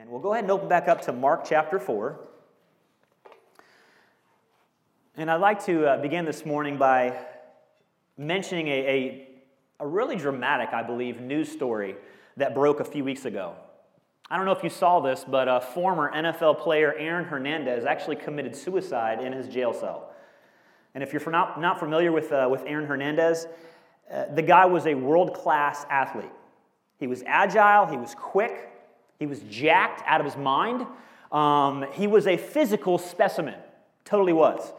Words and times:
And 0.00 0.08
we'll 0.08 0.20
go 0.20 0.32
ahead 0.32 0.44
and 0.44 0.50
open 0.50 0.66
back 0.66 0.88
up 0.88 1.02
to 1.02 1.12
Mark 1.12 1.44
chapter 1.46 1.78
4. 1.78 2.18
And 5.18 5.30
I'd 5.30 5.42
like 5.42 5.62
to 5.66 5.86
uh, 5.86 6.00
begin 6.00 6.24
this 6.24 6.46
morning 6.46 6.78
by 6.78 7.18
mentioning 8.16 8.68
a, 8.68 8.70
a, 8.70 9.28
a 9.80 9.86
really 9.86 10.16
dramatic, 10.16 10.70
I 10.72 10.82
believe, 10.82 11.20
news 11.20 11.52
story 11.52 11.96
that 12.38 12.54
broke 12.54 12.80
a 12.80 12.84
few 12.84 13.04
weeks 13.04 13.26
ago. 13.26 13.54
I 14.30 14.38
don't 14.38 14.46
know 14.46 14.52
if 14.52 14.64
you 14.64 14.70
saw 14.70 15.00
this, 15.00 15.22
but 15.28 15.48
a 15.48 15.60
former 15.60 16.10
NFL 16.10 16.60
player, 16.60 16.94
Aaron 16.94 17.26
Hernandez, 17.26 17.84
actually 17.84 18.16
committed 18.16 18.56
suicide 18.56 19.22
in 19.22 19.34
his 19.34 19.48
jail 19.48 19.74
cell. 19.74 20.14
And 20.94 21.04
if 21.04 21.12
you're 21.12 21.30
not, 21.30 21.60
not 21.60 21.78
familiar 21.78 22.10
with, 22.10 22.32
uh, 22.32 22.48
with 22.50 22.62
Aaron 22.64 22.86
Hernandez, 22.86 23.46
uh, 24.10 24.34
the 24.34 24.40
guy 24.40 24.64
was 24.64 24.86
a 24.86 24.94
world 24.94 25.34
class 25.34 25.84
athlete. 25.90 26.32
He 26.98 27.06
was 27.06 27.22
agile, 27.26 27.84
he 27.84 27.98
was 27.98 28.14
quick, 28.14 28.69
he 29.20 29.26
was 29.26 29.40
jacked 29.50 30.02
out 30.06 30.20
of 30.20 30.26
his 30.26 30.36
mind. 30.36 30.86
Um, 31.30 31.84
he 31.92 32.06
was 32.06 32.26
a 32.26 32.38
physical 32.38 32.96
specimen, 32.96 33.54
totally 34.04 34.32
was. 34.32 34.72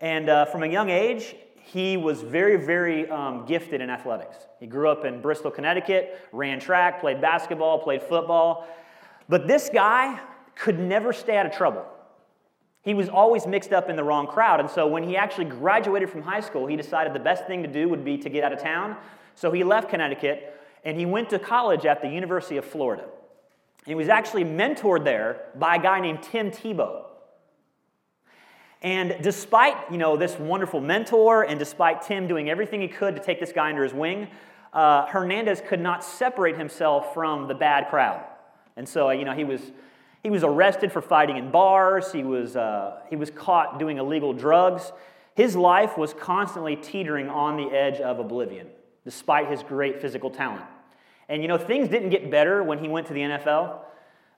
And 0.00 0.28
uh, 0.30 0.46
from 0.46 0.62
a 0.62 0.66
young 0.66 0.88
age, 0.88 1.36
he 1.56 1.98
was 1.98 2.22
very, 2.22 2.56
very 2.56 3.08
um, 3.08 3.44
gifted 3.44 3.82
in 3.82 3.90
athletics. 3.90 4.36
He 4.58 4.66
grew 4.66 4.88
up 4.88 5.04
in 5.04 5.20
Bristol, 5.20 5.50
Connecticut, 5.50 6.18
ran 6.32 6.58
track, 6.58 7.00
played 7.00 7.20
basketball, 7.20 7.78
played 7.78 8.02
football. 8.02 8.66
But 9.28 9.46
this 9.46 9.70
guy 9.72 10.18
could 10.56 10.78
never 10.78 11.12
stay 11.12 11.36
out 11.36 11.44
of 11.44 11.52
trouble. 11.52 11.84
He 12.80 12.94
was 12.94 13.10
always 13.10 13.46
mixed 13.46 13.72
up 13.72 13.90
in 13.90 13.96
the 13.96 14.02
wrong 14.02 14.26
crowd. 14.26 14.58
And 14.58 14.70
so 14.70 14.86
when 14.86 15.02
he 15.02 15.16
actually 15.18 15.44
graduated 15.44 16.08
from 16.08 16.22
high 16.22 16.40
school, 16.40 16.66
he 16.66 16.76
decided 16.76 17.12
the 17.12 17.20
best 17.20 17.46
thing 17.46 17.62
to 17.62 17.68
do 17.68 17.90
would 17.90 18.04
be 18.04 18.16
to 18.18 18.30
get 18.30 18.42
out 18.42 18.54
of 18.54 18.60
town. 18.60 18.96
So 19.34 19.52
he 19.52 19.62
left 19.62 19.90
Connecticut 19.90 20.58
and 20.82 20.98
he 20.98 21.04
went 21.04 21.28
to 21.30 21.38
college 21.38 21.84
at 21.84 22.00
the 22.00 22.08
University 22.08 22.56
of 22.56 22.64
Florida. 22.64 23.04
He 23.84 23.94
was 23.94 24.08
actually 24.08 24.44
mentored 24.44 25.04
there 25.04 25.46
by 25.56 25.76
a 25.76 25.82
guy 25.82 26.00
named 26.00 26.22
Tim 26.22 26.50
Tebow. 26.50 27.06
And 28.80 29.16
despite, 29.22 29.76
you 29.90 29.98
know, 29.98 30.16
this 30.16 30.38
wonderful 30.38 30.80
mentor 30.80 31.44
and 31.44 31.58
despite 31.58 32.02
Tim 32.02 32.26
doing 32.26 32.50
everything 32.50 32.80
he 32.80 32.88
could 32.88 33.14
to 33.14 33.22
take 33.22 33.38
this 33.38 33.52
guy 33.52 33.68
under 33.68 33.84
his 33.84 33.94
wing, 33.94 34.28
uh, 34.72 35.06
Hernandez 35.06 35.62
could 35.66 35.80
not 35.80 36.02
separate 36.02 36.56
himself 36.56 37.14
from 37.14 37.46
the 37.46 37.54
bad 37.54 37.88
crowd. 37.88 38.24
And 38.76 38.88
so, 38.88 39.10
you 39.10 39.24
know, 39.24 39.34
he 39.34 39.44
was, 39.44 39.60
he 40.22 40.30
was 40.30 40.42
arrested 40.42 40.90
for 40.90 41.00
fighting 41.00 41.36
in 41.36 41.50
bars. 41.50 42.12
He 42.12 42.24
was, 42.24 42.56
uh, 42.56 43.00
he 43.08 43.16
was 43.16 43.30
caught 43.30 43.78
doing 43.78 43.98
illegal 43.98 44.32
drugs. 44.32 44.92
His 45.34 45.54
life 45.54 45.96
was 45.96 46.14
constantly 46.14 46.76
teetering 46.76 47.28
on 47.28 47.56
the 47.56 47.68
edge 47.74 48.00
of 48.00 48.18
oblivion, 48.18 48.68
despite 49.04 49.48
his 49.48 49.62
great 49.62 50.00
physical 50.00 50.30
talent. 50.30 50.64
And, 51.32 51.40
you 51.40 51.48
know, 51.48 51.56
things 51.56 51.88
didn't 51.88 52.10
get 52.10 52.30
better 52.30 52.62
when 52.62 52.78
he 52.78 52.88
went 52.88 53.06
to 53.06 53.14
the 53.14 53.20
NFL. 53.20 53.78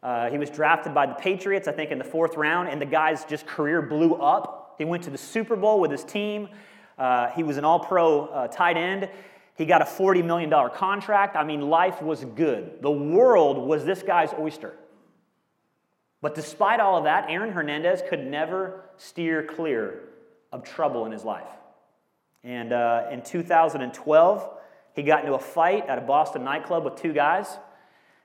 Uh, 0.01 0.31
he 0.31 0.39
was 0.39 0.49
drafted 0.49 0.95
by 0.95 1.07
the 1.07 1.15
Patriots, 1.15 1.67
I 1.67 1.73
think, 1.73 1.91
in 1.91 1.99
the 1.99 2.05
fourth 2.05 2.37
round, 2.37 2.69
and 2.69 2.81
the 2.81 2.87
guy's 2.87 3.25
just 3.25 3.49
career 3.49 3.83
blew 3.83 4.15
up. 4.15 4.77
He 4.79 4.85
went 4.85 5.03
to 5.03 5.11
the 5.11 5.19
Super 5.19 5.57
Bowl 5.57 5.81
with 5.81 5.91
his 5.91 6.05
team. 6.05 6.49
Uh, 6.97 7.31
he 7.31 7.43
was 7.43 7.57
an 7.57 7.65
all 7.65 7.81
pro 7.81 8.27
uh, 8.27 8.47
tight 8.47 8.77
end. 8.77 9.11
He 9.57 9.67
got 9.67 9.83
a 9.83 9.85
$40 9.85 10.25
million 10.25 10.49
contract. 10.71 11.35
I 11.35 11.43
mean, 11.43 11.63
life 11.63 12.01
was 12.01 12.25
good. 12.25 12.81
The 12.81 12.93
world 12.93 13.59
was 13.59 13.85
this 13.85 14.05
guy's 14.05 14.33
oyster. 14.39 14.77
But 16.23 16.37
despite 16.37 16.79
all 16.79 16.97
of 16.97 17.05
that, 17.05 17.29
Aaron 17.29 17.51
Hernandez 17.51 18.05
could 18.09 18.25
never 18.25 18.85
steer 18.99 19.43
clear 19.43 20.11
of 20.53 20.63
trouble 20.63 21.07
in 21.07 21.11
his 21.11 21.25
life. 21.25 21.49
And 22.45 22.73
uh, 22.73 23.09
in 23.11 23.23
2012, 23.23 24.51
he 24.95 25.03
got 25.03 25.21
into 25.21 25.35
a 25.35 25.39
fight 25.39 25.87
at 25.89 25.99
a 25.99 26.01
Boston 26.01 26.45
nightclub 26.45 26.85
with 26.85 26.97
two 26.97 27.13
guys. 27.13 27.47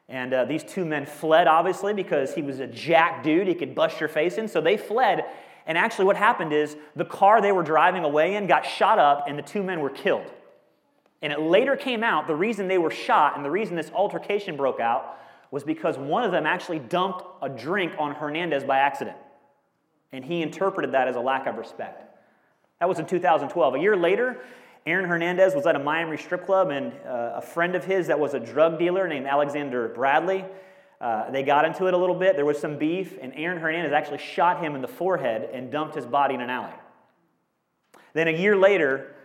And 0.08 0.34
uh, 0.34 0.46
these 0.46 0.64
two 0.64 0.86
men 0.86 1.06
fled, 1.06 1.48
obviously, 1.48 1.94
because 1.94 2.34
he 2.34 2.42
was 2.42 2.60
a 2.60 2.68
jack 2.68 3.24
dude. 3.24 3.48
He 3.48 3.56
could 3.56 3.76
bust 3.76 4.00
your 4.00 4.10
face 4.10 4.38
in. 4.38 4.48
So 4.48 4.60
they 4.62 4.78
fled. 4.78 5.26
And 5.68 5.78
actually, 5.78 6.06
what 6.06 6.16
happened 6.16 6.52
is 6.52 6.76
the 6.96 7.06
car 7.06 7.42
they 7.42 7.52
were 7.52 7.64
driving 7.64 8.04
away 8.04 8.36
in 8.36 8.48
got 8.48 8.66
shot 8.66 8.98
up, 8.98 9.26
and 9.28 9.38
the 9.38 9.44
two 9.44 9.62
men 9.62 9.82
were 9.82 9.90
killed. 9.90 10.32
And 11.22 11.34
it 11.34 11.40
later 11.40 11.76
came 11.76 12.04
out 12.04 12.28
the 12.28 12.36
reason 12.36 12.68
they 12.68 12.78
were 12.78 12.92
shot 12.92 13.36
and 13.36 13.44
the 13.44 13.52
reason 13.52 13.76
this 13.76 13.92
altercation 13.94 14.56
broke 14.56 14.80
out 14.80 15.18
was 15.52 15.64
because 15.64 15.98
one 15.98 16.24
of 16.24 16.32
them 16.32 16.46
actually 16.46 16.80
dumped 16.80 17.24
a 17.42 17.50
drink 17.50 17.94
on 17.98 18.16
Hernandez 18.16 18.64
by 18.64 18.78
accident. 18.80 19.18
And 20.12 20.24
he 20.24 20.42
interpreted 20.42 20.94
that 20.94 21.08
as 21.08 21.16
a 21.16 21.20
lack 21.20 21.46
of 21.48 21.58
respect. 21.58 22.04
That 22.80 22.88
was 22.88 23.00
in 23.00 23.06
2012. 23.06 23.76
A 23.76 23.80
year 23.80 23.98
later, 23.98 24.40
Aaron 24.86 25.06
Hernandez 25.06 25.54
was 25.54 25.66
at 25.66 25.76
a 25.76 25.80
Miami 25.80 26.18
strip 26.18 26.46
club, 26.46 26.70
and 26.70 26.94
uh, 27.06 27.34
a 27.36 27.42
friend 27.42 27.76
of 27.76 27.86
his 27.86 28.08
that 28.08 28.20
was 28.20 28.34
a 28.34 28.40
drug 28.40 28.80
dealer 28.80 29.08
named 29.08 29.28
Alexander 29.28 29.90
Bradley, 29.90 30.46
uh, 31.02 31.32
they 31.32 31.44
got 31.44 31.64
into 31.64 31.88
it 31.88 31.94
a 31.94 31.98
little 31.98 32.16
bit. 32.16 32.36
There 32.36 32.46
was 32.46 32.60
some 32.60 32.78
beef, 32.78 33.18
and 33.22 33.32
Aaron 33.36 33.60
Hernandez 33.60 33.94
actually 33.94 34.18
shot 34.18 34.62
him 34.62 34.76
in 34.76 34.82
the 34.82 34.88
forehead 34.88 35.50
and 35.54 35.72
dumped 35.72 35.96
his 35.96 36.06
body 36.06 36.36
in 36.36 36.42
an 36.42 36.50
alley. 36.50 36.74
Then 38.14 38.28
a 38.28 38.32
year 38.32 38.58
later, 38.58 39.16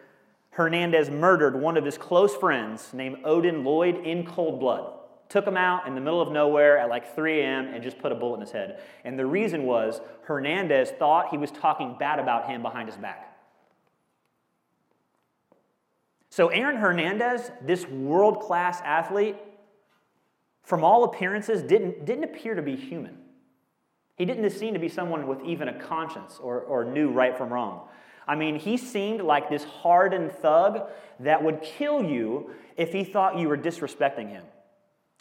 Hernandez 0.50 1.10
murdered 1.10 1.56
one 1.56 1.76
of 1.76 1.84
his 1.84 1.98
close 1.98 2.34
friends 2.36 2.92
named 2.92 3.18
Odin 3.24 3.64
Lloyd 3.64 4.06
in 4.06 4.24
cold 4.24 4.60
blood. 4.60 4.92
Took 5.28 5.46
him 5.46 5.56
out 5.56 5.88
in 5.88 5.96
the 5.96 6.00
middle 6.00 6.20
of 6.20 6.30
nowhere 6.30 6.78
at 6.78 6.88
like 6.88 7.16
3 7.16 7.40
a.m. 7.40 7.66
and 7.66 7.82
just 7.82 7.98
put 7.98 8.12
a 8.12 8.14
bullet 8.14 8.36
in 8.36 8.40
his 8.42 8.52
head. 8.52 8.80
And 9.04 9.18
the 9.18 9.26
reason 9.26 9.64
was 9.64 10.00
Hernandez 10.24 10.90
thought 10.92 11.30
he 11.30 11.38
was 11.38 11.50
talking 11.50 11.96
bad 11.98 12.20
about 12.20 12.48
him 12.48 12.62
behind 12.62 12.88
his 12.88 12.96
back. 12.96 13.33
So, 16.34 16.48
Aaron 16.48 16.74
Hernandez, 16.74 17.52
this 17.62 17.86
world 17.86 18.40
class 18.40 18.80
athlete, 18.84 19.36
from 20.64 20.82
all 20.82 21.04
appearances, 21.04 21.62
didn't, 21.62 22.04
didn't 22.04 22.24
appear 22.24 22.56
to 22.56 22.60
be 22.60 22.74
human. 22.74 23.18
He 24.16 24.24
didn't 24.24 24.50
seem 24.50 24.74
to 24.74 24.80
be 24.80 24.88
someone 24.88 25.28
with 25.28 25.40
even 25.44 25.68
a 25.68 25.80
conscience 25.80 26.40
or, 26.42 26.62
or 26.62 26.84
knew 26.84 27.08
right 27.08 27.38
from 27.38 27.52
wrong. 27.52 27.82
I 28.26 28.34
mean, 28.34 28.58
he 28.58 28.76
seemed 28.76 29.20
like 29.20 29.48
this 29.48 29.62
hardened 29.62 30.32
thug 30.32 30.90
that 31.20 31.40
would 31.40 31.62
kill 31.62 32.02
you 32.02 32.50
if 32.76 32.92
he 32.92 33.04
thought 33.04 33.38
you 33.38 33.48
were 33.48 33.56
disrespecting 33.56 34.28
him. 34.28 34.42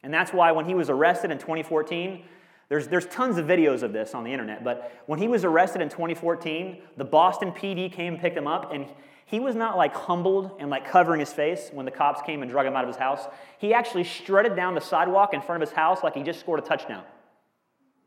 And 0.01 0.11
that's 0.11 0.33
why 0.33 0.51
when 0.51 0.65
he 0.65 0.73
was 0.73 0.89
arrested 0.89 1.29
in 1.29 1.37
2014, 1.37 2.25
there's, 2.69 2.87
there's 2.87 3.05
tons 3.05 3.37
of 3.37 3.45
videos 3.45 3.83
of 3.83 3.93
this 3.93 4.15
on 4.15 4.23
the 4.23 4.31
internet, 4.31 4.63
but 4.63 4.91
when 5.05 5.19
he 5.19 5.27
was 5.27 5.45
arrested 5.45 5.79
in 5.83 5.89
2014, 5.89 6.81
the 6.97 7.05
Boston 7.05 7.51
PD 7.51 7.93
came 7.93 8.13
and 8.13 8.21
picked 8.21 8.35
him 8.35 8.47
up, 8.47 8.73
and 8.73 8.87
he 9.25 9.39
was 9.39 9.55
not 9.55 9.77
like 9.77 9.93
humbled 9.93 10.57
and 10.59 10.69
like 10.69 10.87
covering 10.87 11.19
his 11.19 11.31
face 11.31 11.69
when 11.71 11.85
the 11.85 11.91
cops 11.91 12.21
came 12.25 12.41
and 12.41 12.51
drug 12.51 12.65
him 12.65 12.75
out 12.75 12.83
of 12.83 12.89
his 12.89 12.97
house. 12.97 13.21
He 13.57 13.73
actually 13.73 14.03
strutted 14.03 14.55
down 14.55 14.75
the 14.75 14.81
sidewalk 14.81 15.33
in 15.33 15.41
front 15.41 15.63
of 15.63 15.69
his 15.69 15.75
house 15.75 16.03
like 16.03 16.13
he 16.15 16.23
just 16.23 16.39
scored 16.39 16.59
a 16.59 16.63
touchdown. 16.63 17.03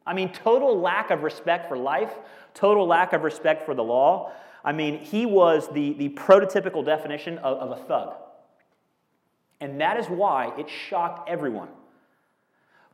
I 0.06 0.14
mean, 0.14 0.32
total 0.32 0.80
lack 0.80 1.10
of 1.10 1.22
respect 1.22 1.68
for 1.68 1.76
life, 1.76 2.12
total 2.54 2.86
lack 2.86 3.12
of 3.12 3.22
respect 3.22 3.64
for 3.64 3.74
the 3.74 3.82
law. 3.82 4.32
I 4.64 4.72
mean, 4.72 4.98
he 4.98 5.26
was 5.26 5.68
the, 5.72 5.94
the 5.94 6.10
prototypical 6.10 6.84
definition 6.84 7.38
of, 7.38 7.58
of 7.58 7.78
a 7.78 7.82
thug. 7.84 8.14
And 9.60 9.80
that 9.80 9.98
is 9.98 10.06
why 10.06 10.52
it 10.58 10.68
shocked 10.68 11.28
everyone 11.28 11.68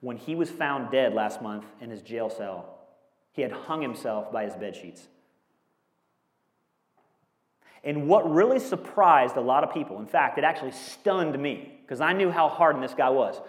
when 0.00 0.16
he 0.16 0.34
was 0.34 0.50
found 0.50 0.90
dead 0.90 1.12
last 1.12 1.42
month 1.42 1.64
in 1.80 1.90
his 1.90 2.02
jail 2.02 2.30
cell. 2.30 2.78
He 3.32 3.42
had 3.42 3.52
hung 3.52 3.82
himself 3.82 4.32
by 4.32 4.44
his 4.44 4.54
bed 4.54 4.76
sheets. 4.76 5.08
And 7.84 8.06
what 8.06 8.30
really 8.30 8.60
surprised 8.60 9.36
a 9.36 9.40
lot 9.40 9.64
of 9.64 9.74
people, 9.74 9.98
in 9.98 10.06
fact, 10.06 10.38
it 10.38 10.44
actually 10.44 10.72
stunned 10.72 11.38
me 11.40 11.80
because 11.82 12.00
I 12.00 12.12
knew 12.12 12.30
how 12.30 12.48
hardened 12.48 12.84
this 12.84 12.94
guy 12.94 13.10
was. 13.10 13.40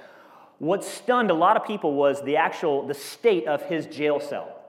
What 0.57 0.83
stunned 0.83 1.29
a 1.29 1.35
lot 1.35 1.57
of 1.57 1.65
people 1.65 1.93
was 1.93 2.23
the 2.23 2.37
actual 2.37 2.87
the 2.87 2.93
state 2.93 3.47
of 3.47 3.63
his 3.63 3.85
jail 3.85 4.19
cell. 4.19 4.59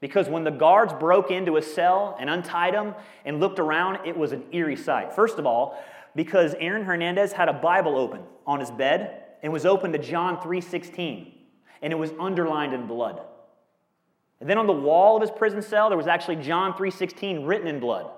Because 0.00 0.28
when 0.28 0.44
the 0.44 0.50
guards 0.50 0.92
broke 0.92 1.30
into 1.30 1.54
his 1.54 1.72
cell 1.72 2.16
and 2.18 2.28
untied 2.28 2.74
him 2.74 2.94
and 3.24 3.40
looked 3.40 3.58
around, 3.58 4.06
it 4.06 4.16
was 4.16 4.32
an 4.32 4.44
eerie 4.52 4.76
sight. 4.76 5.14
First 5.14 5.38
of 5.38 5.46
all, 5.46 5.82
because 6.14 6.54
Aaron 6.58 6.84
Hernandez 6.84 7.32
had 7.32 7.48
a 7.48 7.52
Bible 7.52 7.96
open 7.96 8.22
on 8.46 8.60
his 8.60 8.70
bed 8.70 9.22
and 9.42 9.52
was 9.52 9.64
open 9.64 9.92
to 9.92 9.98
John 9.98 10.40
3:16, 10.40 11.32
and 11.80 11.92
it 11.92 11.96
was 11.96 12.12
underlined 12.18 12.74
in 12.74 12.86
blood. 12.86 13.20
And 14.40 14.50
then 14.50 14.58
on 14.58 14.66
the 14.66 14.72
wall 14.72 15.16
of 15.16 15.22
his 15.22 15.30
prison 15.30 15.62
cell, 15.62 15.88
there 15.88 15.98
was 15.98 16.06
actually 16.06 16.36
John 16.36 16.74
3:16 16.74 17.46
written 17.46 17.66
in 17.66 17.80
blood. 17.80 18.10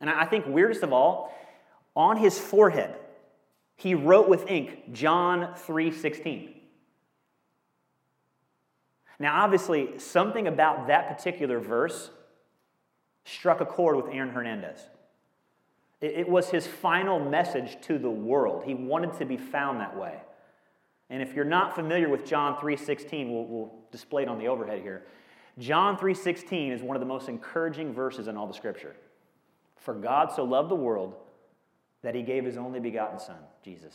And 0.00 0.08
I 0.08 0.24
think 0.24 0.46
weirdest 0.46 0.82
of 0.82 0.92
all, 0.92 1.34
on 1.96 2.16
his 2.16 2.38
forehead, 2.38 2.94
he 3.76 3.94
wrote 3.94 4.28
with 4.28 4.48
ink 4.48 4.92
John 4.92 5.54
3:16. 5.54 6.54
Now 9.18 9.42
obviously, 9.42 9.98
something 9.98 10.46
about 10.46 10.86
that 10.86 11.08
particular 11.08 11.58
verse 11.58 12.10
struck 13.24 13.60
a 13.60 13.66
chord 13.66 13.96
with 13.96 14.06
Aaron 14.14 14.30
Hernandez. 14.30 14.80
It 16.00 16.28
was 16.28 16.48
his 16.48 16.66
final 16.66 17.18
message 17.18 17.80
to 17.82 17.98
the 17.98 18.10
world. 18.10 18.62
He 18.64 18.74
wanted 18.74 19.14
to 19.14 19.24
be 19.24 19.36
found 19.36 19.80
that 19.80 19.96
way. 19.96 20.20
And 21.10 21.20
if 21.22 21.34
you're 21.34 21.44
not 21.44 21.74
familiar 21.74 22.08
with 22.08 22.24
John 22.24 22.56
3:16, 22.56 23.32
we'll, 23.32 23.44
we'll 23.46 23.74
display 23.90 24.22
it 24.22 24.28
on 24.28 24.38
the 24.38 24.46
overhead 24.46 24.80
here. 24.80 25.06
John 25.58 25.96
3:16 25.96 26.70
is 26.70 26.82
one 26.82 26.94
of 26.96 27.00
the 27.00 27.06
most 27.06 27.28
encouraging 27.28 27.92
verses 27.92 28.28
in 28.28 28.36
all 28.36 28.46
the 28.46 28.54
scripture. 28.54 28.94
For 29.78 29.94
God 29.94 30.32
so 30.32 30.44
loved 30.44 30.70
the 30.70 30.76
world 30.76 31.14
that 32.02 32.14
he 32.14 32.22
gave 32.22 32.44
his 32.44 32.56
only 32.56 32.80
begotten 32.80 33.18
Son, 33.18 33.38
Jesus. 33.64 33.94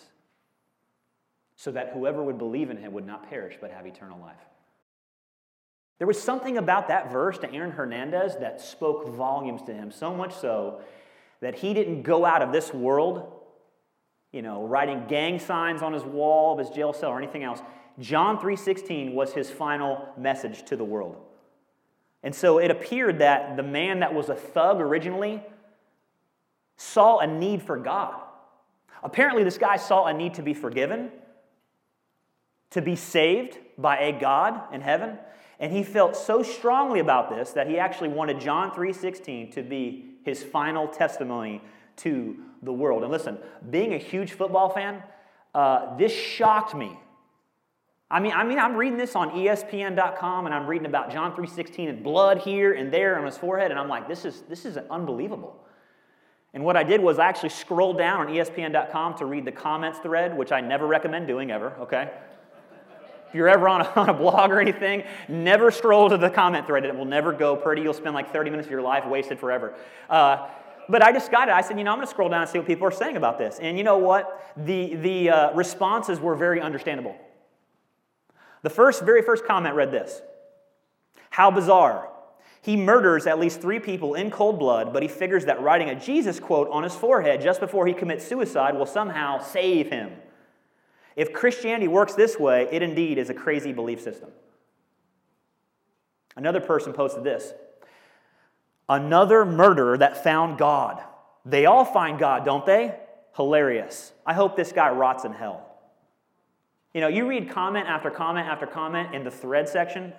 so 1.56 1.72
that 1.72 1.92
whoever 1.94 2.24
would 2.24 2.38
believe 2.38 2.70
in 2.70 2.78
him 2.78 2.94
would 2.94 3.06
not 3.06 3.30
perish 3.30 3.58
but 3.62 3.72
have 3.72 3.86
eternal 3.86 4.20
life. 4.20 4.36
There 6.00 6.08
was 6.08 6.22
something 6.22 6.58
about 6.58 6.88
that 6.88 7.12
verse 7.12 7.38
to 7.40 7.54
Aaron 7.54 7.72
Hernandez 7.72 8.38
that 8.38 8.60
spoke 8.60 9.08
volumes 9.08 9.62
to 9.64 9.74
him, 9.74 9.92
so 9.92 10.14
much 10.14 10.34
so 10.34 10.82
that 11.40 11.56
he 11.56 11.74
didn't 11.74 12.02
go 12.02 12.26
out 12.26 12.42
of 12.42 12.52
this 12.52 12.74
world, 12.74 13.32
you 14.32 14.42
know, 14.42 14.66
writing 14.66 15.06
gang 15.08 15.40
signs 15.40 15.82
on 15.82 15.94
his 15.94 16.04
wall 16.04 16.54
of 16.54 16.60
his 16.60 16.70
jail 16.76 16.92
cell 16.92 17.12
or 17.12 17.18
anything 17.18 17.44
else. 17.44 17.62
John 18.00 18.40
3:16 18.40 19.14
was 19.14 19.34
his 19.34 19.52
final 19.52 20.10
message 20.18 20.64
to 20.64 20.76
the 20.76 20.84
world. 20.84 21.16
And 22.24 22.34
so 22.34 22.58
it 22.58 22.72
appeared 22.72 23.20
that 23.20 23.56
the 23.56 23.64
man 23.64 24.00
that 24.00 24.14
was 24.14 24.30
a 24.30 24.36
thug 24.36 24.82
originally 24.82 25.44
saw 26.84 27.20
a 27.20 27.28
need 27.28 27.62
for 27.62 27.78
God. 27.78 28.16
Apparently, 29.04 29.44
this 29.44 29.58
guy 29.58 29.78
saw 29.78 30.06
a 30.06 30.14
need 30.14 30.36
to 30.36 30.42
be 30.42 30.54
forgiven, 30.54 31.12
to 32.72 32.82
be 32.82 32.96
saved 32.96 33.58
by 33.78 34.00
a 34.00 34.12
God 34.20 34.74
in 34.74 34.82
heaven, 34.82 35.18
and 35.60 35.72
he 35.72 35.84
felt 35.84 36.16
so 36.16 36.44
strongly 36.44 37.00
about 37.00 37.30
this 37.30 37.52
that 37.52 37.68
he 37.68 37.78
actually 37.78 38.10
wanted 38.10 38.40
John 38.40 38.72
3:16 38.72 39.52
to 39.52 39.64
be 39.64 40.18
his 40.24 40.44
final 40.44 40.88
testimony 40.88 41.62
to 41.98 42.38
the 42.62 42.74
world. 42.74 43.04
And 43.04 43.12
listen, 43.12 43.38
being 43.70 43.94
a 43.94 43.98
huge 43.98 44.34
football 44.34 44.70
fan, 44.70 45.04
uh, 45.54 45.96
this 45.98 46.12
shocked 46.12 46.74
me 46.74 46.98
I 48.14 48.20
mean, 48.20 48.32
I 48.32 48.44
mean, 48.44 48.60
I'm 48.60 48.76
reading 48.76 49.00
this 49.00 49.16
on 49.16 49.32
ESPN.com 49.32 50.46
and 50.46 50.54
I'm 50.54 50.68
reading 50.68 50.86
about 50.86 51.12
John 51.12 51.36
3.16 51.36 51.90
and 51.90 52.04
blood 52.04 52.38
here 52.38 52.74
and 52.74 52.94
there 52.94 53.18
on 53.18 53.26
his 53.26 53.40
forehead, 53.40 53.72
and 53.72 53.80
I'm 53.80 53.90
like, 53.90 54.08
this 54.08 54.24
is, 54.24 54.42
this 54.42 54.66
is 54.66 54.78
unbelievable. 54.78 55.66
And 56.54 56.64
what 56.64 56.78
I 56.78 56.84
did 56.84 57.02
was 57.02 57.18
I 57.18 57.26
actually 57.26 57.50
scrolled 57.50 57.98
down 57.98 58.28
on 58.28 58.28
ESPN.com 58.28 59.18
to 59.18 59.26
read 59.26 59.46
the 59.46 59.52
comments 59.52 60.00
thread, 60.00 60.38
which 60.38 60.52
I 60.52 60.62
never 60.62 60.86
recommend 60.86 61.28
doing 61.28 61.50
ever, 61.52 61.74
okay? 61.80 62.12
if 63.34 63.38
you're 63.38 63.50
ever 63.50 63.68
on 63.68 63.82
a, 63.82 63.90
on 63.96 64.10
a 64.10 64.14
blog 64.14 64.52
or 64.52 64.60
anything, 64.62 65.04
never 65.28 65.72
scroll 65.72 66.08
to 66.08 66.18
the 66.18 66.30
comment 66.30 66.68
thread. 66.68 66.86
It 66.86 66.96
will 66.96 67.04
never 67.04 67.34
go 67.34 67.56
pretty. 67.56 67.82
You'll 67.82 67.96
spend 67.96 68.14
like 68.14 68.32
30 68.32 68.52
minutes 68.52 68.68
of 68.68 68.72
your 68.72 68.84
life 68.84 69.08
wasted 69.08 69.40
forever. 69.40 69.74
Uh, 70.08 70.48
but 70.88 71.02
I 71.02 71.12
just 71.12 71.32
got 71.32 71.48
it. 71.48 71.52
I 71.52 71.62
said, 71.62 71.80
you 71.80 71.84
know, 71.84 71.92
I'm 71.92 71.98
going 71.98 72.06
to 72.06 72.12
scroll 72.12 72.30
down 72.30 72.42
and 72.42 72.50
see 72.50 72.60
what 72.60 72.68
people 72.68 72.86
are 72.86 72.92
saying 72.92 73.18
about 73.18 73.40
this. 73.40 73.58
And 73.60 73.76
you 73.76 73.84
know 73.84 73.98
what? 73.98 74.54
The, 74.56 74.96
the 74.96 75.30
uh, 75.30 75.54
responses 75.54 76.20
were 76.20 76.36
very 76.36 76.62
understandable. 76.62 77.16
The 78.62 78.70
first, 78.70 79.02
very 79.02 79.24
first 79.24 79.46
comment 79.46 79.76
read 79.76 79.92
this 79.92 80.22
How 81.32 81.50
bizarre. 81.50 82.13
He 82.64 82.78
murders 82.78 83.28
at 83.28 83.40
least 83.40 83.60
three 83.60 83.80
people 83.80 84.14
in 84.14 84.32
cold 84.32 84.58
blood, 84.58 84.94
but 84.94 85.04
he 85.04 85.10
figures 85.10 85.46
that 85.46 85.62
writing 85.62 85.90
a 85.90 86.00
Jesus 86.00 86.40
quote 86.40 86.70
on 86.70 86.84
his 86.84 86.96
forehead 86.96 87.42
just 87.42 87.60
before 87.60 87.86
he 87.86 87.94
commits 87.94 88.26
suicide 88.26 88.76
will 88.76 88.86
somehow 88.86 89.40
save 89.40 89.90
him. 89.90 90.14
If 91.18 91.34
Christianity 91.34 91.90
works 91.90 92.14
this 92.14 92.40
way, 92.40 92.70
it 92.72 92.82
indeed 92.82 93.18
is 93.18 93.30
a 93.30 93.34
crazy 93.34 93.74
belief 93.74 94.00
system. 94.00 94.30
Another 96.38 96.62
person 96.62 96.94
posted 96.94 97.26
this 97.26 97.54
Another 98.88 99.44
murderer 99.44 99.98
that 99.98 100.24
found 100.24 100.58
God. 100.58 101.04
They 101.46 101.66
all 101.66 101.84
find 101.84 102.18
God, 102.18 102.46
don't 102.46 102.66
they? 102.66 102.98
Hilarious. 103.36 104.14
I 104.26 104.34
hope 104.34 104.56
this 104.56 104.72
guy 104.72 104.90
rots 104.92 105.26
in 105.26 105.34
hell. 105.34 105.70
You 106.94 107.02
know, 107.02 107.10
you 107.10 107.28
read 107.28 107.50
comment 107.50 107.88
after 107.90 108.10
comment 108.10 108.48
after 108.48 108.68
comment 108.68 109.14
in 109.14 109.26
the 109.26 109.32
thread 109.32 109.68
section 109.68 110.14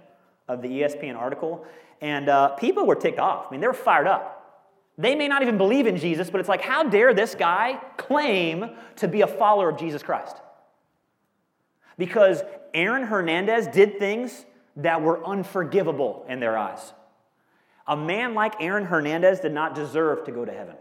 of 0.48 0.62
the 0.62 0.68
ESPN 0.68 1.16
article, 1.16 1.64
and 2.00 2.28
uh, 2.28 2.50
people 2.50 2.86
were 2.86 2.96
ticked 2.96 3.18
off. 3.18 3.46
I 3.48 3.50
mean, 3.50 3.60
they 3.60 3.66
were 3.66 3.72
fired 3.72 4.06
up. 4.06 4.44
They 4.96 5.14
may 5.14 5.26
not 5.26 5.42
even 5.42 5.58
believe 5.58 5.86
in 5.86 5.96
Jesus, 5.96 6.30
but 6.30 6.40
it's 6.40 6.48
like, 6.48 6.60
how 6.60 6.84
dare 6.84 7.14
this 7.14 7.34
guy 7.34 7.80
claim 7.96 8.70
to 8.96 9.08
be 9.08 9.22
a 9.22 9.26
follower 9.26 9.70
of 9.70 9.78
Jesus 9.78 10.02
Christ? 10.02 10.36
Because 11.98 12.42
Aaron 12.72 13.04
Hernandez 13.04 13.66
did 13.68 13.98
things 13.98 14.46
that 14.76 15.02
were 15.02 15.24
unforgivable 15.24 16.24
in 16.28 16.40
their 16.40 16.56
eyes. 16.56 16.92
A 17.86 17.96
man 17.96 18.34
like 18.34 18.54
Aaron 18.60 18.84
Hernandez 18.84 19.40
did 19.40 19.52
not 19.52 19.74
deserve 19.74 20.24
to 20.24 20.32
go 20.32 20.44
to 20.44 20.52
heaven. 20.52 20.76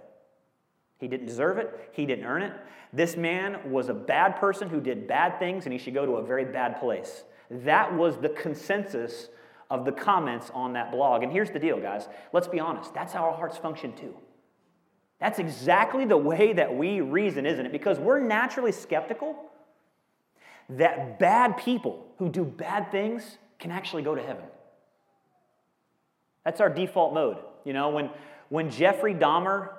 He 1.00 1.08
didn't 1.08 1.26
deserve 1.26 1.58
it, 1.58 1.90
he 1.92 2.06
didn't 2.06 2.26
earn 2.26 2.44
it. 2.44 2.54
This 2.94 3.18
man 3.18 3.72
was 3.72 3.90
a 3.90 3.94
bad 3.94 4.38
person 4.38 4.70
who 4.70 4.80
did 4.80 5.08
bad 5.08 5.40
things, 5.40 5.66
and 5.66 5.74
he 5.74 5.80
should 5.80 5.96
go 5.96 6.06
to 6.06 6.14
a 6.14 6.24
very 6.24 6.46
bad 6.46 6.80
place. 6.80 7.24
That 7.50 7.94
was 7.94 8.18
the 8.18 8.30
consensus 8.30 9.30
of 9.74 9.86
the 9.86 9.92
comments 9.92 10.52
on 10.54 10.74
that 10.74 10.92
blog. 10.92 11.24
And 11.24 11.32
here's 11.32 11.50
the 11.50 11.58
deal, 11.58 11.80
guys. 11.80 12.08
Let's 12.32 12.48
be 12.48 12.60
honest. 12.60 12.94
That's 12.94 13.12
how 13.12 13.24
our 13.24 13.36
hearts 13.36 13.58
function 13.58 13.94
too. 13.94 14.16
That's 15.20 15.40
exactly 15.40 16.06
the 16.06 16.18
way 16.18 16.54
that 16.54 16.76
we 16.76 17.02
reason, 17.02 17.48
isn't 17.48 17.66
it? 17.66 17.72
Because 17.72 17.98
we're 17.98 18.20
naturally 18.20 18.72
skeptical 18.72 19.36
that 20.70 21.18
bad 21.18 21.58
people 21.58 22.06
who 22.20 22.30
do 22.30 22.46
bad 22.46 22.92
things 22.92 23.40
can 23.58 23.72
actually 23.72 24.04
go 24.04 24.14
to 24.14 24.22
heaven. 24.22 24.46
That's 26.46 26.62
our 26.62 26.70
default 26.70 27.16
mode. 27.16 27.38
You 27.66 27.74
know, 27.74 27.90
when, 27.90 28.12
when 28.50 28.70
Jeffrey 28.70 29.16
Dahmer 29.16 29.70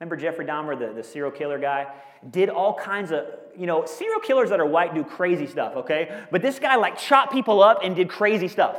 Remember 0.00 0.16
Jeffrey 0.16 0.44
Dahmer, 0.44 0.78
the, 0.78 0.92
the 0.94 1.02
serial 1.02 1.32
killer 1.32 1.58
guy? 1.58 1.86
Did 2.30 2.50
all 2.50 2.74
kinds 2.74 3.10
of, 3.10 3.26
you 3.56 3.66
know, 3.66 3.84
serial 3.84 4.20
killers 4.20 4.50
that 4.50 4.60
are 4.60 4.66
white 4.66 4.94
do 4.94 5.02
crazy 5.02 5.46
stuff, 5.46 5.74
okay? 5.76 6.24
But 6.30 6.40
this 6.40 6.58
guy 6.58 6.76
like 6.76 6.98
chopped 6.98 7.32
people 7.32 7.62
up 7.62 7.80
and 7.82 7.96
did 7.96 8.08
crazy 8.08 8.48
stuff. 8.48 8.76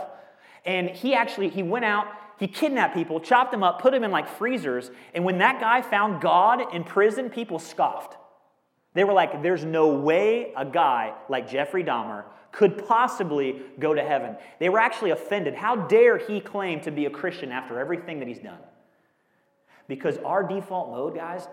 And 0.66 0.89
he 0.89 1.13
actually, 1.13 1.50
he 1.50 1.63
went 1.63 1.86
out, 1.86 2.07
he 2.38 2.48
kidnapped 2.48 2.95
people, 2.95 3.19
chopped 3.19 3.51
them 3.51 3.63
up, 3.63 3.81
put 3.81 3.92
them 3.92 4.04
in 4.06 4.12
like 4.12 4.30
freezers. 4.30 4.92
And 5.13 5.25
when 5.25 5.39
that 5.39 5.60
guy 5.60 5.81
found 5.81 6.21
God 6.21 6.74
in 6.74 6.86
prison, 6.86 7.30
people 7.30 7.60
scoffed. 7.60 8.16
They 8.94 9.04
were 9.04 9.13
like, 9.13 9.44
there's 9.44 9.66
no 9.66 9.95
way 9.95 10.54
a 10.56 10.66
guy 10.66 11.13
like 11.27 11.50
Jeffrey 11.50 11.83
Dahmer 11.83 12.24
could 12.51 12.88
possibly 12.88 13.62
go 13.77 13.94
to 13.94 14.01
heaven. 14.01 14.36
They 14.60 14.69
were 14.69 14.80
actually 14.80 15.12
offended. 15.12 15.54
How 15.54 15.75
dare 15.75 16.18
he 16.18 16.39
claim 16.39 16.80
to 16.81 16.92
be 16.92 17.06
a 17.06 17.10
Christian 17.10 17.51
after 17.51 17.77
everything 17.77 18.19
that 18.19 18.27
he's 18.27 18.39
done? 18.39 18.57
Because 19.89 20.19
our 20.19 20.44
default 20.44 20.91
mode, 20.91 21.15
guys, 21.15 21.47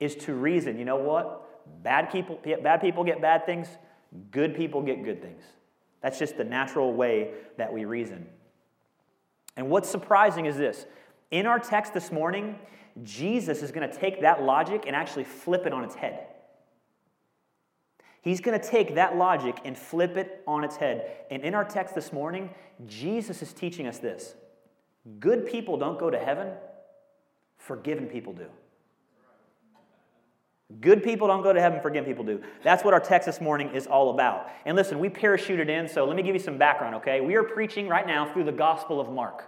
is 0.00 0.16
to 0.16 0.34
reason. 0.34 0.78
You 0.78 0.84
know 0.84 0.96
what? 0.96 1.44
Bad 1.84 2.10
people, 2.10 2.40
bad 2.62 2.80
people 2.80 3.04
get 3.04 3.20
bad 3.20 3.46
things, 3.46 3.68
good 4.30 4.56
people 4.56 4.82
get 4.82 5.04
good 5.04 5.22
things. 5.22 5.42
That's 6.00 6.18
just 6.18 6.36
the 6.36 6.44
natural 6.44 6.92
way 6.94 7.32
that 7.58 7.72
we 7.72 7.84
reason. 7.84 8.26
And 9.56 9.68
what's 9.68 9.90
surprising 9.90 10.46
is 10.46 10.56
this 10.56 10.86
in 11.30 11.46
our 11.46 11.58
text 11.58 11.92
this 11.92 12.10
morning, 12.10 12.56
Jesus 13.04 13.62
is 13.62 13.72
going 13.72 13.88
to 13.88 13.94
take 13.94 14.22
that 14.22 14.42
logic 14.42 14.84
and 14.86 14.96
actually 14.96 15.24
flip 15.24 15.66
it 15.66 15.72
on 15.72 15.84
its 15.84 15.94
head. 15.94 16.26
He's 18.22 18.40
going 18.40 18.58
to 18.58 18.66
take 18.66 18.94
that 18.94 19.16
logic 19.16 19.58
and 19.64 19.76
flip 19.76 20.16
it 20.16 20.42
on 20.46 20.64
its 20.64 20.76
head. 20.76 21.10
And 21.30 21.42
in 21.42 21.54
our 21.54 21.64
text 21.64 21.94
this 21.94 22.12
morning, 22.12 22.50
Jesus 22.86 23.42
is 23.42 23.52
teaching 23.52 23.86
us 23.86 23.98
this 23.98 24.34
good 25.20 25.46
people 25.46 25.76
don't 25.76 25.98
go 25.98 26.08
to 26.10 26.18
heaven, 26.18 26.52
Forgiven 27.58 28.06
people 28.06 28.32
do. 28.32 28.46
Good 30.80 31.02
people 31.02 31.28
don't 31.28 31.42
go 31.42 31.54
to 31.54 31.60
heaven, 31.60 31.80
forgiven 31.80 32.06
people 32.06 32.24
do. 32.24 32.42
That's 32.62 32.84
what 32.84 32.92
our 32.92 33.00
text 33.00 33.24
this 33.24 33.40
morning 33.40 33.70
is 33.70 33.86
all 33.86 34.10
about. 34.10 34.50
And 34.66 34.76
listen, 34.76 34.98
we 34.98 35.08
parachuted 35.08 35.70
in, 35.70 35.88
so 35.88 36.04
let 36.04 36.14
me 36.14 36.22
give 36.22 36.34
you 36.34 36.40
some 36.40 36.58
background, 36.58 36.94
okay? 36.96 37.22
We 37.22 37.36
are 37.36 37.42
preaching 37.42 37.88
right 37.88 38.06
now 38.06 38.30
through 38.30 38.44
the 38.44 38.52
Gospel 38.52 39.00
of 39.00 39.10
Mark. 39.10 39.44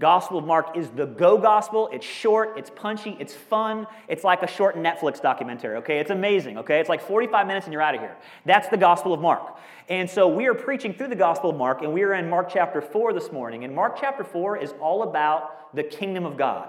Gospel 0.00 0.38
of 0.38 0.44
Mark 0.44 0.76
is 0.76 0.88
the 0.90 1.06
go 1.06 1.38
gospel. 1.38 1.88
It's 1.92 2.04
short, 2.04 2.58
it's 2.58 2.70
punchy, 2.70 3.16
it's 3.20 3.34
fun. 3.34 3.86
It's 4.08 4.24
like 4.24 4.42
a 4.42 4.48
short 4.48 4.74
Netflix 4.74 5.22
documentary, 5.22 5.76
okay? 5.76 6.00
It's 6.00 6.10
amazing, 6.10 6.58
okay? 6.58 6.80
It's 6.80 6.88
like 6.88 7.00
45 7.00 7.46
minutes 7.46 7.66
and 7.66 7.72
you're 7.72 7.82
out 7.82 7.94
of 7.94 8.00
here. 8.00 8.16
That's 8.44 8.66
the 8.66 8.76
Gospel 8.76 9.14
of 9.14 9.20
Mark. 9.20 9.58
And 9.88 10.10
so 10.10 10.26
we 10.26 10.46
are 10.46 10.54
preaching 10.54 10.92
through 10.92 11.08
the 11.08 11.14
Gospel 11.14 11.50
of 11.50 11.56
Mark, 11.56 11.82
and 11.82 11.92
we 11.92 12.02
are 12.02 12.14
in 12.14 12.28
Mark 12.28 12.50
chapter 12.52 12.80
4 12.80 13.12
this 13.12 13.30
morning. 13.30 13.62
And 13.62 13.72
Mark 13.72 13.96
chapter 14.00 14.24
4 14.24 14.56
is 14.56 14.74
all 14.80 15.04
about 15.04 15.72
the 15.72 15.84
kingdom 15.84 16.26
of 16.26 16.36
God 16.36 16.68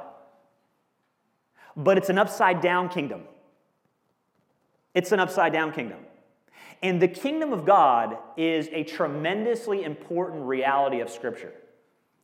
but 1.75 1.98
it's 1.98 2.10
an 2.10 2.18
upside 2.18 2.62
down 2.62 2.89
kingdom. 2.89 3.24
It's 4.94 5.12
an 5.12 5.20
upside 5.20 5.53
down 5.53 5.72
kingdom. 5.72 6.00
And 6.82 7.01
the 7.01 7.08
kingdom 7.08 7.53
of 7.53 7.65
God 7.65 8.18
is 8.36 8.68
a 8.72 8.84
tremendously 8.84 9.84
important 9.84 10.46
reality 10.46 11.00
of 11.00 11.10
Scripture. 11.10 11.53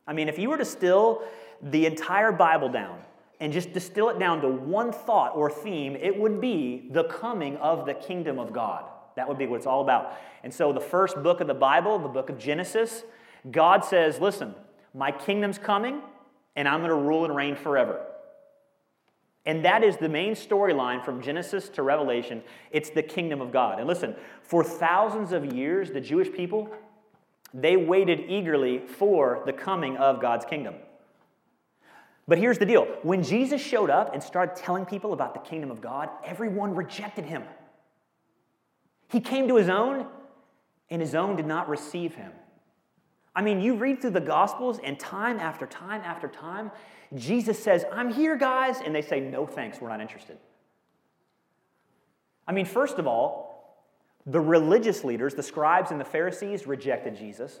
I 0.06 0.12
mean, 0.12 0.28
if 0.28 0.38
you 0.38 0.50
were 0.50 0.58
to 0.58 0.64
distill 0.64 1.22
the 1.62 1.86
entire 1.86 2.32
Bible 2.32 2.68
down 2.68 3.00
and 3.40 3.52
just 3.52 3.72
distill 3.72 4.10
it 4.10 4.18
down 4.18 4.42
to 4.42 4.48
one 4.48 4.92
thought 4.92 5.34
or 5.34 5.50
theme, 5.50 5.96
it 5.96 6.16
would 6.16 6.40
be 6.40 6.88
the 6.90 7.04
coming 7.04 7.56
of 7.56 7.86
the 7.86 7.94
kingdom 7.94 8.38
of 8.38 8.52
God. 8.52 8.84
That 9.16 9.26
would 9.28 9.38
be 9.38 9.46
what 9.46 9.56
it's 9.56 9.66
all 9.66 9.80
about. 9.80 10.18
And 10.44 10.52
so, 10.52 10.72
the 10.72 10.80
first 10.80 11.22
book 11.22 11.40
of 11.40 11.46
the 11.46 11.54
Bible, 11.54 11.98
the 11.98 12.08
book 12.08 12.30
of 12.30 12.38
Genesis, 12.38 13.04
God 13.50 13.84
says, 13.84 14.20
Listen, 14.20 14.54
my 14.94 15.10
kingdom's 15.10 15.58
coming, 15.58 16.00
and 16.54 16.68
I'm 16.68 16.80
going 16.80 16.90
to 16.90 16.96
rule 16.96 17.24
and 17.24 17.34
reign 17.34 17.56
forever. 17.56 18.04
And 19.46 19.64
that 19.64 19.82
is 19.82 19.96
the 19.96 20.08
main 20.08 20.34
storyline 20.34 21.04
from 21.04 21.22
Genesis 21.22 21.68
to 21.70 21.82
Revelation. 21.82 22.42
It's 22.70 22.90
the 22.90 23.02
kingdom 23.02 23.40
of 23.40 23.52
God. 23.52 23.78
And 23.78 23.88
listen, 23.88 24.14
for 24.42 24.62
thousands 24.62 25.32
of 25.32 25.54
years, 25.54 25.90
the 25.90 26.00
Jewish 26.00 26.30
people, 26.30 26.70
they 27.54 27.76
waited 27.76 28.20
eagerly 28.28 28.78
for 28.78 29.42
the 29.46 29.52
coming 29.52 29.96
of 29.96 30.20
God's 30.20 30.44
kingdom. 30.44 30.74
But 32.28 32.38
here's 32.38 32.58
the 32.58 32.66
deal 32.66 32.84
when 33.02 33.22
Jesus 33.22 33.60
showed 33.60 33.90
up 33.90 34.14
and 34.14 34.22
started 34.22 34.54
telling 34.54 34.84
people 34.84 35.12
about 35.12 35.34
the 35.34 35.40
kingdom 35.40 35.70
of 35.70 35.80
God, 35.80 36.10
everyone 36.24 36.74
rejected 36.74 37.24
him. 37.24 37.42
He 39.08 39.20
came 39.20 39.48
to 39.48 39.56
his 39.56 39.68
own, 39.68 40.06
and 40.90 41.02
his 41.02 41.16
own 41.16 41.34
did 41.34 41.46
not 41.46 41.68
receive 41.68 42.14
him. 42.14 42.30
I 43.34 43.42
mean, 43.42 43.60
you 43.60 43.74
read 43.74 44.00
through 44.00 44.10
the 44.10 44.20
Gospels, 44.20 44.78
and 44.84 44.98
time 44.98 45.40
after 45.40 45.66
time 45.66 46.02
after 46.04 46.28
time, 46.28 46.70
Jesus 47.16 47.62
says, 47.62 47.84
I'm 47.92 48.12
here, 48.12 48.36
guys. 48.36 48.80
And 48.84 48.94
they 48.94 49.02
say, 49.02 49.20
No 49.20 49.46
thanks, 49.46 49.80
we're 49.80 49.88
not 49.88 50.00
interested. 50.00 50.38
I 52.46 52.52
mean, 52.52 52.66
first 52.66 52.98
of 52.98 53.06
all, 53.06 53.50
the 54.26 54.40
religious 54.40 55.04
leaders, 55.04 55.34
the 55.34 55.42
scribes 55.42 55.90
and 55.90 56.00
the 56.00 56.04
Pharisees, 56.04 56.66
rejected 56.66 57.16
Jesus. 57.16 57.60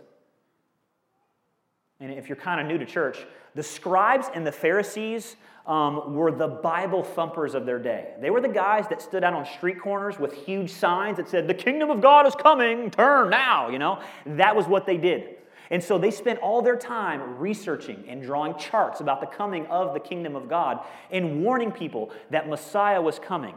And 2.00 2.12
if 2.12 2.28
you're 2.28 2.36
kind 2.36 2.60
of 2.60 2.66
new 2.66 2.78
to 2.78 2.86
church, 2.86 3.18
the 3.54 3.62
scribes 3.62 4.28
and 4.34 4.46
the 4.46 4.52
Pharisees 4.52 5.36
um, 5.66 6.14
were 6.14 6.32
the 6.32 6.48
Bible 6.48 7.02
thumpers 7.02 7.54
of 7.54 7.66
their 7.66 7.78
day. 7.78 8.14
They 8.20 8.30
were 8.30 8.40
the 8.40 8.48
guys 8.48 8.88
that 8.88 9.02
stood 9.02 9.22
out 9.22 9.34
on 9.34 9.44
street 9.44 9.78
corners 9.80 10.18
with 10.18 10.32
huge 10.32 10.70
signs 10.70 11.18
that 11.18 11.28
said, 11.28 11.46
The 11.46 11.54
kingdom 11.54 11.90
of 11.90 12.00
God 12.00 12.26
is 12.26 12.34
coming, 12.34 12.90
turn 12.90 13.30
now, 13.30 13.68
you 13.68 13.78
know? 13.78 14.00
That 14.24 14.56
was 14.56 14.66
what 14.66 14.86
they 14.86 14.96
did. 14.96 15.36
And 15.70 15.82
so 15.82 15.98
they 15.98 16.10
spent 16.10 16.40
all 16.40 16.62
their 16.62 16.76
time 16.76 17.38
researching 17.38 18.04
and 18.08 18.22
drawing 18.22 18.56
charts 18.56 19.00
about 19.00 19.20
the 19.20 19.26
coming 19.26 19.66
of 19.66 19.94
the 19.94 20.00
kingdom 20.00 20.34
of 20.34 20.48
God 20.48 20.84
and 21.12 21.44
warning 21.44 21.70
people 21.70 22.10
that 22.30 22.48
Messiah 22.48 23.00
was 23.00 23.20
coming. 23.20 23.54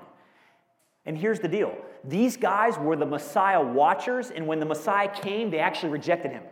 And 1.05 1.17
here's 1.17 1.39
the 1.39 1.48
deal 1.48 1.75
these 2.03 2.38
guys 2.38 2.77
were 2.77 2.96
the 2.96 3.05
Messiah 3.05 3.62
watchers, 3.62 4.29
and 4.29 4.46
when 4.48 4.60
the 4.60 4.65
Messiah 4.65 5.10
came, 5.10 5.50
they 5.50 5.60
actually 5.60 5.89
rejected 5.89 6.32
him. 6.32 6.43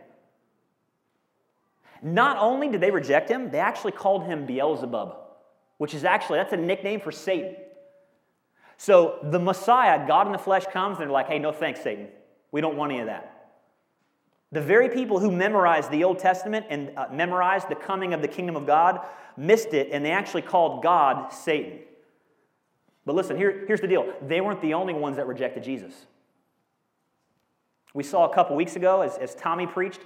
Not 2.02 2.36
only 2.38 2.68
did 2.68 2.80
they 2.80 2.90
reject 2.90 3.30
him, 3.30 3.50
they 3.50 3.60
actually 3.60 3.92
called 3.92 4.24
him 4.24 4.44
Beelzebub, 4.44 5.16
which 5.78 5.94
is 5.94 6.04
actually, 6.04 6.38
that's 6.38 6.52
a 6.52 6.56
nickname 6.56 7.00
for 7.00 7.12
Satan. 7.12 7.54
So 8.76 9.20
the 9.22 9.38
Messiah, 9.38 10.04
God 10.08 10.26
in 10.26 10.32
the 10.32 10.38
flesh, 10.38 10.64
comes 10.72 10.98
and 10.98 11.02
they're 11.02 11.12
like, 11.12 11.28
hey, 11.28 11.38
no 11.38 11.52
thanks, 11.52 11.80
Satan. 11.80 12.08
We 12.50 12.60
don't 12.60 12.76
want 12.76 12.90
any 12.90 13.00
of 13.00 13.06
that. 13.06 13.31
The 14.52 14.60
very 14.60 14.88
people 14.88 15.18
who 15.18 15.30
memorized 15.30 15.90
the 15.90 16.04
Old 16.04 16.18
Testament 16.18 16.66
and 16.68 16.92
uh, 16.96 17.06
memorized 17.10 17.68
the 17.68 17.74
coming 17.74 18.12
of 18.12 18.22
the 18.22 18.28
kingdom 18.28 18.54
of 18.54 18.66
God 18.66 19.00
missed 19.36 19.72
it, 19.72 19.88
and 19.90 20.04
they 20.04 20.10
actually 20.10 20.42
called 20.42 20.82
God 20.82 21.32
Satan. 21.32 21.78
But 23.04 23.14
listen, 23.14 23.36
here, 23.36 23.64
here's 23.66 23.80
the 23.80 23.88
deal 23.88 24.12
they 24.26 24.40
weren't 24.40 24.60
the 24.60 24.74
only 24.74 24.94
ones 24.94 25.16
that 25.16 25.26
rejected 25.26 25.62
Jesus. 25.62 26.06
We 27.94 28.02
saw 28.02 28.30
a 28.30 28.34
couple 28.34 28.56
weeks 28.56 28.76
ago 28.76 29.02
as, 29.02 29.18
as 29.18 29.34
Tommy 29.34 29.66
preached, 29.66 30.00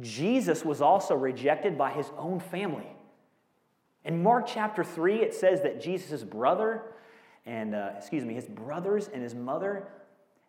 Jesus 0.00 0.64
was 0.64 0.80
also 0.80 1.14
rejected 1.14 1.76
by 1.76 1.90
his 1.90 2.10
own 2.18 2.40
family. 2.40 2.86
In 4.04 4.22
Mark 4.22 4.46
chapter 4.46 4.84
3, 4.84 5.16
it 5.16 5.34
says 5.34 5.62
that 5.62 5.80
Jesus' 5.80 6.22
brother 6.22 6.82
and, 7.46 7.74
uh, 7.74 7.90
excuse 7.96 8.24
me, 8.24 8.34
his 8.34 8.46
brothers 8.46 9.08
and 9.12 9.22
his 9.22 9.34
mother, 9.34 9.86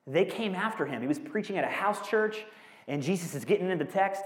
they 0.07 0.25
came 0.25 0.55
after 0.55 0.85
him. 0.85 1.01
He 1.01 1.07
was 1.07 1.19
preaching 1.19 1.57
at 1.57 1.63
a 1.63 1.67
house 1.67 2.07
church, 2.07 2.45
and 2.87 3.03
Jesus 3.03 3.35
is 3.35 3.45
getting 3.45 3.69
into 3.69 3.83
the 3.83 3.91
text, 3.91 4.23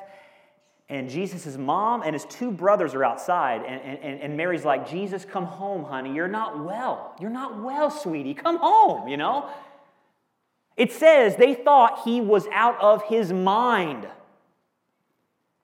and 0.89 1.09
Jesus' 1.09 1.57
mom 1.57 2.01
and 2.03 2.13
his 2.13 2.25
two 2.25 2.51
brothers 2.51 2.93
are 2.93 3.03
outside, 3.03 3.63
and, 3.63 3.99
and, 3.99 4.21
and 4.21 4.35
Mary's 4.35 4.65
like, 4.65 4.89
Jesus, 4.89 5.23
come 5.23 5.45
home, 5.45 5.85
honey. 5.85 6.13
You're 6.13 6.27
not 6.27 6.63
well. 6.63 7.15
You're 7.19 7.29
not 7.29 7.61
well, 7.61 7.89
sweetie. 7.89 8.33
Come 8.33 8.57
home, 8.57 9.07
you 9.07 9.15
know? 9.17 9.49
It 10.75 10.91
says 10.91 11.37
they 11.37 11.53
thought 11.53 12.01
he 12.03 12.19
was 12.21 12.45
out 12.51 12.79
of 12.81 13.03
his 13.03 13.31
mind. 13.31 14.07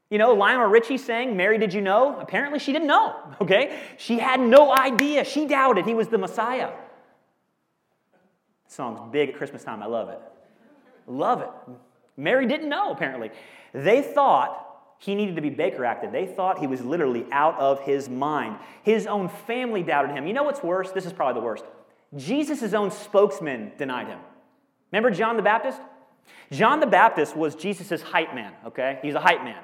You 0.10 0.18
know, 0.18 0.34
Lionel 0.34 0.68
Richie 0.68 0.98
saying, 0.98 1.36
Mary, 1.36 1.58
did 1.58 1.74
you 1.74 1.82
know? 1.82 2.18
Apparently 2.20 2.60
she 2.60 2.72
didn't 2.72 2.88
know, 2.88 3.16
okay? 3.42 3.80
She 3.98 4.20
had 4.20 4.40
no 4.40 4.74
idea. 4.74 5.26
She 5.26 5.46
doubted 5.46 5.86
he 5.86 5.94
was 5.94 6.08
the 6.08 6.18
Messiah. 6.18 6.72
Song's 8.68 9.02
big 9.12 9.30
at 9.30 9.36
Christmas 9.36 9.64
time. 9.64 9.82
I 9.84 9.88
love 9.88 10.10
it. 10.10 10.20
Love 11.06 11.42
it. 11.42 11.50
Mary 12.18 12.48
didn't 12.48 12.68
know, 12.68 12.92
apparently. 12.92 13.32
They 13.74 14.02
thought 14.02 14.64
he 15.00 15.14
needed 15.14 15.36
to 15.36 15.42
be 15.42 15.50
Baker 15.50 15.86
acted. 15.86 16.12
They 16.12 16.26
thought 16.26 16.60
he 16.60 16.68
was 16.68 16.84
literally 16.84 17.26
out 17.32 17.58
of 17.60 17.82
his 17.82 18.10
mind. 18.10 18.58
His 18.84 19.06
own 19.06 19.30
family 19.30 19.84
doubted 19.84 20.12
him. 20.12 20.26
You 20.26 20.34
know 20.34 20.44
what's 20.44 20.64
worse? 20.64 20.92
This 20.92 21.06
is 21.06 21.14
probably 21.14 21.40
the 21.40 21.46
worst. 21.46 21.64
Jesus' 22.16 22.74
own 22.74 22.90
spokesman 22.90 23.74
denied 23.78 24.08
him. 24.08 24.20
Remember 24.92 25.12
John 25.12 25.38
the 25.38 25.44
Baptist? 25.44 25.80
John 26.52 26.80
the 26.80 26.88
Baptist 26.88 27.36
was 27.36 27.56
Jesus' 27.56 28.02
hype 28.02 28.34
man, 28.34 28.54
okay? 28.66 29.00
He's 29.02 29.14
a 29.14 29.20
hype 29.20 29.44
man 29.44 29.62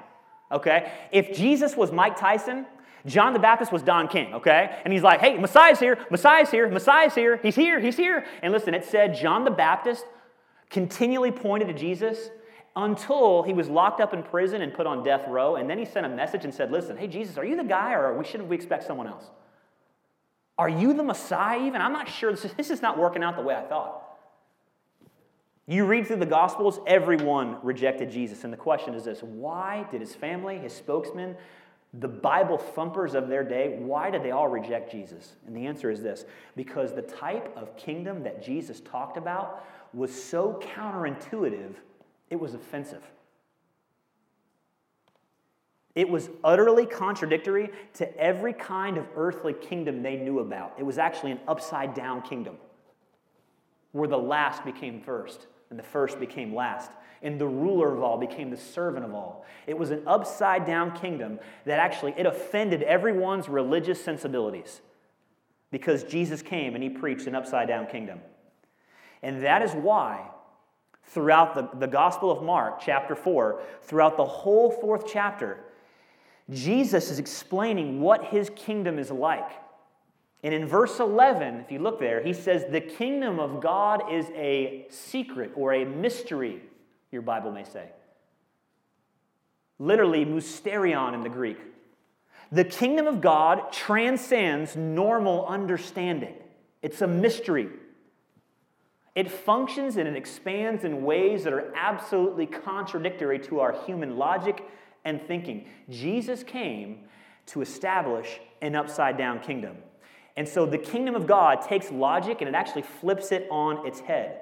okay? 0.54 0.92
If 1.12 1.36
Jesus 1.36 1.76
was 1.76 1.92
Mike 1.92 2.16
Tyson, 2.16 2.66
John 3.06 3.34
the 3.34 3.38
Baptist 3.38 3.70
was 3.70 3.82
Don 3.82 4.08
King, 4.08 4.34
okay? 4.34 4.78
And 4.84 4.92
he's 4.92 5.02
like, 5.02 5.20
hey, 5.20 5.36
Messiah's 5.36 5.78
here, 5.78 5.98
Messiah's 6.10 6.50
here, 6.50 6.68
Messiah's 6.70 7.14
here, 7.14 7.38
he's 7.42 7.56
here, 7.56 7.78
he's 7.80 7.96
here. 7.96 8.24
And 8.42 8.52
listen, 8.52 8.72
it 8.72 8.84
said 8.84 9.14
John 9.14 9.44
the 9.44 9.50
Baptist 9.50 10.04
continually 10.70 11.30
pointed 11.30 11.68
to 11.68 11.74
Jesus 11.74 12.30
until 12.76 13.42
he 13.42 13.52
was 13.52 13.68
locked 13.68 14.00
up 14.00 14.12
in 14.12 14.22
prison 14.22 14.62
and 14.62 14.74
put 14.74 14.86
on 14.86 15.04
death 15.04 15.26
row. 15.28 15.56
And 15.56 15.70
then 15.70 15.78
he 15.78 15.84
sent 15.84 16.06
a 16.06 16.08
message 16.08 16.44
and 16.44 16.52
said, 16.52 16.72
listen, 16.72 16.96
hey, 16.96 17.06
Jesus, 17.06 17.38
are 17.38 17.44
you 17.44 17.56
the 17.56 17.64
guy 17.64 17.92
or 17.92 18.16
we 18.16 18.24
shouldn't 18.24 18.48
we 18.48 18.56
expect 18.56 18.84
someone 18.84 19.06
else? 19.06 19.30
Are 20.58 20.68
you 20.68 20.94
the 20.94 21.02
Messiah 21.02 21.64
even? 21.64 21.80
I'm 21.80 21.92
not 21.92 22.08
sure. 22.08 22.32
This 22.32 22.70
is, 22.70 22.82
not 22.82 22.98
working 22.98 23.22
out 23.22 23.36
the 23.36 23.42
way 23.42 23.54
I 23.54 23.62
thought. 23.62 24.02
You 25.66 25.86
read 25.86 26.06
through 26.06 26.16
the 26.16 26.26
Gospels, 26.26 26.78
everyone 26.86 27.56
rejected 27.62 28.10
Jesus. 28.10 28.44
And 28.44 28.52
the 28.52 28.56
question 28.56 28.94
is 28.94 29.04
this 29.04 29.22
why 29.22 29.86
did 29.90 30.00
his 30.00 30.14
family, 30.14 30.58
his 30.58 30.72
spokesman, 30.72 31.36
the 32.00 32.08
Bible 32.08 32.58
thumpers 32.58 33.14
of 33.14 33.28
their 33.28 33.44
day, 33.44 33.76
why 33.78 34.10
did 34.10 34.22
they 34.22 34.32
all 34.32 34.48
reject 34.48 34.90
Jesus? 34.90 35.34
And 35.46 35.56
the 35.56 35.66
answer 35.66 35.90
is 35.90 36.02
this 36.02 36.24
because 36.56 36.92
the 36.92 37.02
type 37.02 37.56
of 37.56 37.76
kingdom 37.76 38.22
that 38.24 38.42
Jesus 38.42 38.80
talked 38.80 39.16
about 39.16 39.64
was 39.92 40.12
so 40.12 40.60
counterintuitive, 40.74 41.74
it 42.30 42.40
was 42.40 42.54
offensive. 42.54 43.02
It 45.94 46.08
was 46.08 46.28
utterly 46.42 46.86
contradictory 46.86 47.70
to 47.94 48.16
every 48.18 48.52
kind 48.52 48.98
of 48.98 49.06
earthly 49.14 49.52
kingdom 49.52 50.02
they 50.02 50.16
knew 50.16 50.40
about. 50.40 50.74
It 50.78 50.82
was 50.82 50.98
actually 50.98 51.32
an 51.32 51.40
upside 51.46 51.94
down 51.94 52.22
kingdom 52.22 52.56
where 53.92 54.08
the 54.08 54.18
last 54.18 54.64
became 54.64 55.00
first 55.00 55.46
and 55.70 55.78
the 55.78 55.84
first 55.84 56.18
became 56.18 56.54
last, 56.54 56.90
and 57.22 57.40
the 57.40 57.46
ruler 57.46 57.94
of 57.94 58.02
all 58.02 58.18
became 58.18 58.50
the 58.50 58.56
servant 58.56 59.04
of 59.04 59.14
all. 59.14 59.46
It 59.66 59.78
was 59.78 59.90
an 59.90 60.02
upside 60.06 60.66
down 60.66 60.96
kingdom 60.96 61.38
that 61.64 61.78
actually 61.78 62.14
it 62.16 62.26
offended 62.26 62.82
everyone's 62.82 63.48
religious 63.48 64.02
sensibilities 64.02 64.80
because 65.70 66.04
Jesus 66.04 66.42
came 66.42 66.74
and 66.74 66.82
he 66.82 66.90
preached 66.90 67.26
an 67.26 67.34
upside 67.34 67.68
down 67.68 67.86
kingdom. 67.86 68.20
And 69.22 69.42
that 69.42 69.62
is 69.62 69.72
why 69.72 70.28
throughout 71.06 71.54
the, 71.54 71.78
the 71.78 71.86
Gospel 71.86 72.30
of 72.30 72.42
Mark, 72.42 72.80
chapter 72.80 73.14
4, 73.14 73.60
throughout 73.82 74.16
the 74.16 74.24
whole 74.24 74.70
fourth 74.70 75.04
chapter, 75.06 75.58
Jesus 76.50 77.10
is 77.10 77.18
explaining 77.18 78.00
what 78.00 78.24
his 78.26 78.50
kingdom 78.54 78.98
is 78.98 79.10
like. 79.10 79.50
And 80.42 80.52
in 80.52 80.66
verse 80.66 81.00
11, 81.00 81.60
if 81.60 81.72
you 81.72 81.78
look 81.78 81.98
there, 81.98 82.22
he 82.22 82.34
says, 82.34 82.66
The 82.70 82.80
kingdom 82.80 83.40
of 83.40 83.62
God 83.62 84.12
is 84.12 84.26
a 84.34 84.86
secret 84.90 85.52
or 85.56 85.72
a 85.72 85.86
mystery, 85.86 86.60
your 87.10 87.22
Bible 87.22 87.50
may 87.50 87.64
say. 87.64 87.88
Literally, 89.78 90.26
mysterion 90.26 91.14
in 91.14 91.22
the 91.22 91.30
Greek. 91.30 91.58
The 92.52 92.64
kingdom 92.64 93.06
of 93.06 93.22
God 93.22 93.72
transcends 93.72 94.76
normal 94.76 95.46
understanding, 95.46 96.34
it's 96.82 97.00
a 97.00 97.06
mystery. 97.06 97.68
It 99.14 99.30
functions 99.30 99.96
and 99.96 100.08
it 100.08 100.16
expands 100.16 100.84
in 100.84 101.04
ways 101.04 101.44
that 101.44 101.52
are 101.52 101.72
absolutely 101.76 102.46
contradictory 102.46 103.38
to 103.40 103.60
our 103.60 103.72
human 103.86 104.16
logic 104.16 104.68
and 105.04 105.22
thinking. 105.22 105.66
Jesus 105.88 106.42
came 106.42 107.04
to 107.46 107.60
establish 107.60 108.40
an 108.60 108.74
upside 108.74 109.16
down 109.16 109.40
kingdom. 109.40 109.76
And 110.36 110.48
so 110.48 110.66
the 110.66 110.78
kingdom 110.78 111.14
of 111.14 111.26
God 111.26 111.62
takes 111.62 111.92
logic 111.92 112.40
and 112.40 112.48
it 112.48 112.54
actually 112.54 112.82
flips 112.82 113.30
it 113.30 113.46
on 113.50 113.86
its 113.86 114.00
head. 114.00 114.40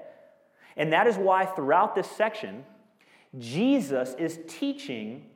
And 0.77 0.93
that 0.93 1.07
is 1.07 1.17
why 1.17 1.45
throughout 1.45 1.95
this 1.95 2.11
section, 2.11 2.65
Jesus 3.39 4.15
is 4.19 4.39
teaching 4.49 5.27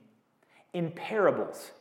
in 0.73 0.90
parables. 0.93 1.73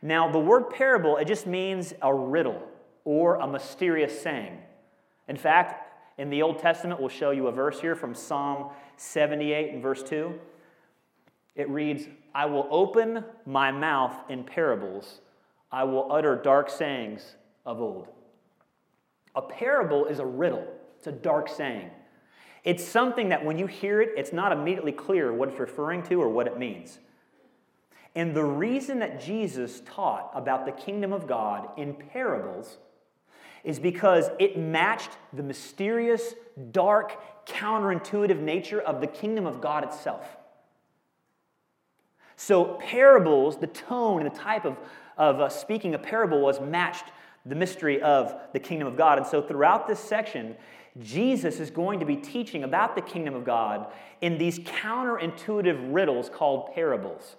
Now, 0.00 0.30
the 0.30 0.38
word 0.38 0.70
parable, 0.70 1.16
it 1.16 1.26
just 1.26 1.46
means 1.46 1.92
a 2.02 2.12
riddle 2.12 2.60
or 3.04 3.36
a 3.36 3.46
mysterious 3.46 4.20
saying. 4.20 4.58
In 5.28 5.36
fact, 5.36 5.88
in 6.18 6.30
the 6.30 6.42
Old 6.42 6.58
Testament, 6.58 7.00
we'll 7.00 7.08
show 7.08 7.30
you 7.30 7.46
a 7.46 7.52
verse 7.52 7.80
here 7.80 7.94
from 7.94 8.14
Psalm 8.14 8.70
78 8.96 9.72
and 9.72 9.82
verse 9.82 10.02
2. 10.02 10.38
It 11.54 11.68
reads, 11.68 12.04
I 12.34 12.46
will 12.46 12.66
open 12.70 13.24
my 13.46 13.70
mouth 13.72 14.14
in 14.28 14.44
parables 14.44 15.20
I 15.72 15.84
will 15.84 16.12
utter 16.12 16.36
dark 16.36 16.68
sayings 16.68 17.36
of 17.64 17.80
old. 17.80 18.08
A 19.34 19.40
parable 19.40 20.04
is 20.04 20.18
a 20.18 20.26
riddle, 20.26 20.66
it's 20.98 21.06
a 21.06 21.12
dark 21.12 21.48
saying. 21.48 21.90
It's 22.62 22.84
something 22.84 23.30
that 23.30 23.44
when 23.44 23.58
you 23.58 23.66
hear 23.66 24.02
it, 24.02 24.10
it's 24.16 24.32
not 24.32 24.52
immediately 24.52 24.92
clear 24.92 25.32
what 25.32 25.48
it's 25.48 25.58
referring 25.58 26.02
to 26.04 26.22
or 26.22 26.28
what 26.28 26.46
it 26.46 26.58
means. 26.58 26.98
And 28.14 28.36
the 28.36 28.44
reason 28.44 28.98
that 28.98 29.20
Jesus 29.20 29.82
taught 29.86 30.30
about 30.34 30.66
the 30.66 30.72
kingdom 30.72 31.12
of 31.12 31.26
God 31.26 31.70
in 31.78 31.94
parables 31.94 32.76
is 33.64 33.78
because 33.78 34.30
it 34.38 34.58
matched 34.58 35.10
the 35.32 35.42
mysterious, 35.42 36.34
dark, 36.72 37.46
counterintuitive 37.46 38.40
nature 38.40 38.80
of 38.80 39.00
the 39.00 39.06
kingdom 39.06 39.46
of 39.46 39.60
God 39.60 39.84
itself. 39.84 40.36
So, 42.36 42.76
parables, 42.80 43.58
the 43.58 43.68
tone 43.68 44.20
and 44.20 44.34
the 44.34 44.38
type 44.38 44.64
of, 44.64 44.76
of 45.16 45.40
uh, 45.40 45.48
speaking 45.48 45.94
a 45.94 45.98
parable 45.98 46.40
was 46.40 46.60
matched 46.60 47.04
the 47.46 47.54
mystery 47.54 48.02
of 48.02 48.34
the 48.52 48.58
kingdom 48.58 48.88
of 48.88 48.96
God. 48.96 49.18
And 49.18 49.26
so, 49.26 49.42
throughout 49.42 49.86
this 49.86 50.00
section, 50.00 50.56
Jesus 51.00 51.60
is 51.60 51.70
going 51.70 52.00
to 52.00 52.06
be 52.06 52.16
teaching 52.16 52.64
about 52.64 52.94
the 52.94 53.00
kingdom 53.00 53.34
of 53.34 53.44
God 53.44 53.92
in 54.20 54.38
these 54.38 54.58
counterintuitive 54.58 55.94
riddles 55.94 56.28
called 56.28 56.74
parables. 56.74 57.36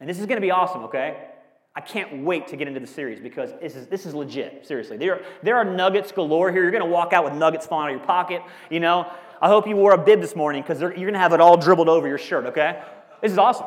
And 0.00 0.08
this 0.08 0.18
is 0.18 0.26
going 0.26 0.36
to 0.36 0.42
be 0.44 0.50
awesome, 0.50 0.82
okay? 0.84 1.31
I 1.74 1.80
can't 1.80 2.22
wait 2.22 2.48
to 2.48 2.56
get 2.56 2.68
into 2.68 2.80
the 2.80 2.86
series 2.86 3.18
because 3.18 3.50
this 3.60 3.76
is, 3.76 3.86
this 3.86 4.04
is 4.04 4.14
legit, 4.14 4.66
seriously. 4.66 4.98
There, 4.98 5.22
there 5.42 5.56
are 5.56 5.64
nuggets 5.64 6.12
galore 6.12 6.52
here. 6.52 6.62
You're 6.62 6.70
going 6.70 6.82
to 6.82 6.88
walk 6.88 7.14
out 7.14 7.24
with 7.24 7.32
nuggets 7.32 7.66
falling 7.66 7.86
out 7.86 7.94
of 7.94 8.00
your 8.00 8.06
pocket, 8.06 8.42
you 8.70 8.80
know. 8.80 9.10
I 9.40 9.48
hope 9.48 9.66
you 9.66 9.74
wore 9.74 9.92
a 9.92 9.98
bib 9.98 10.20
this 10.20 10.36
morning 10.36 10.62
because 10.62 10.80
you're 10.80 10.92
going 10.92 11.14
to 11.14 11.18
have 11.18 11.32
it 11.32 11.40
all 11.40 11.56
dribbled 11.56 11.88
over 11.88 12.06
your 12.06 12.18
shirt, 12.18 12.46
okay? 12.46 12.82
This 13.22 13.32
is 13.32 13.38
awesome. 13.38 13.66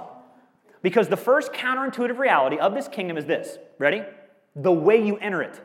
Because 0.84 1.08
the 1.08 1.18
first 1.18 1.52
counterintuitive 1.52 2.20
reality 2.20 2.60
of 2.60 2.76
this 2.76 2.88
kingdom 2.88 3.18
is 3.18 3.26
this. 3.26 3.58
Ready? 3.80 4.04
The 4.56 4.72
way 4.72 5.04
you 5.04 5.18
enter 5.18 5.42
it. 5.42 5.60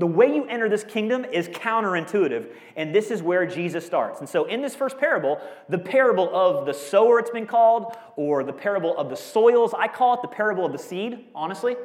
The 0.00 0.06
way 0.06 0.34
you 0.34 0.46
enter 0.46 0.66
this 0.66 0.82
kingdom 0.82 1.26
is 1.26 1.46
counterintuitive, 1.50 2.46
and 2.74 2.94
this 2.94 3.10
is 3.10 3.22
where 3.22 3.44
Jesus 3.44 3.84
starts. 3.84 4.20
And 4.20 4.28
so, 4.28 4.46
in 4.46 4.62
this 4.62 4.74
first 4.74 4.96
parable, 4.96 5.38
the 5.68 5.76
parable 5.76 6.34
of 6.34 6.64
the 6.64 6.72
sower, 6.72 7.18
it's 7.18 7.28
been 7.28 7.46
called, 7.46 7.94
or 8.16 8.42
the 8.42 8.52
parable 8.52 8.96
of 8.96 9.10
the 9.10 9.16
soils, 9.16 9.74
I 9.76 9.88
call 9.88 10.14
it 10.14 10.22
the 10.22 10.28
parable 10.28 10.64
of 10.64 10.72
the 10.72 10.78
seed, 10.78 11.26
honestly, 11.34 11.76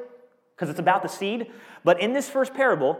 because 0.56 0.70
it's 0.70 0.80
about 0.80 1.04
the 1.04 1.10
seed. 1.10 1.52
But 1.84 2.00
in 2.00 2.14
this 2.14 2.30
first 2.30 2.54
parable, 2.54 2.98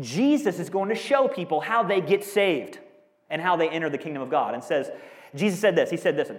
Jesus 0.00 0.60
is 0.60 0.70
going 0.70 0.90
to 0.90 0.94
show 0.94 1.26
people 1.26 1.60
how 1.60 1.82
they 1.82 2.00
get 2.00 2.22
saved 2.22 2.78
and 3.28 3.42
how 3.42 3.56
they 3.56 3.68
enter 3.68 3.90
the 3.90 3.98
kingdom 3.98 4.22
of 4.22 4.30
God. 4.30 4.54
And 4.54 4.62
says, 4.62 4.90
Jesus 5.34 5.58
said 5.58 5.74
this 5.74 5.90
He 5.90 5.96
said, 5.96 6.16
this, 6.16 6.30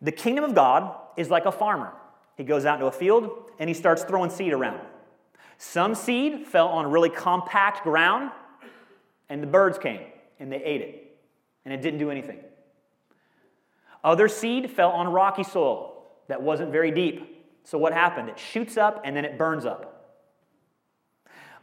the 0.00 0.12
kingdom 0.12 0.44
of 0.44 0.54
God 0.54 0.96
is 1.16 1.28
like 1.28 1.44
a 1.44 1.52
farmer. 1.52 1.92
He 2.36 2.44
goes 2.44 2.64
out 2.64 2.74
into 2.74 2.86
a 2.86 2.92
field 2.92 3.50
and 3.58 3.68
he 3.68 3.74
starts 3.74 4.04
throwing 4.04 4.30
seed 4.30 4.52
around. 4.52 4.80
Some 5.58 5.96
seed 5.96 6.46
fell 6.46 6.68
on 6.68 6.90
really 6.90 7.10
compact 7.10 7.82
ground, 7.82 8.30
and 9.28 9.42
the 9.42 9.46
birds 9.46 9.76
came 9.76 10.00
and 10.38 10.50
they 10.52 10.62
ate 10.62 10.80
it, 10.80 11.18
and 11.64 11.74
it 11.74 11.82
didn't 11.82 11.98
do 11.98 12.10
anything. 12.10 12.38
Other 14.04 14.28
seed 14.28 14.70
fell 14.70 14.90
on 14.92 15.08
rocky 15.08 15.42
soil 15.42 16.06
that 16.28 16.40
wasn't 16.40 16.70
very 16.70 16.92
deep. 16.92 17.44
So 17.64 17.76
what 17.76 17.92
happened? 17.92 18.28
It 18.28 18.38
shoots 18.38 18.76
up 18.76 19.02
and 19.04 19.16
then 19.16 19.24
it 19.24 19.36
burns 19.36 19.66
up. 19.66 19.94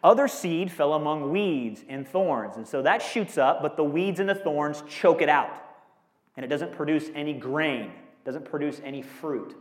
Other 0.04 0.28
seed 0.28 0.72
fell 0.72 0.94
among 0.94 1.32
weeds 1.32 1.84
and 1.88 2.08
thorns, 2.08 2.58
and 2.58 2.68
so 2.68 2.84
that 2.84 3.02
shoots 3.02 3.40
up, 3.40 3.64
but 3.64 3.76
the 3.76 3.84
weeds 3.84 4.20
and 4.20 4.30
the 4.30 4.36
thorns 4.36 4.84
choke 4.88 5.22
it 5.22 5.30
out, 5.30 5.50
and 6.36 6.44
it 6.44 6.48
doesn't 6.48 6.74
produce 6.74 7.10
any 7.16 7.34
grain, 7.34 7.92
doesn't 8.24 8.46
produce 8.46 8.80
any 8.84 9.02
fruit. 9.02 9.56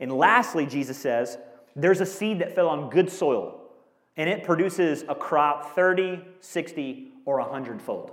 And 0.00 0.10
lastly, 0.10 0.66
Jesus 0.66 0.98
says, 0.98 1.38
there's 1.78 2.00
a 2.00 2.06
seed 2.06 2.40
that 2.40 2.54
fell 2.54 2.68
on 2.68 2.90
good 2.90 3.10
soil, 3.10 3.60
and 4.16 4.28
it 4.28 4.42
produces 4.42 5.04
a 5.08 5.14
crop 5.14 5.74
30, 5.74 6.20
60, 6.40 7.12
or 7.24 7.38
100 7.38 7.80
fold. 7.80 8.10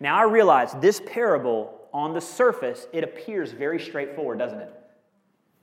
Now, 0.00 0.16
I 0.16 0.22
realize 0.22 0.72
this 0.80 1.00
parable, 1.04 1.76
on 1.92 2.14
the 2.14 2.20
surface, 2.20 2.86
it 2.92 3.04
appears 3.04 3.52
very 3.52 3.78
straightforward, 3.78 4.38
doesn't 4.38 4.60
it? 4.60 4.72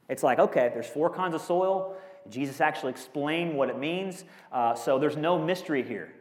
It's 0.10 0.22
like, 0.24 0.38
okay, 0.39 0.69
there's 0.74 0.88
four 0.88 1.10
kinds 1.10 1.34
of 1.34 1.41
soil. 1.41 1.96
Jesus 2.29 2.62
actually 2.62 2.91
explained 2.91 3.57
what 3.57 3.69
it 3.69 3.79
means, 3.79 4.25
uh, 4.51 4.75
so 4.75 5.00
there's 5.00 5.17
no 5.17 5.39
mystery 5.43 5.81
here. 5.81 6.13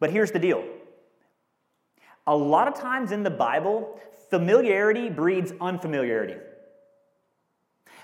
But 0.00 0.10
here's 0.10 0.32
the 0.32 0.40
deal 0.40 0.64
a 2.26 2.36
lot 2.36 2.66
of 2.66 2.74
times 2.74 3.12
in 3.12 3.22
the 3.22 3.30
Bible, 3.30 4.00
familiarity 4.30 5.08
breeds 5.08 5.52
unfamiliarity. 5.60 6.36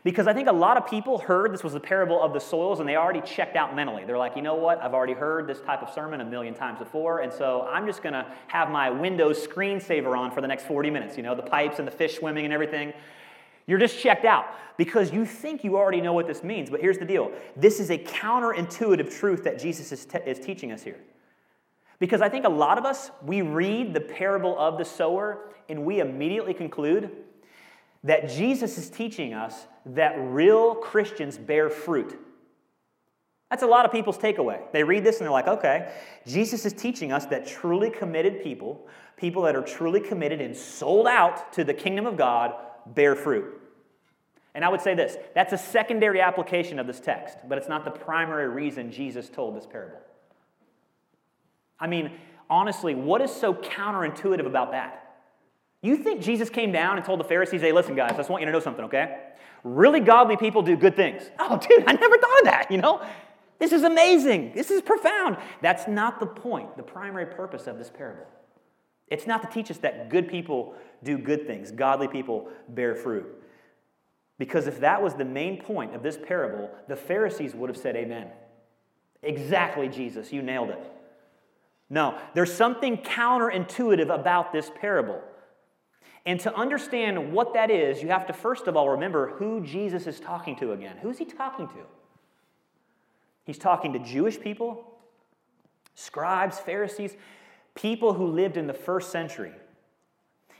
Because 0.08 0.26
I 0.26 0.32
think 0.32 0.48
a 0.48 0.52
lot 0.52 0.78
of 0.78 0.86
people 0.86 1.18
heard 1.18 1.52
this 1.52 1.62
was 1.62 1.74
the 1.74 1.80
parable 1.80 2.22
of 2.22 2.32
the 2.32 2.40
soils 2.40 2.80
and 2.80 2.88
they 2.88 2.96
already 2.96 3.20
checked 3.20 3.56
out 3.56 3.76
mentally. 3.76 4.06
They're 4.06 4.16
like, 4.16 4.36
you 4.36 4.40
know 4.40 4.54
what? 4.54 4.82
I've 4.82 4.94
already 4.94 5.12
heard 5.12 5.46
this 5.46 5.60
type 5.60 5.82
of 5.82 5.92
sermon 5.92 6.22
a 6.22 6.24
million 6.24 6.54
times 6.54 6.78
before, 6.78 7.20
and 7.20 7.30
so 7.30 7.68
I'm 7.70 7.84
just 7.84 8.02
going 8.02 8.14
to 8.14 8.24
have 8.46 8.70
my 8.70 8.88
Windows 8.88 9.46
screensaver 9.46 10.16
on 10.16 10.30
for 10.30 10.40
the 10.40 10.46
next 10.46 10.64
40 10.64 10.88
minutes. 10.88 11.18
You 11.18 11.24
know, 11.24 11.34
the 11.34 11.42
pipes 11.42 11.78
and 11.78 11.86
the 11.86 11.92
fish 11.92 12.16
swimming 12.16 12.46
and 12.46 12.54
everything. 12.54 12.94
You're 13.66 13.78
just 13.78 13.98
checked 13.98 14.24
out 14.24 14.46
because 14.78 15.12
you 15.12 15.26
think 15.26 15.62
you 15.62 15.76
already 15.76 16.00
know 16.00 16.14
what 16.14 16.26
this 16.26 16.42
means. 16.42 16.70
But 16.70 16.80
here's 16.80 16.96
the 16.96 17.04
deal 17.04 17.30
this 17.54 17.78
is 17.78 17.90
a 17.90 17.98
counterintuitive 17.98 19.14
truth 19.14 19.44
that 19.44 19.58
Jesus 19.58 19.92
is, 19.92 20.06
te- 20.06 20.20
is 20.24 20.40
teaching 20.40 20.72
us 20.72 20.82
here. 20.82 21.00
Because 21.98 22.22
I 22.22 22.30
think 22.30 22.46
a 22.46 22.48
lot 22.48 22.78
of 22.78 22.86
us, 22.86 23.10
we 23.26 23.42
read 23.42 23.92
the 23.92 24.00
parable 24.00 24.58
of 24.58 24.78
the 24.78 24.86
sower 24.86 25.50
and 25.68 25.84
we 25.84 26.00
immediately 26.00 26.54
conclude 26.54 27.10
that 28.08 28.30
Jesus 28.30 28.78
is 28.78 28.88
teaching 28.88 29.34
us 29.34 29.66
that 29.84 30.14
real 30.18 30.74
Christians 30.74 31.36
bear 31.36 31.68
fruit. 31.68 32.18
That's 33.50 33.62
a 33.62 33.66
lot 33.66 33.84
of 33.84 33.92
people's 33.92 34.16
takeaway. 34.16 34.60
They 34.72 34.82
read 34.82 35.04
this 35.04 35.18
and 35.18 35.26
they're 35.26 35.30
like, 35.30 35.46
okay, 35.46 35.92
Jesus 36.26 36.64
is 36.64 36.72
teaching 36.72 37.12
us 37.12 37.26
that 37.26 37.46
truly 37.46 37.90
committed 37.90 38.42
people, 38.42 38.86
people 39.18 39.42
that 39.42 39.54
are 39.54 39.62
truly 39.62 40.00
committed 40.00 40.40
and 40.40 40.56
sold 40.56 41.06
out 41.06 41.52
to 41.52 41.64
the 41.64 41.74
kingdom 41.74 42.06
of 42.06 42.16
God, 42.16 42.54
bear 42.86 43.14
fruit. 43.14 43.60
And 44.54 44.64
I 44.64 44.70
would 44.70 44.80
say 44.80 44.94
this 44.94 45.18
that's 45.34 45.52
a 45.52 45.58
secondary 45.58 46.22
application 46.22 46.78
of 46.78 46.86
this 46.86 47.00
text, 47.00 47.36
but 47.46 47.58
it's 47.58 47.68
not 47.68 47.84
the 47.84 47.90
primary 47.90 48.48
reason 48.48 48.90
Jesus 48.90 49.28
told 49.28 49.54
this 49.54 49.66
parable. 49.66 50.00
I 51.78 51.86
mean, 51.86 52.12
honestly, 52.48 52.94
what 52.94 53.20
is 53.20 53.30
so 53.30 53.52
counterintuitive 53.52 54.46
about 54.46 54.70
that? 54.70 55.07
You 55.82 55.96
think 55.96 56.22
Jesus 56.22 56.50
came 56.50 56.72
down 56.72 56.96
and 56.96 57.04
told 57.04 57.20
the 57.20 57.24
Pharisees, 57.24 57.60
hey, 57.60 57.72
listen, 57.72 57.94
guys, 57.94 58.12
I 58.12 58.16
just 58.16 58.30
want 58.30 58.42
you 58.42 58.46
to 58.46 58.52
know 58.52 58.60
something, 58.60 58.84
okay? 58.86 59.18
Really 59.62 60.00
godly 60.00 60.36
people 60.36 60.62
do 60.62 60.76
good 60.76 60.96
things. 60.96 61.30
Oh, 61.38 61.56
dude, 61.56 61.84
I 61.86 61.92
never 61.92 62.18
thought 62.18 62.38
of 62.40 62.44
that, 62.44 62.70
you 62.70 62.78
know? 62.78 63.06
This 63.58 63.72
is 63.72 63.82
amazing. 63.82 64.52
This 64.54 64.70
is 64.70 64.82
profound. 64.82 65.36
That's 65.62 65.88
not 65.88 66.20
the 66.20 66.26
point, 66.26 66.76
the 66.76 66.82
primary 66.82 67.26
purpose 67.26 67.66
of 67.66 67.78
this 67.78 67.90
parable. 67.90 68.26
It's 69.08 69.26
not 69.26 69.42
to 69.42 69.48
teach 69.48 69.70
us 69.70 69.78
that 69.78 70.10
good 70.10 70.28
people 70.28 70.74
do 71.02 71.16
good 71.16 71.46
things, 71.46 71.70
godly 71.70 72.08
people 72.08 72.48
bear 72.68 72.94
fruit. 72.94 73.26
Because 74.38 74.66
if 74.66 74.80
that 74.80 75.02
was 75.02 75.14
the 75.14 75.24
main 75.24 75.60
point 75.60 75.94
of 75.94 76.02
this 76.02 76.16
parable, 76.16 76.70
the 76.86 76.96
Pharisees 76.96 77.54
would 77.54 77.68
have 77.68 77.76
said, 77.76 77.96
Amen. 77.96 78.28
Exactly, 79.22 79.88
Jesus, 79.88 80.32
you 80.32 80.42
nailed 80.42 80.70
it. 80.70 80.92
No, 81.90 82.18
there's 82.34 82.52
something 82.52 82.98
counterintuitive 82.98 84.14
about 84.14 84.52
this 84.52 84.70
parable. 84.80 85.20
And 86.28 86.38
to 86.40 86.54
understand 86.54 87.32
what 87.32 87.54
that 87.54 87.70
is, 87.70 88.02
you 88.02 88.08
have 88.08 88.26
to 88.26 88.34
first 88.34 88.66
of 88.66 88.76
all 88.76 88.90
remember 88.90 89.30
who 89.38 89.62
Jesus 89.64 90.06
is 90.06 90.20
talking 90.20 90.56
to 90.56 90.72
again. 90.72 90.98
Who's 91.00 91.16
he 91.16 91.24
talking 91.24 91.66
to? 91.68 91.86
He's 93.44 93.56
talking 93.56 93.94
to 93.94 93.98
Jewish 93.98 94.38
people, 94.38 94.84
scribes, 95.94 96.58
Pharisees, 96.58 97.16
people 97.74 98.12
who 98.12 98.26
lived 98.26 98.58
in 98.58 98.66
the 98.66 98.74
first 98.74 99.10
century. 99.10 99.52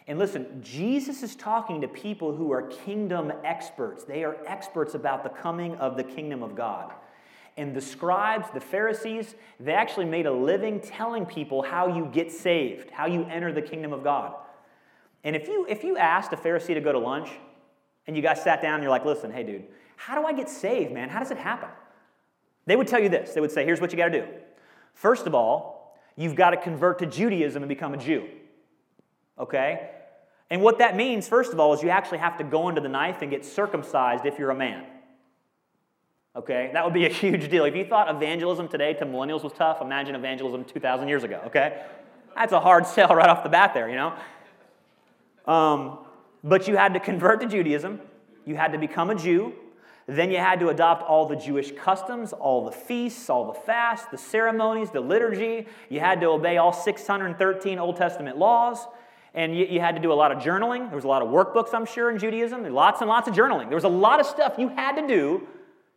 And 0.07 0.19
listen, 0.19 0.63
Jesus 0.63 1.23
is 1.23 1.37
talking 1.37 1.83
to 1.83 1.89
people 1.89 2.35
who 2.35 2.51
are 2.51 2.63
kingdom 2.63 3.31
experts. 3.45 4.05
They 4.05 4.25
are 4.25 4.39
experts 4.47 4.95
about 4.95 5.23
the 5.23 5.29
coming 5.29 5.75
of 5.75 5.99
the 5.99 6.05
kingdom 6.05 6.43
of 6.43 6.55
God. 6.55 6.95
And 7.59 7.77
the 7.77 7.83
scribes, 7.83 8.49
the 8.55 8.61
Pharisees, 8.61 9.35
they 9.61 9.75
actually 9.75 10.07
made 10.07 10.25
a 10.25 10.33
living 10.33 10.81
telling 10.81 11.27
people 11.27 11.61
how 11.61 11.95
you 11.95 12.07
get 12.07 12.33
saved, 12.33 12.89
how 12.89 13.05
you 13.05 13.25
enter 13.25 13.53
the 13.53 13.61
kingdom 13.61 13.93
of 13.93 14.03
God. 14.03 14.35
And 15.29 15.37
if 15.37 15.47
you, 15.47 15.67
if 15.69 15.85
you 15.85 15.99
asked 15.99 16.33
a 16.33 16.37
Pharisee 16.37 16.73
to 16.73 16.81
go 16.81 16.91
to 16.91 16.99
lunch 16.99 17.29
and 18.07 18.17
you 18.17 18.23
guys 18.23 18.43
sat 18.43 18.62
down 18.62 18.77
and 18.77 18.83
you're 18.83 18.91
like, 18.91 19.05
listen, 19.05 19.31
hey, 19.31 19.43
dude, 19.43 19.62
how 19.97 20.19
do 20.19 20.27
I 20.27 20.33
get 20.33 20.49
saved, 20.49 20.91
man? 20.91 21.11
How 21.11 21.19
does 21.19 21.31
it 21.31 21.37
happen? 21.37 21.69
They 22.64 22.77
would 22.77 22.88
tell 22.88 22.99
you 22.99 23.11
this. 23.11 23.35
They 23.35 23.43
would 23.43 23.51
say, 23.51 23.67
here's 23.67 23.79
what 23.79 23.93
you 23.93 23.99
got 23.99 24.09
to 24.09 24.23
do. 24.23 24.27
First 24.95 25.27
of 25.27 25.35
all, 25.35 25.95
you've 26.17 26.35
got 26.35 26.53
to 26.53 26.57
convert 26.57 27.01
to 27.01 27.07
Judaism 27.07 27.62
and 27.62 27.69
become 27.69 27.93
a 27.93 27.99
Jew. 27.99 28.27
Okay? 29.38 29.91
And 30.49 30.62
what 30.62 30.79
that 30.79 30.97
means, 30.97 31.29
first 31.29 31.53
of 31.53 31.61
all, 31.61 31.75
is 31.75 31.83
you 31.83 31.91
actually 31.91 32.19
have 32.19 32.38
to 32.38 32.45
go 32.45 32.71
into 32.71 32.81
the 32.81 32.88
knife 32.88 33.21
and 33.21 33.31
get 33.31 33.45
circumcised 33.45 34.25
if 34.25 34.38
you're 34.38 34.49
a 34.49 34.57
man. 34.57 34.87
Okay? 36.35 36.71
That 36.73 36.87
would 36.87 36.95
be 36.95 37.05
a 37.05 37.11
huge 37.12 37.51
deal. 37.51 37.67
If 37.67 37.77
you 37.77 37.85
thought 37.85 38.09
evangelism 38.09 38.67
today 38.69 38.95
to 38.95 39.05
millennials 39.05 39.45
was 39.45 39.53
tough, 39.53 39.83
imagine 39.83 40.14
evangelism 40.14 40.64
2,000 40.64 41.07
years 41.07 41.23
ago, 41.23 41.43
okay? 41.45 41.83
That's 42.35 42.55
a 42.55 42.61
hard 42.61 42.87
sell 42.87 43.14
right 43.14 43.29
off 43.29 43.43
the 43.43 43.51
bat 43.51 43.75
there, 43.75 43.91
you 43.91 43.97
know? 43.97 44.14
Um, 45.49 45.99
but 46.45 46.69
you 46.69 46.77
had 46.77 46.95
to 46.95 47.01
convert 47.01 47.41
to 47.41 47.49
Judaism, 47.49 48.01
you 48.45 48.55
had 48.55 48.73
to 48.73 48.79
become 48.79 49.11
a 49.11 49.15
Jew, 49.15 49.55
then 50.07 50.31
you 50.31 50.39
had 50.39 50.61
to 50.61 50.69
adopt 50.69 51.03
all 51.03 51.27
the 51.27 51.37
Jewish 51.37 51.73
customs, 51.73 52.33
all 52.33 52.65
the 52.65 52.73
feasts, 52.73 53.29
all 53.29 53.47
the 53.47 53.59
fasts, 53.59 54.07
the 54.11 54.17
ceremonies, 54.17 54.91
the 54.91 55.01
liturgy. 55.01 55.67
You 55.91 56.01
had 56.01 56.21
to 56.23 56.29
obey 56.29 56.57
all 56.57 56.73
613 56.73 57.79
Old 57.79 57.97
Testament 57.97 58.39
laws. 58.39 58.87
And 59.35 59.55
you, 59.55 59.67
you, 59.67 59.81
had 59.81 59.95
to 59.97 60.01
do 60.01 60.11
a 60.11 60.15
lot 60.15 60.33
of 60.33 60.39
journaling. 60.39 60.89
There 60.89 60.97
was 60.97 61.05
a 61.05 61.09
lot 61.09 61.21
of 61.21 61.29
workbooks, 61.29 61.75
I'm 61.75 61.85
sure, 61.85 62.11
in 62.11 62.19
Judaism. 62.19 62.65
Lots 62.73 63.03
and 63.03 63.11
lots 63.11 63.29
of 63.29 63.35
journaling. 63.35 63.69
There 63.69 63.77
was 63.77 63.85
a 63.85 63.89
lot 63.89 64.19
of 64.19 64.25
stuff 64.25 64.55
you 64.57 64.69
had 64.69 64.97
to 64.97 65.07
do 65.07 65.47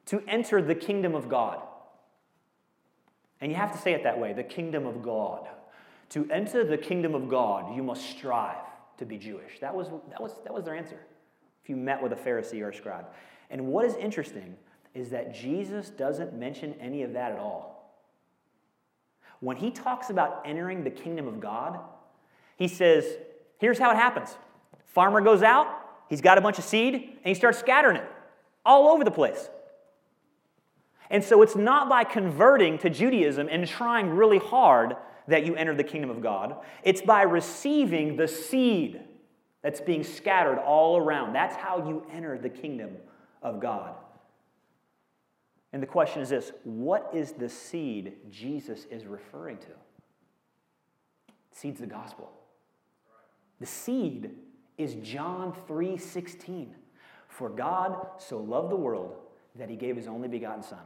to 0.07 0.21
enter 0.27 0.61
the 0.61 0.75
kingdom 0.75 1.15
of 1.15 1.29
God. 1.29 1.61
And 3.39 3.49
you 3.49 3.55
have 3.55 3.71
to 3.71 3.77
say 3.77 3.93
it 3.93 4.03
that 4.03 4.19
way 4.19 4.33
the 4.33 4.43
kingdom 4.43 4.85
of 4.85 5.01
God. 5.01 5.47
To 6.09 6.29
enter 6.29 6.65
the 6.65 6.77
kingdom 6.77 7.15
of 7.15 7.29
God, 7.29 7.73
you 7.73 7.81
must 7.81 8.05
strive 8.09 8.57
to 9.01 9.05
be 9.05 9.17
Jewish. 9.17 9.59
That 9.59 9.75
was, 9.75 9.89
that 10.09 10.21
was, 10.21 10.31
that 10.43 10.53
was 10.53 10.63
their 10.63 10.75
answer 10.75 10.99
if 11.61 11.69
you 11.69 11.75
met 11.75 12.01
with 12.01 12.13
a 12.13 12.15
Pharisee 12.15 12.61
or 12.61 12.69
a 12.69 12.73
scribe. 12.73 13.05
And 13.49 13.67
what 13.67 13.83
is 13.85 13.95
interesting 13.95 14.55
is 14.93 15.09
that 15.09 15.33
Jesus 15.33 15.89
doesn't 15.89 16.33
mention 16.33 16.75
any 16.79 17.03
of 17.03 17.13
that 17.13 17.33
at 17.33 17.39
all. 17.39 17.93
When 19.39 19.57
he 19.57 19.71
talks 19.71 20.09
about 20.09 20.43
entering 20.45 20.83
the 20.83 20.91
kingdom 20.91 21.27
of 21.27 21.39
God, 21.39 21.79
he 22.57 22.67
says, 22.67 23.05
here's 23.57 23.79
how 23.79 23.91
it 23.91 23.95
happens. 23.95 24.37
Farmer 24.85 25.19
goes 25.21 25.41
out, 25.41 25.67
he's 26.07 26.21
got 26.21 26.37
a 26.37 26.41
bunch 26.41 26.59
of 26.59 26.63
seed, 26.63 26.93
and 26.93 27.25
he 27.25 27.33
starts 27.33 27.57
scattering 27.57 27.97
it 27.97 28.05
all 28.63 28.89
over 28.89 29.03
the 29.03 29.11
place. 29.11 29.49
And 31.09 31.23
so 31.23 31.41
it's 31.41 31.55
not 31.55 31.89
by 31.89 32.03
converting 32.03 32.77
to 32.79 32.89
Judaism 32.89 33.47
and 33.49 33.67
trying 33.67 34.11
really 34.11 34.37
hard 34.37 34.95
that 35.27 35.45
you 35.45 35.55
enter 35.55 35.75
the 35.75 35.83
kingdom 35.83 36.09
of 36.09 36.21
God. 36.21 36.55
It's 36.83 37.01
by 37.01 37.23
receiving 37.23 38.15
the 38.15 38.27
seed 38.27 39.01
that's 39.61 39.81
being 39.81 40.03
scattered 40.03 40.57
all 40.57 40.97
around. 40.97 41.33
That's 41.33 41.55
how 41.55 41.87
you 41.87 42.05
enter 42.11 42.37
the 42.37 42.49
kingdom 42.49 42.97
of 43.41 43.59
God. 43.59 43.95
And 45.73 45.81
the 45.81 45.87
question 45.87 46.21
is 46.21 46.29
this 46.29 46.51
what 46.63 47.09
is 47.13 47.33
the 47.33 47.49
seed 47.49 48.13
Jesus 48.29 48.85
is 48.89 49.05
referring 49.05 49.57
to? 49.57 49.67
Seed's 51.51 51.79
the 51.79 51.87
gospel. 51.87 52.31
The 53.59 53.65
seed 53.65 54.31
is 54.77 54.95
John 54.95 55.53
3:16. 55.67 56.75
For 57.27 57.49
God 57.49 58.07
so 58.17 58.39
loved 58.39 58.71
the 58.71 58.75
world 58.75 59.15
that 59.55 59.69
he 59.69 59.75
gave 59.77 59.95
his 59.95 60.07
only 60.07 60.27
begotten 60.27 60.63
son 60.63 60.81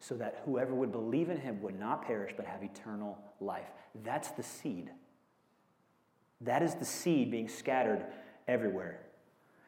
so 0.00 0.14
that 0.16 0.42
whoever 0.44 0.74
would 0.74 0.90
believe 0.90 1.28
in 1.28 1.36
him 1.36 1.60
would 1.62 1.78
not 1.78 2.04
perish 2.04 2.32
but 2.36 2.46
have 2.46 2.62
eternal 2.62 3.18
life. 3.38 3.68
That's 4.02 4.30
the 4.30 4.42
seed. 4.42 4.90
That 6.40 6.62
is 6.62 6.74
the 6.74 6.86
seed 6.86 7.30
being 7.30 7.48
scattered 7.48 8.06
everywhere. 8.48 9.00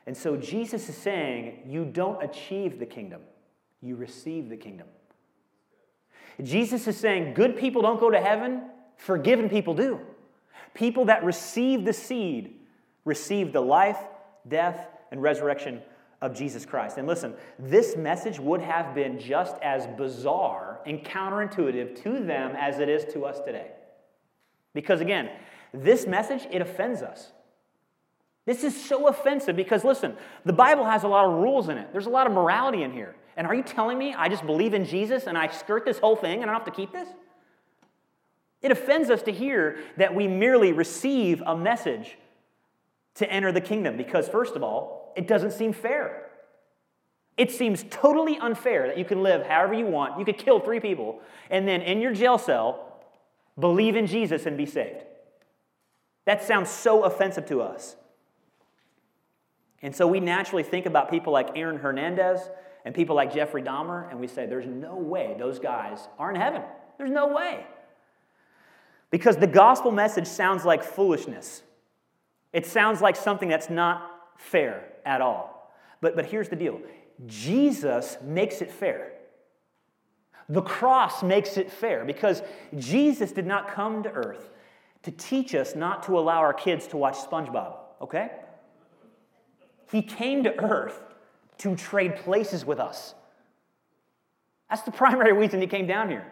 And 0.06 0.16
so 0.16 0.36
Jesus 0.36 0.88
is 0.88 0.96
saying, 0.96 1.62
you 1.66 1.84
don't 1.84 2.22
achieve 2.22 2.78
the 2.78 2.86
kingdom, 2.86 3.20
you 3.80 3.94
receive 3.94 4.48
the 4.48 4.56
kingdom. 4.56 4.88
Jesus 6.42 6.88
is 6.88 6.96
saying, 6.96 7.34
good 7.34 7.56
people 7.56 7.82
don't 7.82 8.00
go 8.00 8.10
to 8.10 8.20
heaven, 8.20 8.62
forgiven 8.96 9.50
people 9.50 9.74
do. 9.74 10.00
People 10.74 11.04
that 11.04 11.22
receive 11.22 11.84
the 11.84 11.92
seed 11.92 12.54
receive 13.04 13.52
the 13.52 13.60
life, 13.60 13.98
death, 14.48 14.88
and 15.10 15.22
resurrection 15.22 15.82
of 16.22 16.34
Jesus 16.34 16.64
Christ. 16.64 16.96
And 16.96 17.06
listen, 17.06 17.34
this 17.58 17.96
message 17.96 18.38
would 18.38 18.62
have 18.62 18.94
been 18.94 19.18
just 19.18 19.56
as 19.60 19.86
bizarre 19.98 20.80
and 20.86 21.04
counterintuitive 21.04 22.02
to 22.04 22.24
them 22.24 22.56
as 22.56 22.78
it 22.78 22.88
is 22.88 23.04
to 23.12 23.26
us 23.26 23.40
today. 23.40 23.72
Because 24.72 25.00
again, 25.00 25.30
this 25.74 26.06
message, 26.06 26.46
it 26.50 26.62
offends 26.62 27.02
us. 27.02 27.32
This 28.46 28.64
is 28.64 28.80
so 28.80 29.08
offensive 29.08 29.56
because 29.56 29.84
listen, 29.84 30.16
the 30.44 30.52
Bible 30.52 30.84
has 30.84 31.02
a 31.02 31.08
lot 31.08 31.26
of 31.26 31.42
rules 31.42 31.68
in 31.68 31.76
it. 31.76 31.92
There's 31.92 32.06
a 32.06 32.10
lot 32.10 32.26
of 32.26 32.32
morality 32.32 32.82
in 32.82 32.92
here. 32.92 33.14
And 33.36 33.46
are 33.46 33.54
you 33.54 33.62
telling 33.62 33.98
me 33.98 34.14
I 34.14 34.28
just 34.28 34.46
believe 34.46 34.74
in 34.74 34.84
Jesus 34.84 35.26
and 35.26 35.36
I 35.36 35.48
skirt 35.48 35.84
this 35.84 35.98
whole 35.98 36.16
thing 36.16 36.42
and 36.42 36.50
I 36.50 36.54
don't 36.54 36.64
have 36.64 36.74
to 36.74 36.80
keep 36.80 36.92
this? 36.92 37.08
It 38.62 38.70
offends 38.70 39.10
us 39.10 39.22
to 39.22 39.32
hear 39.32 39.78
that 39.96 40.14
we 40.14 40.28
merely 40.28 40.72
receive 40.72 41.42
a 41.44 41.56
message 41.56 42.16
to 43.16 43.30
enter 43.30 43.50
the 43.50 43.60
kingdom 43.60 43.96
because, 43.96 44.28
first 44.28 44.54
of 44.54 44.62
all, 44.62 45.01
it 45.16 45.26
doesn't 45.26 45.52
seem 45.52 45.72
fair. 45.72 46.30
It 47.36 47.50
seems 47.50 47.84
totally 47.90 48.38
unfair 48.38 48.86
that 48.88 48.98
you 48.98 49.04
can 49.04 49.22
live 49.22 49.46
however 49.46 49.74
you 49.74 49.86
want. 49.86 50.18
You 50.18 50.24
could 50.24 50.38
kill 50.38 50.60
three 50.60 50.80
people 50.80 51.20
and 51.50 51.66
then 51.66 51.80
in 51.80 52.00
your 52.00 52.12
jail 52.12 52.38
cell 52.38 53.00
believe 53.58 53.96
in 53.96 54.06
Jesus 54.06 54.46
and 54.46 54.56
be 54.56 54.66
saved. 54.66 55.04
That 56.24 56.42
sounds 56.42 56.70
so 56.70 57.04
offensive 57.04 57.46
to 57.46 57.62
us. 57.62 57.96
And 59.82 59.94
so 59.96 60.06
we 60.06 60.20
naturally 60.20 60.62
think 60.62 60.86
about 60.86 61.10
people 61.10 61.32
like 61.32 61.56
Aaron 61.56 61.78
Hernandez 61.78 62.40
and 62.84 62.94
people 62.94 63.16
like 63.16 63.34
Jeffrey 63.34 63.62
Dahmer, 63.62 64.10
and 64.10 64.20
we 64.20 64.26
say, 64.26 64.46
there's 64.46 64.66
no 64.66 64.96
way 64.96 65.34
those 65.38 65.58
guys 65.58 66.08
are 66.18 66.30
in 66.30 66.36
heaven. 66.36 66.62
There's 66.98 67.10
no 67.10 67.28
way. 67.28 67.64
Because 69.10 69.36
the 69.36 69.46
gospel 69.46 69.90
message 69.90 70.26
sounds 70.26 70.64
like 70.64 70.82
foolishness. 70.82 71.62
It 72.52 72.66
sounds 72.66 73.00
like 73.00 73.16
something 73.16 73.48
that's 73.48 73.70
not 73.70 74.08
fair 74.36 74.91
at 75.04 75.20
all. 75.20 75.72
But, 76.00 76.16
but 76.16 76.26
here's 76.26 76.48
the 76.48 76.56
deal 76.56 76.80
Jesus 77.26 78.16
makes 78.22 78.62
it 78.62 78.70
fair. 78.70 79.12
The 80.48 80.62
cross 80.62 81.22
makes 81.22 81.56
it 81.56 81.70
fair 81.70 82.04
because 82.04 82.42
Jesus 82.76 83.32
did 83.32 83.46
not 83.46 83.68
come 83.68 84.02
to 84.02 84.10
earth 84.10 84.50
to 85.04 85.10
teach 85.10 85.54
us 85.54 85.74
not 85.74 86.02
to 86.04 86.18
allow 86.18 86.38
our 86.38 86.52
kids 86.52 86.86
to 86.88 86.96
watch 86.96 87.16
SpongeBob, 87.16 87.76
okay? 88.00 88.30
He 89.90 90.02
came 90.02 90.44
to 90.44 90.58
earth 90.62 91.02
to 91.58 91.76
trade 91.76 92.16
places 92.16 92.64
with 92.64 92.80
us. 92.80 93.14
That's 94.70 94.82
the 94.82 94.90
primary 94.90 95.32
reason 95.32 95.60
he 95.60 95.66
came 95.66 95.86
down 95.86 96.08
here. 96.08 96.26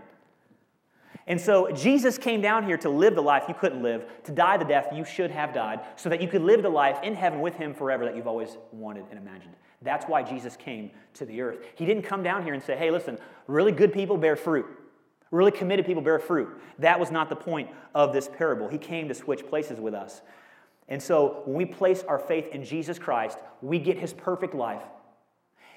And 1.31 1.41
so 1.41 1.71
Jesus 1.71 2.19
came 2.19 2.41
down 2.41 2.65
here 2.65 2.77
to 2.79 2.91
live 2.91 3.15
the 3.15 3.23
life 3.23 3.45
you 3.47 3.55
couldn't 3.55 3.85
live, 3.85 4.05
to 4.25 4.33
die 4.33 4.57
the 4.57 4.65
death 4.65 4.89
you 4.93 5.05
should 5.05 5.31
have 5.31 5.55
died, 5.55 5.79
so 5.95 6.09
that 6.09 6.21
you 6.21 6.27
could 6.27 6.43
live 6.43 6.61
the 6.61 6.69
life 6.69 6.99
in 7.05 7.15
heaven 7.15 7.41
with 7.41 7.55
him 7.55 7.73
forever 7.73 8.05
that 8.05 8.17
you've 8.17 8.27
always 8.27 8.59
wanted 8.73 9.05
and 9.11 9.17
imagined. 9.17 9.55
That's 9.81 10.07
why 10.07 10.25
Jesus 10.25 10.57
came 10.57 10.91
to 11.15 11.25
the 11.25 11.41
earth. 11.41 11.61
He 11.77 11.87
didn't 11.87 12.03
come 12.03 12.25
down 12.25 12.43
here 12.43 12.53
and 12.53 12.61
say, 12.61 12.77
hey, 12.77 12.91
listen, 12.91 13.17
really 13.47 13.71
good 13.71 13.93
people 13.93 14.17
bear 14.17 14.35
fruit. 14.35 14.67
Really 15.31 15.53
committed 15.53 15.87
people 15.87 16.03
bear 16.03 16.19
fruit. 16.19 16.49
That 16.81 16.99
was 16.99 17.13
not 17.13 17.29
the 17.29 17.37
point 17.37 17.71
of 17.95 18.13
this 18.13 18.29
parable. 18.29 18.67
He 18.67 18.79
came 18.79 19.07
to 19.07 19.15
switch 19.15 19.47
places 19.47 19.79
with 19.79 19.95
us. 19.95 20.23
And 20.89 21.01
so 21.01 21.43
when 21.45 21.57
we 21.57 21.65
place 21.65 22.03
our 22.09 22.19
faith 22.19 22.49
in 22.49 22.65
Jesus 22.65 22.99
Christ, 22.99 23.39
we 23.63 23.79
get 23.79 23.97
his 23.97 24.13
perfect 24.13 24.53
life. 24.53 24.83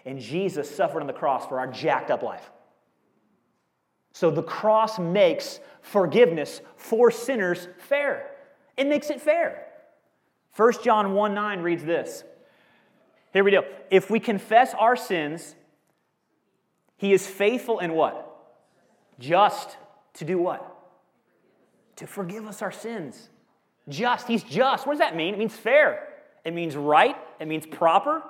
And 0.04 0.20
Jesus 0.20 0.68
suffered 0.76 1.02
on 1.02 1.08
the 1.08 1.14
cross 1.14 1.46
for 1.46 1.60
our 1.60 1.68
jacked 1.68 2.10
up 2.10 2.24
life. 2.24 2.50
So 4.14 4.30
the 4.30 4.44
cross 4.44 5.00
makes 5.00 5.60
forgiveness 5.82 6.62
for 6.78 7.12
sinners 7.12 7.68
fair. 7.80 8.30
It 8.78 8.88
makes 8.88 9.10
it 9.10 9.20
fair. 9.20 9.66
1 10.56 10.74
John 10.84 11.14
1 11.14 11.34
9 11.34 11.60
reads 11.60 11.84
this. 11.84 12.24
Here 13.34 13.44
we 13.44 13.52
go. 13.52 13.66
If 13.90 14.12
we 14.12 14.20
confess 14.20 14.76
our 14.76 14.96
sins, 14.96 15.56
he 16.98 17.12
is 17.12 17.28
faithful 17.28 17.80
and 17.80 17.96
what? 17.96 18.30
Just 19.20 19.78
to 20.16 20.26
do 20.26 20.38
what? 20.38 20.70
To 21.98 22.08
forgive 22.08 22.46
us 22.48 22.62
our 22.62 22.72
sins. 22.72 23.30
Just. 23.90 24.28
He's 24.28 24.44
just. 24.44 24.86
What 24.86 24.94
does 24.94 25.00
that 25.00 25.16
mean? 25.16 25.34
It 25.34 25.40
means 25.40 25.56
fair. 25.56 26.08
It 26.46 26.54
means 26.54 26.76
right. 26.76 27.16
It 27.40 27.48
means 27.48 27.66
proper. 27.66 28.24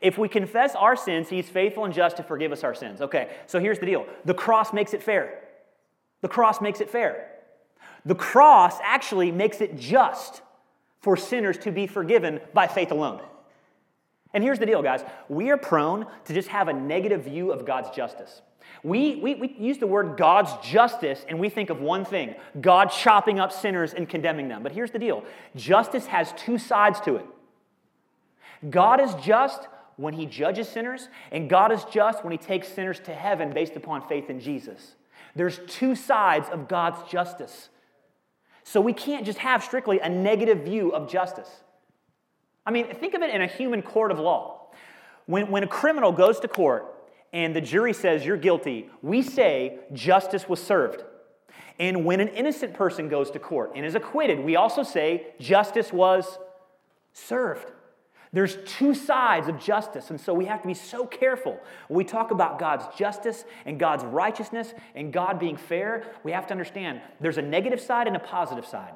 If 0.00 0.18
we 0.18 0.28
confess 0.28 0.74
our 0.74 0.96
sins, 0.96 1.28
he's 1.28 1.48
faithful 1.48 1.84
and 1.84 1.92
just 1.92 2.16
to 2.18 2.22
forgive 2.22 2.52
us 2.52 2.64
our 2.64 2.74
sins. 2.74 3.00
Okay, 3.00 3.30
so 3.46 3.58
here's 3.58 3.78
the 3.78 3.86
deal 3.86 4.06
the 4.24 4.34
cross 4.34 4.72
makes 4.72 4.94
it 4.94 5.02
fair. 5.02 5.40
The 6.20 6.28
cross 6.28 6.60
makes 6.60 6.80
it 6.80 6.90
fair. 6.90 7.30
The 8.04 8.14
cross 8.14 8.78
actually 8.82 9.30
makes 9.30 9.60
it 9.60 9.76
just 9.76 10.42
for 11.00 11.16
sinners 11.16 11.58
to 11.58 11.70
be 11.70 11.86
forgiven 11.86 12.40
by 12.54 12.66
faith 12.66 12.90
alone. 12.90 13.20
And 14.34 14.44
here's 14.44 14.58
the 14.58 14.66
deal, 14.66 14.82
guys. 14.82 15.02
We 15.28 15.50
are 15.50 15.56
prone 15.56 16.06
to 16.26 16.34
just 16.34 16.48
have 16.48 16.68
a 16.68 16.72
negative 16.72 17.24
view 17.24 17.50
of 17.50 17.64
God's 17.64 17.90
justice. 17.90 18.42
We, 18.82 19.16
we, 19.16 19.34
we 19.36 19.56
use 19.58 19.78
the 19.78 19.86
word 19.86 20.16
God's 20.16 20.52
justice 20.66 21.24
and 21.28 21.38
we 21.38 21.48
think 21.48 21.70
of 21.70 21.80
one 21.80 22.04
thing 22.04 22.34
God 22.60 22.86
chopping 22.86 23.40
up 23.40 23.50
sinners 23.52 23.94
and 23.94 24.08
condemning 24.08 24.48
them. 24.48 24.62
But 24.62 24.72
here's 24.72 24.90
the 24.90 24.98
deal 24.98 25.24
justice 25.56 26.06
has 26.06 26.32
two 26.36 26.58
sides 26.58 27.00
to 27.02 27.16
it. 27.16 27.26
God 28.68 29.00
is 29.00 29.14
just 29.14 29.66
when 29.98 30.14
he 30.14 30.26
judges 30.26 30.68
sinners, 30.68 31.08
and 31.32 31.50
God 31.50 31.72
is 31.72 31.84
just 31.84 32.24
when 32.24 32.30
he 32.30 32.38
takes 32.38 32.68
sinners 32.68 33.00
to 33.00 33.12
heaven 33.12 33.52
based 33.52 33.74
upon 33.74 34.06
faith 34.08 34.30
in 34.30 34.40
Jesus. 34.40 34.94
There's 35.34 35.60
two 35.66 35.94
sides 35.94 36.48
of 36.48 36.68
God's 36.68 37.02
justice. 37.10 37.68
So 38.62 38.80
we 38.80 38.92
can't 38.92 39.26
just 39.26 39.38
have 39.38 39.62
strictly 39.62 39.98
a 39.98 40.08
negative 40.08 40.60
view 40.60 40.90
of 40.90 41.10
justice. 41.10 41.50
I 42.64 42.70
mean, 42.70 42.86
think 42.94 43.14
of 43.14 43.22
it 43.22 43.34
in 43.34 43.42
a 43.42 43.46
human 43.46 43.82
court 43.82 44.12
of 44.12 44.20
law. 44.20 44.70
When, 45.26 45.50
when 45.50 45.64
a 45.64 45.66
criminal 45.66 46.12
goes 46.12 46.38
to 46.40 46.48
court 46.48 46.86
and 47.32 47.54
the 47.54 47.60
jury 47.60 47.92
says 47.92 48.24
you're 48.24 48.36
guilty, 48.36 48.88
we 49.02 49.22
say 49.22 49.80
justice 49.92 50.48
was 50.48 50.62
served. 50.62 51.02
And 51.80 52.04
when 52.04 52.20
an 52.20 52.28
innocent 52.28 52.74
person 52.74 53.08
goes 53.08 53.30
to 53.32 53.38
court 53.38 53.72
and 53.74 53.84
is 53.84 53.94
acquitted, 53.94 54.38
we 54.38 54.54
also 54.54 54.84
say 54.84 55.26
justice 55.40 55.92
was 55.92 56.38
served. 57.12 57.72
There's 58.32 58.58
two 58.66 58.94
sides 58.94 59.48
of 59.48 59.58
justice, 59.58 60.10
and 60.10 60.20
so 60.20 60.34
we 60.34 60.44
have 60.46 60.60
to 60.62 60.68
be 60.68 60.74
so 60.74 61.06
careful. 61.06 61.58
When 61.88 61.96
we 61.96 62.04
talk 62.04 62.30
about 62.30 62.58
God's 62.58 62.84
justice 62.96 63.44
and 63.64 63.80
God's 63.80 64.04
righteousness 64.04 64.74
and 64.94 65.12
God 65.12 65.38
being 65.38 65.56
fair, 65.56 66.04
we 66.24 66.32
have 66.32 66.46
to 66.48 66.52
understand 66.52 67.00
there's 67.20 67.38
a 67.38 67.42
negative 67.42 67.80
side 67.80 68.06
and 68.06 68.16
a 68.16 68.20
positive 68.20 68.66
side. 68.66 68.92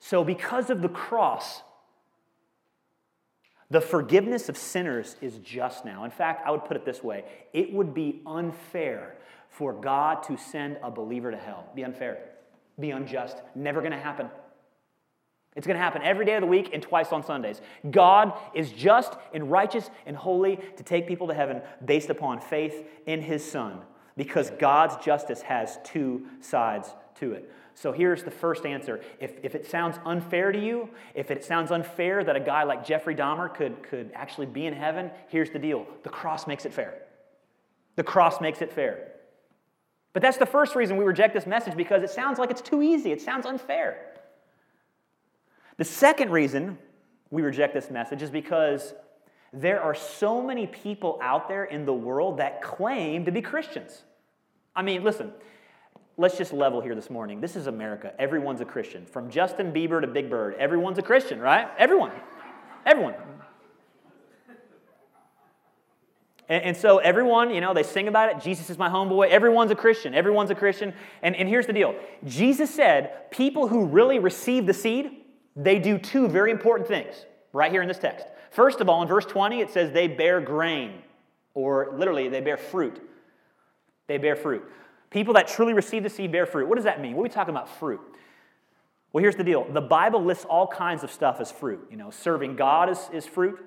So, 0.00 0.22
because 0.22 0.70
of 0.70 0.82
the 0.82 0.88
cross, 0.88 1.62
the 3.70 3.80
forgiveness 3.80 4.48
of 4.48 4.56
sinners 4.56 5.16
is 5.20 5.38
just 5.38 5.84
now. 5.84 6.04
In 6.04 6.10
fact, 6.10 6.46
I 6.46 6.50
would 6.50 6.64
put 6.64 6.76
it 6.76 6.84
this 6.84 7.02
way 7.02 7.24
it 7.52 7.72
would 7.72 7.94
be 7.94 8.22
unfair 8.26 9.16
for 9.50 9.72
God 9.72 10.22
to 10.24 10.36
send 10.36 10.76
a 10.82 10.90
believer 10.90 11.30
to 11.30 11.36
hell. 11.36 11.68
Be 11.74 11.84
unfair, 11.84 12.18
be 12.78 12.90
unjust. 12.90 13.38
Never 13.54 13.80
to 13.82 13.98
happen. 13.98 14.28
It's 15.58 15.66
going 15.66 15.76
to 15.76 15.82
happen 15.82 16.02
every 16.02 16.24
day 16.24 16.36
of 16.36 16.40
the 16.40 16.46
week 16.46 16.70
and 16.72 16.80
twice 16.80 17.10
on 17.10 17.24
Sundays. 17.24 17.60
God 17.90 18.32
is 18.54 18.70
just 18.70 19.14
and 19.34 19.50
righteous 19.50 19.90
and 20.06 20.16
holy 20.16 20.60
to 20.76 20.84
take 20.84 21.08
people 21.08 21.26
to 21.26 21.34
heaven 21.34 21.62
based 21.84 22.10
upon 22.10 22.40
faith 22.40 22.86
in 23.06 23.20
his 23.20 23.44
Son 23.44 23.80
because 24.16 24.50
God's 24.50 25.04
justice 25.04 25.42
has 25.42 25.80
two 25.82 26.26
sides 26.40 26.94
to 27.16 27.32
it. 27.32 27.50
So 27.74 27.90
here's 27.90 28.22
the 28.22 28.30
first 28.30 28.66
answer. 28.66 29.00
If, 29.18 29.32
if 29.42 29.56
it 29.56 29.66
sounds 29.66 29.98
unfair 30.04 30.52
to 30.52 30.64
you, 30.64 30.90
if 31.16 31.32
it 31.32 31.44
sounds 31.44 31.72
unfair 31.72 32.22
that 32.22 32.36
a 32.36 32.40
guy 32.40 32.62
like 32.62 32.86
Jeffrey 32.86 33.16
Dahmer 33.16 33.52
could, 33.52 33.82
could 33.82 34.12
actually 34.14 34.46
be 34.46 34.66
in 34.66 34.74
heaven, 34.74 35.10
here's 35.26 35.50
the 35.50 35.58
deal 35.58 35.88
the 36.04 36.08
cross 36.08 36.46
makes 36.46 36.66
it 36.66 36.72
fair. 36.72 37.02
The 37.96 38.04
cross 38.04 38.40
makes 38.40 38.62
it 38.62 38.72
fair. 38.72 39.08
But 40.12 40.22
that's 40.22 40.38
the 40.38 40.46
first 40.46 40.76
reason 40.76 40.96
we 40.96 41.04
reject 41.04 41.34
this 41.34 41.46
message 41.46 41.76
because 41.76 42.04
it 42.04 42.10
sounds 42.10 42.38
like 42.38 42.52
it's 42.52 42.62
too 42.62 42.80
easy, 42.80 43.10
it 43.10 43.20
sounds 43.20 43.44
unfair. 43.44 44.07
The 45.78 45.84
second 45.84 46.30
reason 46.30 46.76
we 47.30 47.42
reject 47.42 47.72
this 47.72 47.90
message 47.90 48.20
is 48.20 48.30
because 48.30 48.94
there 49.52 49.80
are 49.80 49.94
so 49.94 50.42
many 50.42 50.66
people 50.66 51.18
out 51.22 51.48
there 51.48 51.64
in 51.64 51.86
the 51.86 51.94
world 51.94 52.38
that 52.38 52.60
claim 52.60 53.24
to 53.24 53.32
be 53.32 53.40
Christians. 53.40 54.02
I 54.76 54.82
mean, 54.82 55.02
listen, 55.02 55.32
let's 56.16 56.36
just 56.36 56.52
level 56.52 56.80
here 56.80 56.94
this 56.94 57.08
morning. 57.08 57.40
This 57.40 57.56
is 57.56 57.68
America. 57.68 58.12
Everyone's 58.18 58.60
a 58.60 58.64
Christian. 58.64 59.06
From 59.06 59.30
Justin 59.30 59.72
Bieber 59.72 60.00
to 60.00 60.06
Big 60.06 60.28
Bird, 60.28 60.54
everyone's 60.58 60.98
a 60.98 61.02
Christian, 61.02 61.38
right? 61.38 61.68
Everyone. 61.78 62.12
Everyone. 62.84 63.14
And, 66.48 66.64
and, 66.64 66.76
so 66.76 66.98
everyone, 66.98 67.50
you 67.50 67.60
know, 67.60 67.74
they 67.74 67.82
sing 67.82 68.08
about 68.08 68.30
it. 68.30 68.42
Jesus 68.42 68.70
is 68.70 68.78
my 68.78 68.88
homeboy. 68.88 69.28
Everyone's 69.28 69.70
a 69.70 69.74
Christian. 69.74 70.14
Everyone's 70.14 70.50
a 70.50 70.54
Christian. 70.54 70.94
And, 71.22 71.36
and 71.36 71.48
here's 71.48 71.66
the 71.66 71.72
deal 71.72 71.94
Jesus 72.24 72.70
said 72.70 73.30
people 73.30 73.68
who 73.68 73.86
really 73.86 74.18
receive 74.18 74.66
the 74.66 74.74
seed, 74.74 75.17
they 75.58 75.80
do 75.80 75.98
two 75.98 76.28
very 76.28 76.52
important 76.52 76.88
things 76.88 77.26
right 77.52 77.70
here 77.70 77.82
in 77.82 77.88
this 77.88 77.98
text. 77.98 78.26
First 78.50 78.80
of 78.80 78.88
all, 78.88 79.02
in 79.02 79.08
verse 79.08 79.26
20, 79.26 79.60
it 79.60 79.70
says 79.70 79.92
they 79.92 80.06
bear 80.06 80.40
grain, 80.40 81.02
or 81.52 81.92
literally, 81.92 82.28
they 82.28 82.40
bear 82.40 82.56
fruit. 82.56 83.02
They 84.06 84.18
bear 84.18 84.36
fruit. 84.36 84.64
People 85.10 85.34
that 85.34 85.48
truly 85.48 85.74
receive 85.74 86.04
the 86.04 86.08
seed 86.08 86.30
bear 86.30 86.46
fruit. 86.46 86.68
What 86.68 86.76
does 86.76 86.84
that 86.84 87.00
mean? 87.00 87.14
What 87.16 87.22
are 87.22 87.24
we 87.24 87.28
talking 87.28 87.54
about 87.54 87.68
fruit? 87.78 88.00
Well, 89.12 89.22
here's 89.22 89.36
the 89.36 89.44
deal 89.44 89.66
the 89.72 89.80
Bible 89.80 90.24
lists 90.24 90.44
all 90.44 90.66
kinds 90.66 91.02
of 91.02 91.10
stuff 91.10 91.40
as 91.40 91.50
fruit. 91.50 91.86
You 91.90 91.96
know, 91.96 92.10
serving 92.10 92.56
God 92.56 92.88
is, 92.88 92.98
is 93.12 93.26
fruit. 93.26 93.58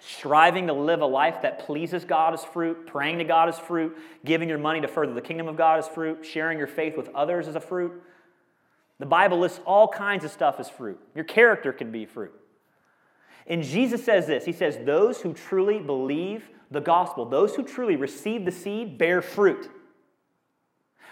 Striving 0.00 0.66
to 0.66 0.72
live 0.72 1.00
a 1.00 1.06
life 1.06 1.42
that 1.42 1.60
pleases 1.60 2.04
God 2.04 2.34
is 2.34 2.42
fruit. 2.42 2.86
Praying 2.86 3.18
to 3.18 3.24
God 3.24 3.48
is 3.48 3.56
fruit. 3.56 3.96
Giving 4.24 4.48
your 4.48 4.58
money 4.58 4.80
to 4.80 4.88
further 4.88 5.14
the 5.14 5.20
kingdom 5.20 5.46
of 5.46 5.56
God 5.56 5.78
is 5.78 5.86
fruit. 5.86 6.24
Sharing 6.26 6.58
your 6.58 6.66
faith 6.66 6.96
with 6.96 7.08
others 7.14 7.46
is 7.46 7.54
a 7.54 7.60
fruit. 7.60 8.02
The 9.02 9.06
Bible 9.06 9.40
lists 9.40 9.58
all 9.66 9.88
kinds 9.88 10.24
of 10.24 10.30
stuff 10.30 10.60
as 10.60 10.70
fruit. 10.70 10.96
Your 11.16 11.24
character 11.24 11.72
can 11.72 11.90
be 11.90 12.06
fruit. 12.06 12.30
And 13.48 13.64
Jesus 13.64 14.04
says 14.04 14.28
this 14.28 14.44
He 14.44 14.52
says, 14.52 14.78
Those 14.84 15.20
who 15.20 15.32
truly 15.32 15.80
believe 15.80 16.48
the 16.70 16.80
gospel, 16.80 17.24
those 17.24 17.56
who 17.56 17.64
truly 17.64 17.96
receive 17.96 18.44
the 18.44 18.52
seed, 18.52 18.98
bear 18.98 19.20
fruit. 19.20 19.68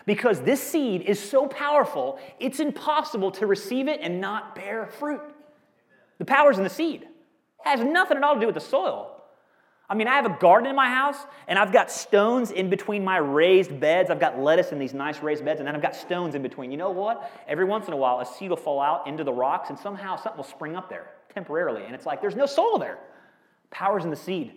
Because 0.07 0.41
this 0.43 0.63
seed 0.63 1.03
is 1.03 1.19
so 1.19 1.49
powerful, 1.49 2.21
it's 2.39 2.61
impossible 2.61 3.33
to 3.33 3.49
receive 3.49 3.89
it 3.89 3.99
and 4.01 4.21
not 4.21 4.55
bear 4.55 4.87
fruit. 4.87 5.23
The 6.19 6.25
power's 6.25 6.59
in 6.59 6.63
the 6.63 6.71
seed. 6.71 7.03
It 7.03 7.09
has 7.65 7.81
nothing 7.81 8.17
at 8.17 8.23
all 8.23 8.35
to 8.35 8.41
do 8.41 8.47
with 8.47 8.55
the 8.55 8.61
soil. 8.61 9.10
I 9.91 9.97
mean, 9.97 10.07
I 10.07 10.15
have 10.15 10.25
a 10.25 10.37
garden 10.39 10.71
in 10.71 10.77
my 10.77 10.89
house, 10.89 11.17
and 11.49 11.59
I've 11.59 11.73
got 11.73 11.91
stones 11.91 12.53
in 12.53 12.71
between 12.71 13.03
my 13.03 13.17
raised 13.17 13.81
beds. 13.81 14.09
I've 14.09 14.21
got 14.21 14.39
lettuce 14.39 14.71
in 14.71 14.79
these 14.79 14.95
nice 14.95 15.21
raised 15.21 15.45
beds, 15.45 15.59
and 15.59 15.67
then 15.67 15.75
I've 15.75 15.83
got 15.83 15.97
stones 15.97 16.37
in 16.37 16.43
between. 16.43 16.71
You 16.71 16.77
know 16.77 16.93
what? 16.93 17.29
Every 17.49 17.65
once 17.65 17.89
in 17.89 17.93
a 17.93 17.97
while, 17.97 18.21
a 18.21 18.25
seed 18.25 18.51
will 18.51 18.57
fall 18.57 18.81
out 18.81 19.09
into 19.09 19.25
the 19.25 19.33
rocks, 19.33 19.69
and 19.69 19.77
somehow 19.77 20.15
something 20.15 20.37
will 20.37 20.45
spring 20.45 20.77
up 20.77 20.89
there 20.89 21.11
temporarily. 21.35 21.83
And 21.85 21.95
it's 21.97 22.07
like 22.07 22.21
there's 22.21 22.37
no 22.37 22.47
soil 22.47 22.79
there. 22.79 22.99
Power's 23.71 24.05
in 24.05 24.11
the 24.11 24.17
seed. 24.17 24.53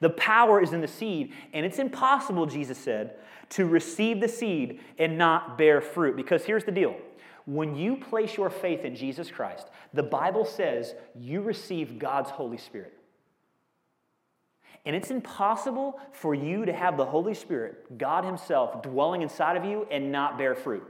The 0.00 0.10
power 0.10 0.60
is 0.62 0.74
in 0.74 0.82
the 0.82 0.88
seed, 0.88 1.32
and 1.54 1.64
it's 1.64 1.78
impossible, 1.78 2.44
Jesus 2.44 2.76
said, 2.76 3.14
to 3.50 3.64
receive 3.64 4.20
the 4.20 4.28
seed 4.28 4.80
and 4.98 5.16
not 5.16 5.56
bear 5.56 5.80
fruit. 5.80 6.16
Because 6.16 6.44
here's 6.44 6.64
the 6.64 6.72
deal 6.72 6.96
when 7.46 7.74
you 7.74 7.96
place 7.96 8.36
your 8.36 8.50
faith 8.50 8.84
in 8.84 8.94
Jesus 8.94 9.30
Christ, 9.30 9.68
the 9.94 10.02
Bible 10.02 10.44
says 10.44 10.94
you 11.18 11.40
receive 11.40 11.98
God's 11.98 12.28
Holy 12.28 12.58
Spirit. 12.58 12.92
And 14.84 14.96
it's 14.96 15.10
impossible 15.10 16.00
for 16.12 16.34
you 16.34 16.64
to 16.66 16.72
have 16.72 16.96
the 16.96 17.04
Holy 17.04 17.34
Spirit, 17.34 17.98
God 17.98 18.24
Himself, 18.24 18.82
dwelling 18.82 19.22
inside 19.22 19.56
of 19.56 19.64
you 19.64 19.86
and 19.90 20.10
not 20.10 20.38
bear 20.38 20.54
fruit. 20.54 20.82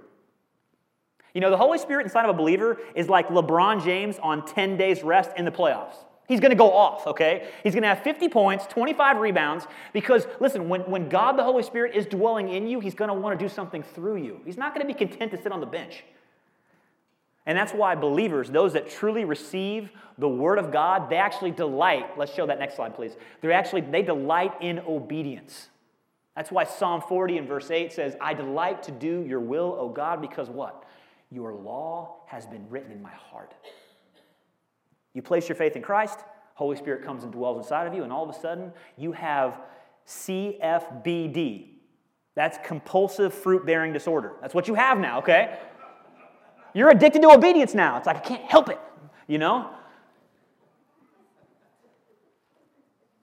You 1.35 1.41
know, 1.41 1.51
the 1.51 1.57
Holy 1.57 1.79
Spirit 1.79 2.05
inside 2.05 2.25
of 2.25 2.31
a 2.31 2.39
believer 2.39 2.79
is 2.95 3.09
like 3.09 3.29
LeBron 3.29 3.85
James 3.85 4.19
on 4.19 4.45
10 4.45 4.77
days 4.77 5.03
rest 5.03 5.31
in 5.37 5.45
the 5.45 5.51
playoffs. 5.51 5.97
He's 6.29 6.41
going 6.41 6.51
to 6.51 6.57
go 6.57 6.73
off, 6.73 7.07
okay? 7.07 7.49
He's 7.63 7.75
going 7.75 7.83
to 7.83 7.89
have 7.89 8.03
50 8.03 8.29
points, 8.29 8.67
25 8.67 9.19
rebounds, 9.19 9.67
because 9.93 10.27
listen, 10.41 10.69
when, 10.69 10.83
when 10.83 11.09
God 11.09 11.33
the 11.33 11.43
Holy 11.43 11.63
Spirit 11.63 11.95
is 11.95 12.07
dwelling 12.07 12.49
in 12.49 12.67
you, 12.67 12.81
He's 12.81 12.95
going 12.95 13.09
to 13.09 13.15
want 13.15 13.39
to 13.39 13.45
do 13.45 13.53
something 13.53 13.83
through 13.83 14.17
you. 14.17 14.41
He's 14.45 14.57
not 14.57 14.75
going 14.75 14.87
to 14.87 14.93
be 14.93 14.97
content 14.97 15.33
to 15.33 15.43
sit 15.43 15.53
on 15.53 15.61
the 15.61 15.67
bench. 15.67 16.05
And 17.47 17.59
that's 17.59 17.73
why 17.73 17.95
believers, 17.95 18.51
those 18.51 18.73
that 18.75 18.89
truly 18.89 19.25
receive 19.25 19.91
the 20.19 20.29
word 20.29 20.59
of 20.59 20.71
God, 20.71 21.11
they 21.11 21.17
actually 21.17 21.51
delight. 21.51 22.17
Let's 22.17 22.33
show 22.33 22.47
that 22.47 22.59
next 22.59 22.77
slide, 22.77 22.95
please. 22.95 23.17
They 23.41 23.53
actually 23.53 23.81
they 23.81 24.03
delight 24.03 24.53
in 24.61 24.79
obedience. 24.81 25.69
That's 26.37 26.51
why 26.51 26.65
Psalm 26.65 27.03
40 27.03 27.39
and 27.39 27.49
verse 27.49 27.71
8 27.71 27.93
says, 27.93 28.17
I 28.21 28.33
delight 28.33 28.83
to 28.85 28.91
do 28.93 29.25
your 29.27 29.41
will, 29.41 29.77
O 29.79 29.89
God, 29.89 30.21
because 30.21 30.49
what? 30.49 30.85
Your 31.31 31.53
law 31.53 32.17
has 32.27 32.47
been 32.47 32.69
written 32.71 32.93
in 32.93 33.03
my 33.03 33.11
heart. 33.11 33.55
You 35.15 35.21
place 35.21 35.49
your 35.49 35.57
faith 35.57 35.77
in 35.77 35.83
Christ, 35.83 36.21
Holy 36.55 36.77
Spirit 36.77 37.05
comes 37.05 37.23
and 37.25 37.33
dwells 37.33 37.59
inside 37.59 37.87
of 37.87 37.95
you, 37.95 38.03
and 38.03 38.13
all 38.13 38.29
of 38.29 38.35
a 38.35 38.39
sudden 38.39 38.73
you 38.97 39.13
have 39.13 39.61
CFBD. 40.07 41.69
That's 42.35 42.59
compulsive 42.65 43.35
fruit 43.35 43.67
bearing 43.67 43.93
disorder. 43.93 44.33
That's 44.41 44.55
what 44.55 44.69
you 44.69 44.75
have 44.75 44.99
now, 44.99 45.19
okay? 45.19 45.59
You're 46.75 46.91
addicted 46.91 47.23
to 47.23 47.31
obedience 47.31 47.75
now. 47.75 47.97
It's 47.99 48.07
like, 48.07 48.17
I 48.17 48.21
can't 48.21 48.45
help 48.45 48.69
it, 48.69 48.81
you 49.27 49.39
know? 49.39 49.71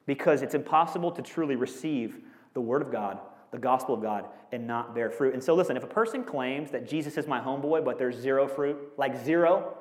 Because 0.05 0.41
it's 0.41 0.55
impossible 0.55 1.11
to 1.11 1.21
truly 1.21 1.55
receive 1.55 2.17
the 2.53 2.61
Word 2.61 2.81
of 2.81 2.91
God, 2.91 3.19
the 3.51 3.57
gospel 3.57 3.95
of 3.95 4.01
God, 4.01 4.25
and 4.51 4.65
not 4.65 4.95
bear 4.95 5.09
fruit. 5.09 5.33
And 5.33 5.43
so, 5.43 5.53
listen, 5.53 5.77
if 5.77 5.83
a 5.83 5.87
person 5.87 6.23
claims 6.23 6.71
that 6.71 6.87
Jesus 6.87 7.17
is 7.17 7.27
my 7.27 7.39
homeboy, 7.39 7.85
but 7.85 7.97
there's 7.97 8.15
zero 8.15 8.47
fruit, 8.47 8.77
like 8.97 9.23
zero, 9.23 9.77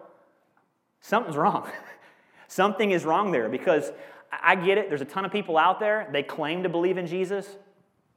something's 1.00 1.37
wrong. 1.37 1.70
Something 2.50 2.92
is 2.92 3.04
wrong 3.04 3.31
there 3.31 3.50
because 3.50 3.92
I 4.33 4.54
get 4.54 4.78
it. 4.78 4.88
There's 4.88 5.02
a 5.02 5.07
ton 5.07 5.26
of 5.26 5.31
people 5.31 5.59
out 5.59 5.81
there, 5.81 6.09
they 6.12 6.22
claim 6.22 6.62
to 6.62 6.70
believe 6.70 6.96
in 6.96 7.07
Jesus, 7.07 7.59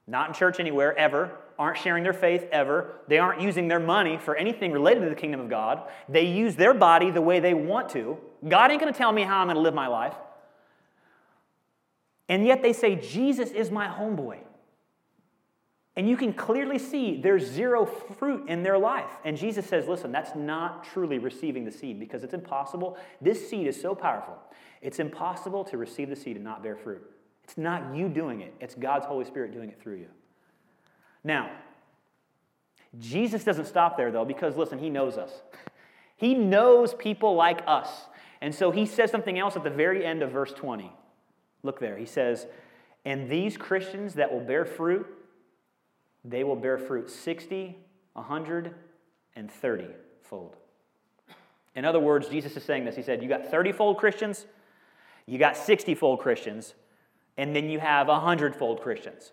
not 0.07 0.29
in 0.29 0.33
church 0.33 0.59
anywhere, 0.59 0.97
ever, 0.97 1.31
aren't 1.57 1.77
sharing 1.77 2.03
their 2.03 2.13
faith 2.13 2.47
ever. 2.51 2.95
They 3.07 3.19
aren't 3.19 3.41
using 3.41 3.67
their 3.67 3.79
money 3.79 4.17
for 4.17 4.35
anything 4.35 4.71
related 4.71 5.01
to 5.01 5.09
the 5.09 5.15
kingdom 5.15 5.39
of 5.39 5.49
God. 5.49 5.83
They 6.09 6.25
use 6.25 6.55
their 6.55 6.73
body 6.73 7.11
the 7.11 7.21
way 7.21 7.39
they 7.39 7.53
want 7.53 7.89
to. 7.89 8.17
God 8.47 8.71
ain't 8.71 8.81
going 8.81 8.91
to 8.91 8.97
tell 8.97 9.11
me 9.11 9.21
how 9.21 9.39
I'm 9.39 9.47
going 9.47 9.55
to 9.55 9.61
live 9.61 9.73
my 9.73 9.87
life. 9.87 10.15
And 12.27 12.45
yet 12.45 12.63
they 12.63 12.73
say, 12.73 12.95
Jesus 12.95 13.51
is 13.51 13.69
my 13.69 13.87
homeboy. 13.87 14.39
And 15.95 16.07
you 16.09 16.15
can 16.15 16.33
clearly 16.33 16.79
see 16.79 17.19
there's 17.21 17.45
zero 17.45 17.85
fruit 17.85 18.47
in 18.47 18.63
their 18.63 18.77
life. 18.77 19.11
And 19.25 19.35
Jesus 19.35 19.65
says, 19.65 19.87
listen, 19.87 20.11
that's 20.11 20.35
not 20.35 20.85
truly 20.85 21.19
receiving 21.19 21.65
the 21.65 21.71
seed 21.71 21.99
because 21.99 22.23
it's 22.23 22.33
impossible. 22.33 22.97
This 23.19 23.49
seed 23.49 23.67
is 23.67 23.79
so 23.79 23.93
powerful. 23.93 24.37
It's 24.81 24.99
impossible 24.99 25.65
to 25.65 25.77
receive 25.77 26.09
the 26.09 26.15
seed 26.15 26.37
and 26.37 26.45
not 26.45 26.63
bear 26.63 26.77
fruit. 26.77 27.03
It's 27.51 27.57
not 27.57 27.93
you 27.93 28.07
doing 28.07 28.39
it, 28.39 28.53
it's 28.61 28.75
God's 28.75 29.05
Holy 29.05 29.25
Spirit 29.25 29.51
doing 29.51 29.67
it 29.67 29.77
through 29.81 29.97
you. 29.97 30.07
Now, 31.21 31.51
Jesus 32.97 33.43
doesn't 33.43 33.65
stop 33.65 33.97
there 33.97 34.09
though, 34.09 34.23
because 34.23 34.55
listen, 34.55 34.79
he 34.79 34.89
knows 34.89 35.17
us. 35.17 35.41
He 36.15 36.33
knows 36.33 36.93
people 36.93 37.35
like 37.35 37.61
us. 37.67 37.89
And 38.39 38.55
so 38.55 38.71
he 38.71 38.85
says 38.85 39.11
something 39.11 39.37
else 39.37 39.57
at 39.57 39.65
the 39.65 39.69
very 39.69 40.05
end 40.05 40.23
of 40.23 40.31
verse 40.31 40.53
20. 40.53 40.93
Look 41.61 41.81
there. 41.81 41.97
He 41.97 42.05
says, 42.05 42.47
And 43.03 43.29
these 43.29 43.57
Christians 43.57 44.13
that 44.13 44.31
will 44.31 44.39
bear 44.39 44.63
fruit, 44.63 45.05
they 46.23 46.45
will 46.45 46.55
bear 46.55 46.77
fruit 46.77 47.09
60, 47.09 47.77
100, 48.13 48.75
and 49.35 49.51
30 49.51 49.87
fold. 50.23 50.55
In 51.75 51.83
other 51.83 51.99
words, 51.99 52.29
Jesus 52.29 52.55
is 52.55 52.63
saying 52.63 52.85
this. 52.85 52.95
He 52.95 53.03
said, 53.03 53.21
You 53.21 53.27
got 53.27 53.47
30 53.47 53.73
fold 53.73 53.97
Christians, 53.97 54.45
you 55.25 55.37
got 55.37 55.57
60 55.57 55.95
fold 55.95 56.19
Christians, 56.19 56.75
and 57.41 57.55
then 57.55 57.71
you 57.71 57.79
have 57.79 58.07
a 58.07 58.19
hundredfold 58.19 58.81
Christians. 58.81 59.31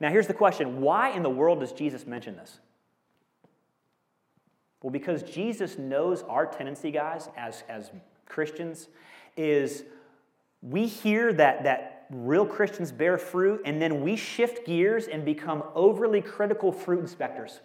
Now, 0.00 0.10
here's 0.10 0.26
the 0.26 0.34
question 0.34 0.82
why 0.82 1.08
in 1.08 1.22
the 1.22 1.30
world 1.30 1.60
does 1.60 1.72
Jesus 1.72 2.06
mention 2.06 2.36
this? 2.36 2.60
Well, 4.82 4.90
because 4.90 5.22
Jesus 5.22 5.78
knows 5.78 6.22
our 6.24 6.44
tendency, 6.44 6.90
guys, 6.90 7.30
as, 7.38 7.64
as 7.70 7.90
Christians, 8.26 8.88
is 9.34 9.84
we 10.60 10.86
hear 10.86 11.32
that, 11.32 11.64
that 11.64 12.06
real 12.10 12.44
Christians 12.44 12.92
bear 12.92 13.16
fruit, 13.16 13.62
and 13.64 13.80
then 13.80 14.02
we 14.02 14.14
shift 14.14 14.66
gears 14.66 15.06
and 15.06 15.24
become 15.24 15.62
overly 15.74 16.20
critical 16.20 16.70
fruit 16.70 17.00
inspectors. 17.00 17.60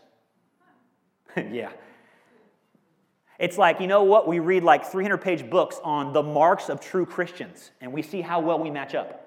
yeah. 1.35 1.71
It's 3.39 3.57
like, 3.57 3.79
you 3.79 3.87
know 3.87 4.03
what? 4.03 4.27
We 4.27 4.39
read 4.39 4.63
like 4.63 4.85
300 4.85 5.17
page 5.17 5.49
books 5.49 5.79
on 5.83 6.13
the 6.13 6.23
marks 6.23 6.69
of 6.69 6.81
true 6.81 7.05
Christians, 7.05 7.71
and 7.81 7.93
we 7.93 8.01
see 8.01 8.21
how 8.21 8.39
well 8.39 8.59
we 8.59 8.71
match 8.71 8.95
up. 8.95 9.23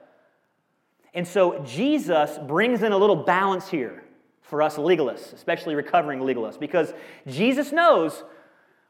And 1.15 1.27
so 1.27 1.63
Jesus 1.65 2.39
brings 2.47 2.83
in 2.83 2.93
a 2.93 2.99
little 2.99 3.17
balance 3.17 3.69
here 3.69 4.05
for 4.43 4.63
us 4.63 4.77
legalists, 4.77 5.33
especially 5.33 5.75
recovering 5.75 6.21
legalists, 6.21 6.59
because 6.59 6.93
Jesus 7.27 7.73
knows 7.73 8.25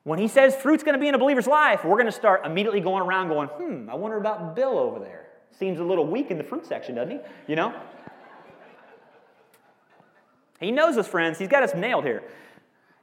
when 0.04 0.18
he 0.18 0.28
says 0.28 0.56
fruit's 0.56 0.82
going 0.82 0.94
to 0.94 1.00
be 1.00 1.08
in 1.08 1.14
a 1.14 1.18
believer's 1.18 1.46
life, 1.46 1.84
we're 1.84 1.96
going 1.96 2.06
to 2.06 2.12
start 2.12 2.46
immediately 2.46 2.80
going 2.80 3.02
around 3.02 3.28
going, 3.28 3.48
hmm, 3.48 3.90
I 3.90 3.94
wonder 3.94 4.16
about 4.16 4.56
Bill 4.56 4.78
over 4.78 4.98
there. 4.98 5.26
Seems 5.58 5.78
a 5.78 5.84
little 5.84 6.06
weak 6.06 6.30
in 6.30 6.38
the 6.38 6.44
fruit 6.44 6.64
section, 6.64 6.94
doesn't 6.94 7.10
he? 7.10 7.20
You 7.48 7.56
know? 7.56 7.74
he 10.58 10.70
knows 10.70 10.96
us, 10.96 11.06
friends. 11.06 11.38
He's 11.38 11.48
got 11.48 11.62
us 11.62 11.74
nailed 11.74 12.04
here. 12.04 12.22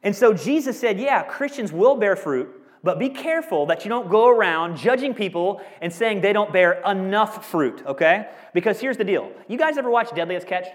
And 0.03 0.15
so 0.15 0.33
Jesus 0.33 0.79
said, 0.79 0.99
yeah, 0.99 1.23
Christians 1.23 1.71
will 1.71 1.95
bear 1.95 2.15
fruit, 2.15 2.49
but 2.83 2.99
be 2.99 3.09
careful 3.09 3.65
that 3.65 3.83
you 3.83 3.89
don't 3.89 4.09
go 4.09 4.29
around 4.29 4.77
judging 4.77 5.13
people 5.13 5.61
and 5.81 5.91
saying 5.91 6.21
they 6.21 6.33
don't 6.33 6.53
bear 6.53 6.81
enough 6.89 7.45
fruit, 7.45 7.83
okay? 7.85 8.29
Because 8.53 8.79
here's 8.79 8.97
the 8.97 9.03
deal. 9.03 9.31
You 9.47 9.57
guys 9.57 9.77
ever 9.77 9.89
watch 9.89 10.13
Deadliest 10.15 10.47
Catch? 10.47 10.67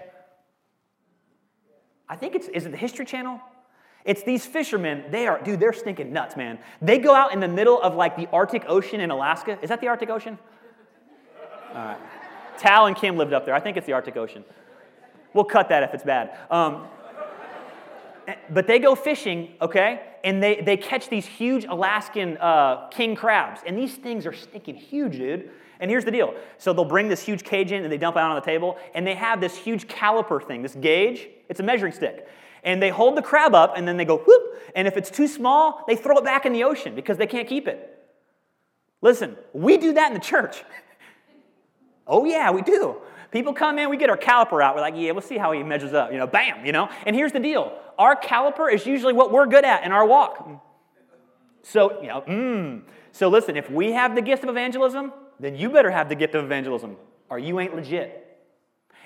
I 2.07 2.15
think 2.15 2.35
it's, 2.35 2.47
is 2.49 2.65
it 2.65 2.71
the 2.71 2.77
History 2.77 3.05
Channel? 3.05 3.39
It's 4.05 4.23
these 4.23 4.45
fishermen, 4.45 5.05
they 5.09 5.27
are, 5.27 5.41
dude, 5.41 5.59
they're 5.59 5.73
stinking 5.73 6.11
nuts, 6.11 6.35
man. 6.35 6.59
They 6.81 6.99
go 6.99 7.15
out 7.15 7.33
in 7.33 7.39
the 7.39 7.47
middle 7.47 7.81
of 7.81 7.95
like 7.95 8.17
the 8.17 8.27
Arctic 8.33 8.65
Ocean 8.67 8.99
in 8.99 9.11
Alaska. 9.11 9.57
Is 9.61 9.69
that 9.69 9.79
the 9.79 9.87
Arctic 9.87 10.09
Ocean? 10.09 10.37
All 11.69 11.75
right. 11.75 11.97
Tal 12.57 12.85
and 12.85 12.95
Kim 12.95 13.17
lived 13.17 13.33
up 13.33 13.45
there. 13.45 13.55
I 13.55 13.59
think 13.59 13.77
it's 13.77 13.87
the 13.87 13.93
Arctic 13.93 14.17
Ocean. 14.17 14.43
We'll 15.33 15.45
cut 15.45 15.69
that 15.69 15.83
if 15.83 15.93
it's 15.93 16.03
bad. 16.03 16.37
Um, 16.51 16.85
but 18.49 18.67
they 18.67 18.79
go 18.79 18.95
fishing, 18.95 19.53
okay? 19.61 20.01
And 20.23 20.41
they, 20.41 20.61
they 20.61 20.77
catch 20.77 21.09
these 21.09 21.25
huge 21.25 21.65
Alaskan 21.65 22.37
uh, 22.37 22.87
king 22.89 23.15
crabs. 23.15 23.61
And 23.65 23.77
these 23.77 23.95
things 23.95 24.25
are 24.25 24.33
stinking 24.33 24.75
huge, 24.75 25.17
dude. 25.17 25.49
And 25.79 25.91
here's 25.91 26.05
the 26.05 26.11
deal. 26.11 26.33
So 26.57 26.71
they'll 26.71 26.85
bring 26.85 27.09
this 27.09 27.21
huge 27.21 27.43
cage 27.43 27.71
in 27.71 27.83
and 27.83 27.91
they 27.91 27.97
dump 27.97 28.15
it 28.15 28.19
out 28.19 28.31
on 28.31 28.35
the 28.35 28.45
table. 28.45 28.77
And 28.93 29.05
they 29.05 29.15
have 29.15 29.41
this 29.41 29.57
huge 29.57 29.87
caliper 29.87 30.45
thing, 30.45 30.61
this 30.61 30.75
gauge. 30.75 31.27
It's 31.49 31.59
a 31.59 31.63
measuring 31.63 31.93
stick. 31.93 32.27
And 32.63 32.81
they 32.81 32.89
hold 32.89 33.17
the 33.17 33.21
crab 33.21 33.53
up 33.53 33.73
and 33.75 33.87
then 33.87 33.97
they 33.97 34.05
go 34.05 34.17
whoop. 34.17 34.61
And 34.75 34.87
if 34.87 34.95
it's 34.95 35.09
too 35.09 35.27
small, 35.27 35.83
they 35.87 35.95
throw 35.95 36.17
it 36.17 36.23
back 36.23 36.45
in 36.45 36.53
the 36.53 36.63
ocean 36.63 36.95
because 36.95 37.17
they 37.17 37.27
can't 37.27 37.47
keep 37.47 37.67
it. 37.67 37.89
Listen, 39.01 39.35
we 39.51 39.77
do 39.77 39.93
that 39.93 40.07
in 40.07 40.13
the 40.13 40.23
church. 40.23 40.63
oh, 42.07 42.23
yeah, 42.23 42.51
we 42.51 42.61
do. 42.61 42.95
People 43.33 43.51
come 43.51 43.79
in, 43.79 43.89
we 43.89 43.97
get 43.97 44.11
our 44.11 44.17
caliper 44.17 44.63
out. 44.63 44.75
We're 44.75 44.81
like, 44.81 44.93
yeah, 44.95 45.11
we'll 45.11 45.21
see 45.21 45.39
how 45.39 45.51
he 45.53 45.63
measures 45.63 45.91
up. 45.91 46.11
You 46.11 46.19
know, 46.19 46.27
bam, 46.27 46.63
you 46.63 46.71
know. 46.71 46.87
And 47.03 47.15
here's 47.15 47.31
the 47.31 47.39
deal 47.39 47.75
our 47.97 48.15
caliper 48.15 48.71
is 48.71 48.85
usually 48.85 49.13
what 49.13 49.31
we're 49.31 49.47
good 49.47 49.65
at 49.65 49.83
in 49.83 49.91
our 49.91 50.05
walk. 50.05 50.47
So, 51.63 51.99
you 51.99 52.09
know, 52.09 52.21
mm. 52.21 52.83
So 53.11 53.29
listen, 53.29 53.57
if 53.57 53.71
we 53.71 53.93
have 53.93 54.13
the 54.13 54.21
gift 54.21 54.43
of 54.43 54.49
evangelism, 54.49 55.11
then 55.39 55.55
you 55.55 55.71
better 55.71 55.89
have 55.89 56.09
the 56.09 56.15
gift 56.15 56.35
of 56.35 56.45
evangelism, 56.45 56.95
or 57.27 57.39
you 57.39 57.59
ain't 57.59 57.75
legit. 57.75 58.19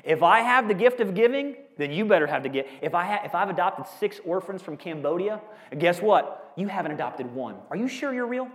If 0.03 0.21
I 0.21 0.41
have 0.41 0.67
the 0.67 0.73
gift 0.73 0.99
of 0.99 1.15
giving, 1.15 1.55
then 1.77 1.91
you 1.91 2.03
better 2.03 2.27
have 2.27 2.43
the 2.43 2.49
gift. 2.49 2.69
If, 2.81 2.93
I 2.93 3.05
ha- 3.05 3.21
if 3.23 3.33
I've 3.33 3.49
adopted 3.49 3.85
six 3.97 4.19
orphans 4.25 4.61
from 4.61 4.75
Cambodia, 4.75 5.39
guess 5.79 6.01
what? 6.01 6.53
You 6.57 6.67
haven't 6.67 6.91
adopted 6.91 7.33
one. 7.33 7.55
Are 7.69 7.77
you 7.77 7.87
sure 7.87 8.13
you're 8.13 8.27
real? 8.27 8.49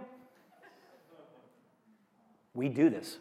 We 2.52 2.68
do 2.68 2.90
this, 2.90 3.16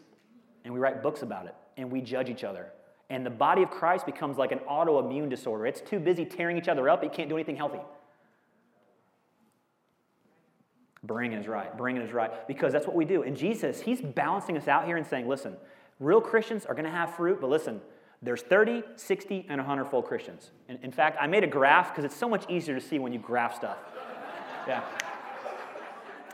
and 0.66 0.74
we 0.74 0.80
write 0.80 1.02
books 1.02 1.22
about 1.22 1.46
it 1.46 1.54
and 1.76 1.90
we 1.90 2.00
judge 2.00 2.28
each 2.28 2.44
other. 2.44 2.72
And 3.10 3.26
the 3.26 3.30
body 3.30 3.62
of 3.62 3.70
Christ 3.70 4.06
becomes 4.06 4.38
like 4.38 4.52
an 4.52 4.60
autoimmune 4.60 5.28
disorder. 5.28 5.66
It's 5.66 5.80
too 5.80 5.98
busy 5.98 6.24
tearing 6.24 6.56
each 6.56 6.68
other 6.68 6.88
up, 6.88 7.04
it 7.04 7.12
can't 7.12 7.28
do 7.28 7.36
anything 7.36 7.56
healthy. 7.56 7.80
Bringing 11.04 11.38
is 11.38 11.48
right. 11.48 11.76
Bringing 11.76 12.02
is 12.02 12.12
right. 12.12 12.46
Because 12.46 12.72
that's 12.72 12.86
what 12.86 12.94
we 12.94 13.04
do. 13.04 13.22
And 13.22 13.36
Jesus, 13.36 13.80
he's 13.80 14.00
balancing 14.00 14.56
us 14.56 14.68
out 14.68 14.86
here 14.86 14.96
and 14.96 15.06
saying, 15.06 15.26
listen, 15.26 15.56
real 15.98 16.20
Christians 16.20 16.64
are 16.64 16.74
going 16.74 16.84
to 16.84 16.90
have 16.90 17.14
fruit, 17.14 17.40
but 17.40 17.50
listen, 17.50 17.80
there's 18.22 18.42
30, 18.42 18.84
60, 18.94 19.46
and 19.48 19.58
100 19.58 19.86
fold 19.86 20.04
Christians. 20.06 20.52
In 20.68 20.92
fact, 20.92 21.18
I 21.20 21.26
made 21.26 21.42
a 21.42 21.48
graph 21.48 21.90
because 21.90 22.04
it's 22.04 22.16
so 22.16 22.28
much 22.28 22.48
easier 22.48 22.74
to 22.76 22.80
see 22.80 23.00
when 23.00 23.12
you 23.12 23.18
graph 23.18 23.56
stuff. 23.56 23.78
Yeah. 24.68 24.84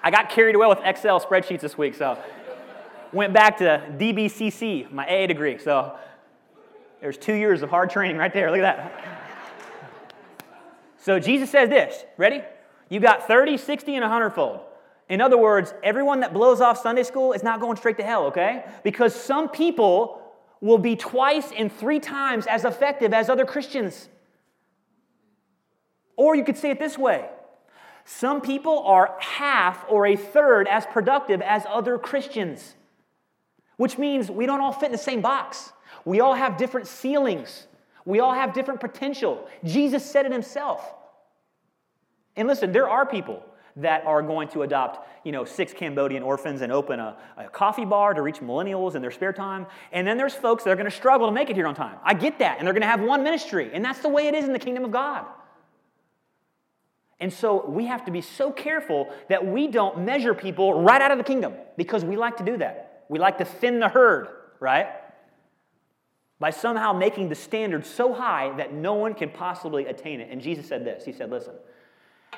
I 0.02 0.10
got 0.10 0.28
carried 0.28 0.54
away 0.54 0.66
with 0.66 0.80
Excel 0.84 1.18
spreadsheets 1.18 1.60
this 1.60 1.78
week, 1.78 1.94
so 1.94 2.18
went 3.12 3.32
back 3.32 3.58
to 3.58 3.82
DBCC, 3.98 4.90
my 4.92 5.06
AA 5.06 5.26
degree. 5.26 5.58
So 5.58 5.96
there's 7.00 7.16
two 7.16 7.34
years 7.34 7.62
of 7.62 7.70
hard 7.70 7.90
training 7.90 8.16
right 8.16 8.32
there. 8.32 8.50
Look 8.50 8.60
at 8.60 8.76
that. 8.76 9.18
So 10.98 11.18
Jesus 11.18 11.50
says 11.50 11.68
this 11.68 12.04
ready? 12.16 12.42
You 12.88 13.00
got 13.00 13.26
30, 13.26 13.56
60, 13.56 13.94
and 13.94 14.02
100 14.02 14.30
fold. 14.30 14.60
In 15.08 15.20
other 15.20 15.38
words, 15.38 15.72
everyone 15.82 16.20
that 16.20 16.34
blows 16.34 16.60
off 16.60 16.80
Sunday 16.80 17.02
school 17.02 17.32
is 17.32 17.42
not 17.42 17.60
going 17.60 17.76
straight 17.76 17.96
to 17.98 18.02
hell, 18.02 18.24
okay? 18.26 18.64
Because 18.82 19.14
some 19.14 19.48
people 19.48 20.20
will 20.60 20.78
be 20.78 20.96
twice 20.96 21.50
and 21.56 21.72
three 21.72 22.00
times 22.00 22.46
as 22.46 22.64
effective 22.64 23.14
as 23.14 23.30
other 23.30 23.46
Christians. 23.46 24.08
Or 26.16 26.34
you 26.34 26.44
could 26.44 26.56
say 26.56 26.70
it 26.70 26.78
this 26.78 26.98
way 26.98 27.28
some 28.04 28.40
people 28.40 28.80
are 28.80 29.16
half 29.20 29.84
or 29.88 30.06
a 30.06 30.16
third 30.16 30.66
as 30.66 30.86
productive 30.86 31.40
as 31.42 31.64
other 31.68 31.98
Christians 31.98 32.74
which 33.78 33.96
means 33.96 34.30
we 34.30 34.44
don't 34.44 34.60
all 34.60 34.72
fit 34.72 34.86
in 34.86 34.92
the 34.92 34.98
same 34.98 35.22
box. 35.22 35.72
We 36.04 36.20
all 36.20 36.34
have 36.34 36.58
different 36.58 36.86
ceilings, 36.86 37.66
we 38.04 38.20
all 38.20 38.34
have 38.34 38.52
different 38.52 38.80
potential. 38.80 39.48
Jesus 39.64 40.04
said 40.04 40.26
it 40.26 40.32
himself. 40.32 40.94
And 42.36 42.46
listen, 42.46 42.70
there 42.70 42.88
are 42.88 43.04
people 43.04 43.42
that 43.76 44.04
are 44.04 44.22
going 44.22 44.48
to 44.48 44.62
adopt, 44.62 45.06
you 45.24 45.32
know, 45.32 45.44
six 45.44 45.72
Cambodian 45.72 46.22
orphans 46.22 46.62
and 46.62 46.72
open 46.72 46.98
a, 46.98 47.16
a, 47.36 47.48
coffee 47.48 47.84
bar 47.84 48.14
to 48.14 48.22
reach 48.22 48.40
millennials 48.40 48.94
in 48.94 49.02
their 49.02 49.10
spare 49.10 49.32
time. 49.32 49.66
And 49.92 50.06
then 50.06 50.16
there's 50.16 50.34
folks 50.34 50.64
that 50.64 50.70
are 50.70 50.76
going 50.76 50.90
to 50.90 50.96
struggle 50.96 51.28
to 51.28 51.32
make 51.32 51.50
it 51.50 51.56
here 51.56 51.66
on 51.66 51.74
time. 51.74 51.96
I 52.02 52.14
get 52.14 52.38
that. 52.40 52.58
And 52.58 52.66
they're 52.66 52.74
going 52.74 52.82
to 52.82 52.88
have 52.88 53.00
one 53.00 53.22
ministry. 53.22 53.70
And 53.72 53.84
that's 53.84 54.00
the 54.00 54.08
way 54.08 54.26
it 54.26 54.34
is 54.34 54.44
in 54.44 54.52
the 54.52 54.58
kingdom 54.58 54.84
of 54.84 54.90
God. 54.90 55.26
And 57.20 57.32
so 57.32 57.68
we 57.68 57.86
have 57.86 58.04
to 58.04 58.10
be 58.10 58.20
so 58.20 58.52
careful 58.52 59.12
that 59.28 59.44
we 59.44 59.66
don't 59.66 60.04
measure 60.04 60.34
people 60.34 60.82
right 60.82 61.02
out 61.02 61.10
of 61.10 61.18
the 61.18 61.24
kingdom 61.24 61.54
because 61.76 62.04
we 62.04 62.16
like 62.16 62.36
to 62.38 62.44
do 62.44 62.56
that. 62.58 62.87
We 63.08 63.18
like 63.18 63.38
to 63.38 63.44
thin 63.44 63.80
the 63.80 63.88
herd, 63.88 64.28
right? 64.60 64.88
By 66.38 66.50
somehow 66.50 66.92
making 66.92 67.28
the 67.28 67.34
standard 67.34 67.84
so 67.84 68.12
high 68.12 68.54
that 68.56 68.72
no 68.72 68.94
one 68.94 69.14
can 69.14 69.30
possibly 69.30 69.86
attain 69.86 70.20
it. 70.20 70.28
And 70.30 70.40
Jesus 70.40 70.66
said 70.66 70.84
this 70.84 71.04
He 71.04 71.12
said, 71.12 71.30
Listen, 71.30 71.54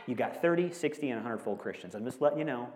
you 0.07 0.15
got 0.15 0.41
30, 0.41 0.73
60, 0.73 1.11
and 1.11 1.21
100 1.21 1.39
fold 1.39 1.59
Christians. 1.59 1.95
I'm 1.95 2.05
just 2.05 2.21
letting 2.21 2.39
you 2.39 2.45
know 2.45 2.69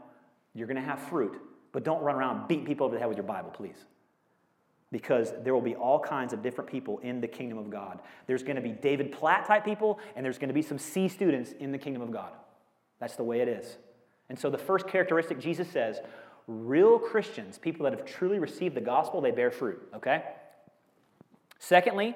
you're 0.55 0.67
going 0.67 0.77
to 0.77 0.83
have 0.83 1.01
fruit, 1.01 1.41
but 1.73 1.85
don't 1.85 2.03
run 2.03 2.17
around 2.17 2.49
beating 2.49 2.67
people 2.67 2.87
over 2.87 2.95
the 2.95 3.01
head 3.01 3.09
with 3.09 3.17
your 3.17 3.27
Bible, 3.27 3.51
please. 3.51 3.87
Because 4.93 5.33
there 5.43 5.55
will 5.55 5.61
be 5.61 5.75
all 5.75 5.99
kinds 5.99 6.33
of 6.33 6.43
different 6.43 6.71
people 6.71 6.99
in 6.99 7.21
the 7.21 7.27
kingdom 7.27 7.59
of 7.59 7.71
God. 7.71 8.01
There's 8.27 8.45
going 8.45 8.57
to 8.57 8.63
be 8.63 8.71
David 8.71 9.11
Platt 9.11 9.47
type 9.47 9.65
people, 9.65 9.99
and 10.15 10.25
there's 10.25 10.39
going 10.39 10.49
to 10.49 10.55
be 10.55 10.63
some 10.63 10.79
C 10.79 11.09
students 11.09 11.53
in 11.59 11.73
the 11.73 11.79
kingdom 11.79 12.03
of 12.03 12.13
God. 12.13 12.33
That's 13.01 13.17
the 13.17 13.25
way 13.25 13.41
it 13.41 13.49
is. 13.49 13.79
And 14.29 14.39
so 14.39 14.51
the 14.51 14.59
first 14.59 14.87
characteristic 14.87 15.39
Jesus 15.41 15.69
says 15.69 16.01
real 16.47 16.99
Christians, 16.99 17.59
people 17.59 17.85
that 17.85 17.93
have 17.93 18.05
truly 18.05 18.39
received 18.39 18.75
the 18.75 18.81
gospel, 18.81 19.21
they 19.21 19.31
bear 19.31 19.51
fruit, 19.51 19.81
okay? 19.95 20.25
Secondly, 21.59 22.15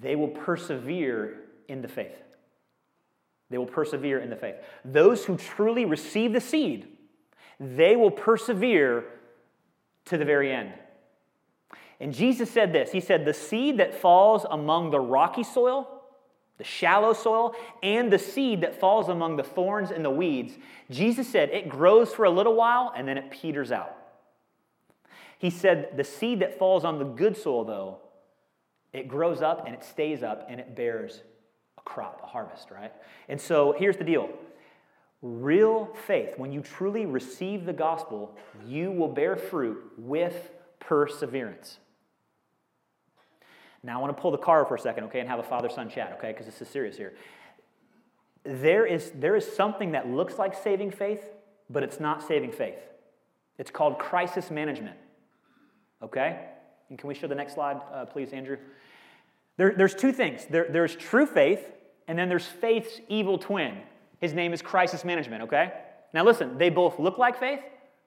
they 0.00 0.16
will 0.16 0.28
persevere 0.28 1.40
in 1.68 1.82
the 1.82 1.88
faith. 1.88 2.16
They 3.50 3.58
will 3.58 3.66
persevere 3.66 4.18
in 4.20 4.30
the 4.30 4.36
faith. 4.36 4.56
Those 4.84 5.24
who 5.24 5.36
truly 5.36 5.84
receive 5.84 6.32
the 6.32 6.40
seed, 6.40 6.88
they 7.60 7.96
will 7.96 8.10
persevere 8.10 9.04
to 10.06 10.18
the 10.18 10.24
very 10.24 10.52
end. 10.52 10.72
And 12.00 12.12
Jesus 12.12 12.50
said 12.50 12.72
this 12.72 12.92
He 12.92 13.00
said, 13.00 13.24
The 13.24 13.34
seed 13.34 13.78
that 13.78 13.94
falls 13.94 14.44
among 14.50 14.90
the 14.90 15.00
rocky 15.00 15.44
soil, 15.44 15.93
the 16.58 16.64
shallow 16.64 17.12
soil, 17.12 17.54
and 17.82 18.12
the 18.12 18.18
seed 18.18 18.60
that 18.60 18.78
falls 18.78 19.08
among 19.08 19.36
the 19.36 19.42
thorns 19.42 19.90
and 19.90 20.04
the 20.04 20.10
weeds, 20.10 20.54
Jesus 20.90 21.28
said 21.28 21.50
it 21.50 21.68
grows 21.68 22.12
for 22.12 22.24
a 22.24 22.30
little 22.30 22.54
while 22.54 22.92
and 22.96 23.08
then 23.08 23.18
it 23.18 23.30
peters 23.30 23.72
out. 23.72 23.96
He 25.38 25.50
said 25.50 25.96
the 25.96 26.04
seed 26.04 26.40
that 26.40 26.58
falls 26.58 26.84
on 26.84 26.98
the 26.98 27.04
good 27.04 27.36
soil, 27.36 27.64
though, 27.64 27.98
it 28.92 29.08
grows 29.08 29.42
up 29.42 29.66
and 29.66 29.74
it 29.74 29.82
stays 29.84 30.22
up 30.22 30.46
and 30.48 30.60
it 30.60 30.76
bears 30.76 31.22
a 31.76 31.82
crop, 31.82 32.20
a 32.22 32.26
harvest, 32.26 32.70
right? 32.70 32.92
And 33.28 33.40
so 33.40 33.74
here's 33.76 33.96
the 33.96 34.04
deal 34.04 34.30
real 35.20 35.88
faith, 36.06 36.34
when 36.36 36.52
you 36.52 36.60
truly 36.60 37.06
receive 37.06 37.64
the 37.64 37.72
gospel, 37.72 38.36
you 38.66 38.92
will 38.92 39.08
bear 39.08 39.36
fruit 39.36 39.82
with 39.96 40.50
perseverance. 40.80 41.78
Now, 43.84 43.98
I 43.98 44.00
want 44.00 44.16
to 44.16 44.20
pull 44.20 44.30
the 44.30 44.38
car 44.38 44.64
for 44.64 44.74
a 44.74 44.78
second, 44.78 45.04
okay, 45.04 45.20
and 45.20 45.28
have 45.28 45.38
a 45.38 45.44
father 45.44 45.68
son 45.68 45.90
chat, 45.90 46.14
okay, 46.18 46.32
because 46.32 46.46
this 46.46 46.60
is 46.62 46.68
serious 46.68 46.96
here. 46.96 47.12
there 48.44 48.86
is, 48.86 49.12
there 49.14 49.36
is 49.36 49.46
something 49.46 49.92
that 49.92 50.08
looks 50.08 50.38
like 50.38 50.54
saving 50.54 50.90
faith, 50.90 51.22
but 51.68 51.82
it's 51.82 52.00
not 52.00 52.26
saving 52.26 52.50
faith. 52.50 52.78
It's 53.58 53.70
called 53.70 53.98
crisis 53.98 54.50
management. 54.50 54.96
Okay? 56.02 56.46
And 56.88 56.98
can 56.98 57.08
we 57.08 57.14
show 57.14 57.26
the 57.26 57.34
next 57.34 57.54
slide, 57.54 57.80
uh, 57.92 58.06
please, 58.06 58.32
Andrew? 58.32 58.56
There, 59.56 59.74
there's 59.76 59.94
two 59.94 60.12
things 60.12 60.46
there, 60.50 60.66
there's 60.68 60.96
true 60.96 61.26
faith, 61.26 61.70
and 62.08 62.18
then 62.18 62.28
there's 62.28 62.46
faith's 62.46 63.00
evil 63.08 63.38
twin. 63.38 63.78
His 64.20 64.32
name 64.32 64.52
is 64.52 64.62
crisis 64.62 65.04
management, 65.04 65.42
okay? 65.44 65.72
Now 66.12 66.24
listen, 66.24 66.58
they 66.58 66.70
both 66.70 66.98
look 66.98 67.18
like 67.18 67.38
faith, 67.38 67.60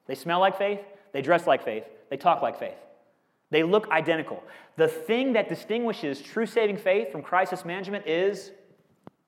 they 0.06 0.14
smell 0.14 0.40
like 0.40 0.58
faith, 0.58 0.80
they 1.12 1.22
dress 1.22 1.46
like 1.46 1.64
faith, 1.64 1.84
they 2.10 2.16
talk 2.16 2.42
like 2.42 2.58
faith. 2.58 2.76
They 3.50 3.62
look 3.62 3.88
identical. 3.90 4.42
The 4.76 4.88
thing 4.88 5.32
that 5.32 5.48
distinguishes 5.48 6.20
true 6.20 6.46
saving 6.46 6.76
faith 6.76 7.10
from 7.10 7.22
crisis 7.22 7.64
management 7.64 8.06
is 8.06 8.52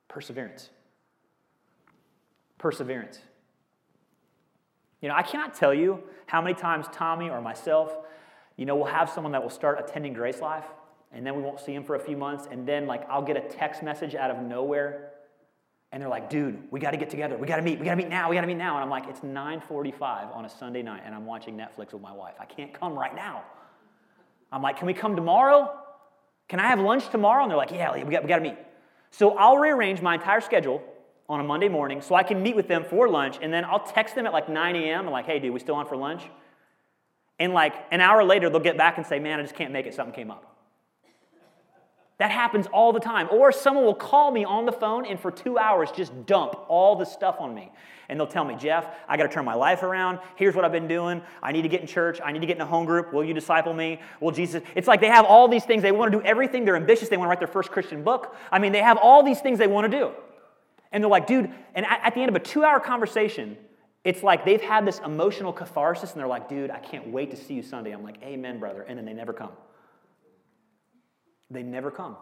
perseverance. 0.09 0.71
Perseverance. 2.59 3.19
You 5.01 5.09
know, 5.09 5.15
I 5.15 5.23
cannot 5.23 5.55
tell 5.55 5.73
you 5.73 6.03
how 6.27 6.43
many 6.43 6.55
times 6.55 6.87
Tommy 6.93 7.31
or 7.31 7.41
myself, 7.41 7.97
you 8.57 8.67
know, 8.67 8.77
will 8.77 8.85
have 8.85 9.09
someone 9.09 9.33
that 9.33 9.43
will 9.43 9.51
start 9.51 9.81
attending 9.81 10.13
Grace 10.13 10.41
Life, 10.41 10.67
and 11.11 11.27
then 11.27 11.35
we 11.35 11.43
won't 11.43 11.59
see 11.59 11.75
him 11.75 11.83
for 11.83 11.95
a 11.95 12.01
few 12.01 12.17
months, 12.17 12.47
and 12.51 12.69
then 12.69 12.87
like 12.87 13.09
I'll 13.09 13.23
get 13.23 13.37
a 13.37 13.41
text 13.41 13.83
message 13.83 14.15
out 14.15 14.31
of 14.31 14.43
nowhere, 14.43 15.13
and 15.91 16.03
they're 16.03 16.11
like, 16.11 16.29
"Dude, 16.29 16.71
we 16.71 16.79
got 16.79 16.91
to 16.91 16.99
get 16.99 17.09
together. 17.09 17.39
We 17.39 17.47
got 17.47 17.57
to 17.57 17.63
meet. 17.63 17.79
We 17.79 17.87
got 17.87 17.93
to 17.93 17.97
meet 17.97 18.11
now. 18.11 18.29
We 18.29 18.37
got 18.37 18.43
to 18.43 18.47
meet 18.47 18.59
now." 18.59 18.75
And 18.75 18.85
I'm 18.85 18.91
like, 18.91 19.09
"It's 19.09 19.21
9:45 19.21 20.31
on 20.37 20.45
a 20.45 20.51
Sunday 20.51 20.83
night, 20.83 21.03
and 21.07 21.15
I'm 21.15 21.25
watching 21.25 21.57
Netflix 21.57 21.95
with 21.95 22.03
my 22.03 22.13
wife. 22.13 22.35
I 22.39 22.45
can't 22.45 22.75
come 22.75 22.97
right 22.99 23.15
now." 23.15 23.43
I'm 24.53 24.63
like, 24.63 24.79
"Can 24.79 24.87
we 24.87 24.95
come 24.95 25.17
tomorrow? 25.17 25.73
Can 26.49 26.61
I 26.61 26.69
have 26.69 26.81
lunch 26.81 27.09
tomorrow?" 27.11 27.43
And 27.43 27.51
they're 27.51 27.59
like, 27.59 27.71
"Yeah, 27.71 27.93
we 27.93 28.11
got, 28.11 28.23
we 28.23 28.29
got 28.29 28.37
to 28.37 28.43
meet." 28.43 28.59
So 29.11 29.37
I'll 29.37 29.59
rearrange 29.59 30.01
my 30.01 30.15
entire 30.15 30.41
schedule 30.41 30.83
on 31.29 31.39
a 31.39 31.45
Monday 31.45 31.69
morning 31.69 32.03
so 32.03 32.17
I 32.17 32.25
can 32.25 32.43
meet 32.43 32.57
with 32.57 32.67
them 32.67 32.85
for 32.85 33.09
lunch, 33.09 33.39
and 33.41 33.53
then 33.53 33.65
I'll 33.65 33.85
text 33.85 34.15
them 34.15 34.27
at 34.27 34.33
like 34.33 34.49
9 34.49 34.77
a.m. 34.77 35.01
and 35.03 35.11
like, 35.11 35.27
hey, 35.27 35.39
dude, 35.39 35.53
we 35.53 35.61
still 35.61 35.77
on 35.77 35.87
for 35.87 35.97
lunch? 35.97 36.23
And 37.39 37.53
like 37.55 37.75
an 37.93 38.01
hour 38.01 38.25
later, 38.25 38.51
they'll 38.51 38.61
get 38.61 38.77
back 38.77 38.99
and 38.99 39.07
say, 39.07 39.21
man, 39.21 39.39
I 39.39 39.43
just 39.43 39.55
can't 39.55 39.73
make 39.73 39.87
it, 39.87 39.95
something 39.95 40.15
came 40.15 40.31
up. 40.31 40.50
That 42.21 42.31
happens 42.31 42.67
all 42.71 42.93
the 42.93 43.01
time. 43.01 43.29
Or 43.33 43.51
someone 43.51 43.83
will 43.83 43.95
call 43.95 44.31
me 44.31 44.45
on 44.45 44.67
the 44.67 44.73
phone 44.73 45.07
and 45.07 45.19
for 45.19 45.31
two 45.31 45.57
hours 45.57 45.91
just 45.91 46.27
dump 46.27 46.55
all 46.69 46.95
the 46.95 47.07
stuff 47.07 47.37
on 47.41 47.55
me. 47.55 47.73
And 48.11 48.21
they'll 48.21 48.27
tell 48.27 48.45
me, 48.45 48.57
Jeff, 48.57 48.87
I 49.09 49.17
got 49.17 49.23
to 49.23 49.29
turn 49.31 49.47
my 49.47 49.55
life 49.55 49.83
around. 49.83 50.19
Here's 50.37 50.55
what 50.55 50.67
I've 50.67 50.73
been 50.73 50.87
doing. 50.87 51.23
I 51.43 51.53
need 51.53 51.63
to 51.63 51.69
get 51.69 51.81
in 51.81 51.87
church. 51.87 52.21
I 52.23 52.33
need 52.33 52.41
to 52.41 52.47
get 52.47 52.57
in 52.57 52.61
a 52.61 52.67
home 52.67 52.85
group. 52.85 53.15
Will 53.15 53.25
you 53.25 53.33
disciple 53.33 53.73
me? 53.73 54.03
Will 54.21 54.33
Jesus? 54.33 54.63
It's 54.75 54.87
like 54.87 55.01
they 55.01 55.07
have 55.07 55.25
all 55.25 55.49
these 55.49 55.65
things. 55.65 55.83
They 55.83 55.93
want 55.93 56.13
to 56.13 56.19
do 56.19 56.25
everything. 56.25 56.67
They're 56.67 56.77
ambitious. 56.77 57.09
They 57.09 57.17
want 57.17 57.29
to 57.29 57.31
write 57.31 57.39
their 57.39 57.49
first 57.49 57.71
Christian 57.71 58.05
book. 58.05 58.37
I 58.53 58.59
mean, 58.59 58.73
they 58.73 58.83
have 58.83 58.99
all 58.99 59.23
these 59.23 59.41
things 59.41 59.59
they 59.59 59.67
want 59.67 59.91
to 59.91 59.99
do. 59.99 60.11
And 60.93 61.03
they're 61.03 61.11
like, 61.11 61.27
dude, 61.27 61.51
and 61.75 61.87
at 61.87 62.15
the 62.15 62.21
end 62.21 62.29
of 62.29 62.37
a 62.37 62.45
two 62.45 62.65
hour 62.65 62.81
conversation, 62.81 63.57
it's 64.05 64.23
like 64.23 64.45
they've 64.45 64.61
had 64.61 64.87
this 64.87 64.99
emotional 64.99 65.55
catharsis 65.55 66.13
and 66.13 66.21
they're 66.21 66.27
like, 66.27 66.51
dude, 66.51 66.71
I 66.71 66.81
can't 66.81 67.09
wait 67.09 67.31
to 67.31 67.37
see 67.39 67.55
you 67.55 67.63
Sunday. 67.63 67.93
I'm 67.93 68.03
like, 68.03 68.21
amen, 68.23 68.59
brother. 68.59 68.83
And 68.83 68.99
then 68.99 69.07
they 69.07 69.15
never 69.15 69.33
come. 69.33 69.53
They 71.51 71.63
never 71.63 71.91
come. 71.91 72.17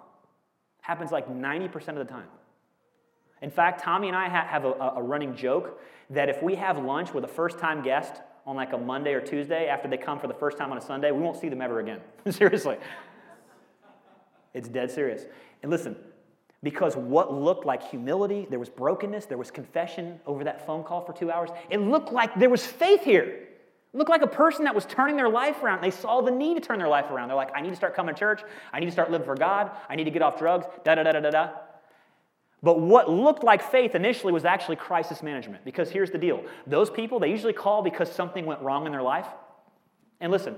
Happens 0.80 1.12
like 1.12 1.28
90% 1.28 1.88
of 1.88 1.96
the 1.96 2.04
time. 2.04 2.28
In 3.42 3.50
fact, 3.50 3.82
Tommy 3.82 4.08
and 4.08 4.16
I 4.16 4.28
have 4.28 4.64
a, 4.64 4.72
a 4.96 5.02
running 5.02 5.36
joke 5.36 5.80
that 6.10 6.28
if 6.28 6.42
we 6.42 6.54
have 6.56 6.82
lunch 6.82 7.12
with 7.12 7.24
a 7.24 7.28
first 7.28 7.58
time 7.58 7.82
guest 7.82 8.14
on 8.46 8.56
like 8.56 8.72
a 8.72 8.78
Monday 8.78 9.12
or 9.12 9.20
Tuesday 9.20 9.68
after 9.68 9.88
they 9.88 9.98
come 9.98 10.18
for 10.18 10.26
the 10.26 10.34
first 10.34 10.58
time 10.58 10.72
on 10.72 10.78
a 10.78 10.80
Sunday, 10.80 11.12
we 11.12 11.20
won't 11.20 11.38
see 11.38 11.48
them 11.48 11.60
ever 11.60 11.80
again. 11.80 12.00
Seriously. 12.30 12.78
It's 14.54 14.68
dead 14.68 14.90
serious. 14.90 15.26
And 15.62 15.70
listen, 15.70 15.94
because 16.62 16.96
what 16.96 17.32
looked 17.32 17.64
like 17.64 17.82
humility, 17.88 18.46
there 18.50 18.58
was 18.58 18.68
brokenness, 18.68 19.26
there 19.26 19.38
was 19.38 19.50
confession 19.50 20.18
over 20.26 20.42
that 20.44 20.66
phone 20.66 20.82
call 20.82 21.04
for 21.04 21.12
two 21.12 21.30
hours. 21.30 21.50
It 21.70 21.78
looked 21.78 22.12
like 22.12 22.34
there 22.38 22.50
was 22.50 22.66
faith 22.66 23.02
here. 23.04 23.48
It 23.92 23.96
looked 23.96 24.10
like 24.10 24.22
a 24.22 24.26
person 24.26 24.64
that 24.64 24.74
was 24.74 24.84
turning 24.84 25.16
their 25.16 25.28
life 25.28 25.62
around. 25.62 25.82
They 25.82 25.90
saw 25.90 26.20
the 26.20 26.30
need 26.30 26.54
to 26.54 26.60
turn 26.60 26.78
their 26.78 26.88
life 26.88 27.10
around. 27.10 27.28
They're 27.28 27.36
like, 27.36 27.52
I 27.54 27.60
need 27.62 27.70
to 27.70 27.76
start 27.76 27.94
coming 27.94 28.14
to 28.14 28.18
church. 28.18 28.42
I 28.72 28.80
need 28.80 28.86
to 28.86 28.92
start 28.92 29.10
living 29.10 29.24
for 29.24 29.34
God. 29.34 29.70
I 29.88 29.96
need 29.96 30.04
to 30.04 30.10
get 30.10 30.22
off 30.22 30.38
drugs. 30.38 30.66
Da 30.84 30.94
da 30.94 31.02
da 31.02 31.12
da 31.12 31.20
da 31.20 31.30
da. 31.30 31.50
But 32.62 32.80
what 32.80 33.08
looked 33.08 33.44
like 33.44 33.62
faith 33.62 33.94
initially 33.94 34.32
was 34.32 34.44
actually 34.44 34.76
crisis 34.76 35.22
management. 35.22 35.64
Because 35.64 35.90
here's 35.90 36.10
the 36.10 36.18
deal 36.18 36.44
those 36.66 36.90
people, 36.90 37.18
they 37.18 37.30
usually 37.30 37.52
call 37.52 37.82
because 37.82 38.10
something 38.10 38.44
went 38.44 38.60
wrong 38.60 38.86
in 38.86 38.92
their 38.92 39.02
life. 39.02 39.26
And 40.20 40.32
listen, 40.32 40.56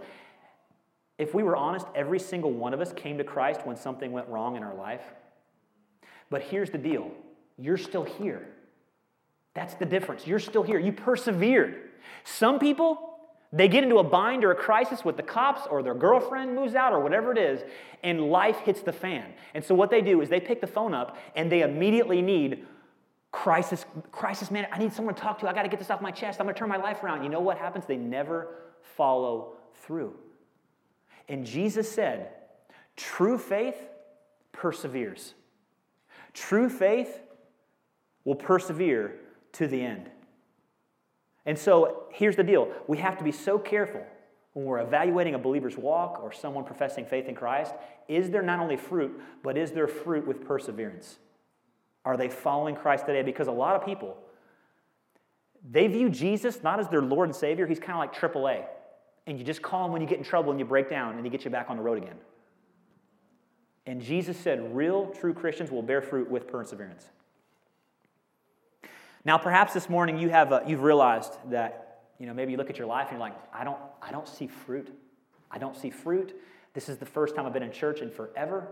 if 1.19 1.35
we 1.35 1.43
were 1.43 1.55
honest, 1.55 1.87
every 1.95 2.19
single 2.19 2.51
one 2.51 2.73
of 2.73 2.81
us 2.81 2.93
came 2.95 3.19
to 3.19 3.25
Christ 3.25 3.61
when 3.65 3.77
something 3.77 4.11
went 4.11 4.29
wrong 4.29 4.57
in 4.57 4.63
our 4.63 4.75
life. 4.75 5.03
But 6.31 6.43
here's 6.43 6.71
the 6.71 6.79
deal 6.79 7.11
you're 7.59 7.77
still 7.77 8.05
here. 8.05 8.49
That's 9.53 9.75
the 9.75 9.85
difference. 9.85 10.27
You're 10.27 10.39
still 10.39 10.63
here. 10.63 10.79
You 10.79 10.93
persevered. 10.93 11.91
Some 12.25 12.59
people, 12.59 13.10
they 13.53 13.67
get 13.67 13.83
into 13.83 13.99
a 13.99 14.05
bind 14.05 14.45
or 14.45 14.53
a 14.53 14.55
crisis 14.55 15.05
with 15.05 15.17
the 15.17 15.23
cops 15.23 15.67
or 15.69 15.83
their 15.83 15.95
girlfriend 15.95 16.55
moves 16.55 16.75
out 16.75 16.93
or 16.93 17.01
whatever 17.01 17.33
it 17.33 17.39
is, 17.39 17.63
and 18.03 18.31
life 18.31 18.59
hits 18.59 18.83
the 18.83 18.93
fan. 18.93 19.33
And 19.55 19.65
so 19.65 19.75
what 19.75 19.91
they 19.91 20.01
do 20.01 20.21
is 20.21 20.29
they 20.29 20.41
pick 20.41 20.61
the 20.61 20.69
phone 20.69 20.95
up 20.95 21.17
and 21.35 21.51
they 21.51 21.63
immediately 21.63 22.23
need 22.23 22.67
crisis 23.33 23.85
crisis 24.11 24.51
man 24.51 24.67
i 24.73 24.79
need 24.79 24.93
someone 24.93 25.15
to 25.15 25.21
talk 25.21 25.39
to. 25.39 25.49
I 25.49 25.53
got 25.53 25.63
to 25.63 25.69
get 25.69 25.79
this 25.79 25.91
off 25.91 26.01
my 26.01 26.11
chest. 26.11 26.41
I'm 26.41 26.47
going 26.47 26.55
to 26.55 26.59
turn 26.59 26.69
my 26.69 26.77
life 26.77 27.03
around. 27.03 27.23
You 27.23 27.29
know 27.29 27.41
what 27.41 27.59
happens? 27.59 27.87
They 27.87 27.97
never 27.97 28.55
follow 28.97 29.55
through. 29.83 30.15
And 31.29 31.47
jesus 31.47 31.91
said 31.91 32.31
true 32.97 33.39
faith 33.39 33.77
perseveres. 34.53 35.35
True 36.35 36.69
faith 36.69 37.21
will 38.25 38.37
persevere 38.37 39.17
to 39.53 39.67
the 39.67 39.81
end. 39.81 40.11
And 41.47 41.59
so 41.59 42.05
here's 42.11 42.37
the 42.37 42.45
deal 42.45 42.73
we 42.87 42.99
have 42.99 43.19
to 43.19 43.25
be 43.25 43.33
so 43.33 43.59
careful 43.59 44.05
when 44.53 44.65
we're 44.65 44.81
evaluating 44.81 45.35
a 45.35 45.39
believer's 45.39 45.77
walk 45.77 46.21
or 46.23 46.33
someone 46.33 46.65
professing 46.65 47.05
faith 47.07 47.27
in 47.27 47.35
Christ. 47.35 47.75
Is 48.09 48.31
there 48.31 48.43
not 48.43 48.59
only 48.59 48.77
fruit, 48.77 49.21
but 49.43 49.57
is 49.57 49.71
there 49.71 49.87
fruit 49.87 50.27
with 50.27 50.45
perseverance? 50.45 51.19
Are 52.05 52.17
they 52.17 52.29
following 52.29 52.75
Christ 52.75 53.07
today? 53.07 53.23
Because 53.23 53.47
a 53.47 53.53
lot 53.53 53.77
of 53.77 53.85
people, 53.85 54.17
they 55.69 55.87
view 55.87 56.09
Jesus 56.09 56.63
not 56.63 56.81
as 56.81 56.89
their 56.89 57.03
Lord 57.03 57.29
and 57.29 57.37
Savior. 57.37 57.67
He's 57.67 57.79
kind 57.79 57.93
of 57.93 57.99
like 57.99 58.15
AAA. 58.15 58.65
And 59.27 59.39
you 59.39 59.45
just 59.45 59.63
call 59.63 59.87
him 59.87 59.93
when 59.93 60.01
you 60.03 60.09
get 60.09 60.19
in 60.19 60.25
trouble 60.25 60.51
and 60.51 60.59
you 60.59 60.67
break 60.67 60.89
down 60.89 61.17
and 61.17 61.25
he 61.25 61.31
gets 61.31 61.45
you 61.45 61.51
back 61.51 61.69
on 61.69 61.77
the 61.77 61.83
road 61.83 61.99
again. 61.99 62.17
And 63.87 64.01
Jesus 64.01 64.37
said, 64.37 64.75
real, 64.75 65.07
true 65.09 65.35
Christians 65.35 65.71
will 65.71 65.83
bear 65.83 66.03
fruit 66.03 66.31
with 66.31 66.49
perseverance. 66.49 67.09
Now, 69.25 69.39
perhaps 69.39 69.75
this 69.75 69.89
morning 69.89 70.19
you 70.19 70.31
have 70.31 70.53
uh, 70.53 70.61
you've 70.67 70.83
realized 70.83 71.33
that 71.51 72.03
you 72.19 72.27
know 72.27 72.35
maybe 72.35 72.53
you 72.53 72.59
look 72.59 72.71
at 72.71 72.79
your 72.79 72.87
life 72.87 73.09
and 73.09 73.19
you're 73.19 73.21
like, 73.21 73.37
I 73.53 73.65
don't 73.65 73.79
I 74.03 74.11
don't 74.11 74.29
see 74.29 74.47
fruit. 74.47 74.93
I 75.51 75.59
don't 75.59 75.77
see 75.77 75.91
fruit. 75.91 76.35
This 76.75 76.89
is 76.89 76.99
the 76.99 77.07
first 77.07 77.35
time 77.35 77.47
I've 77.47 77.53
been 77.53 77.63
in 77.63 77.73
church 77.73 78.01
in 78.01 78.11
forever. 78.11 78.69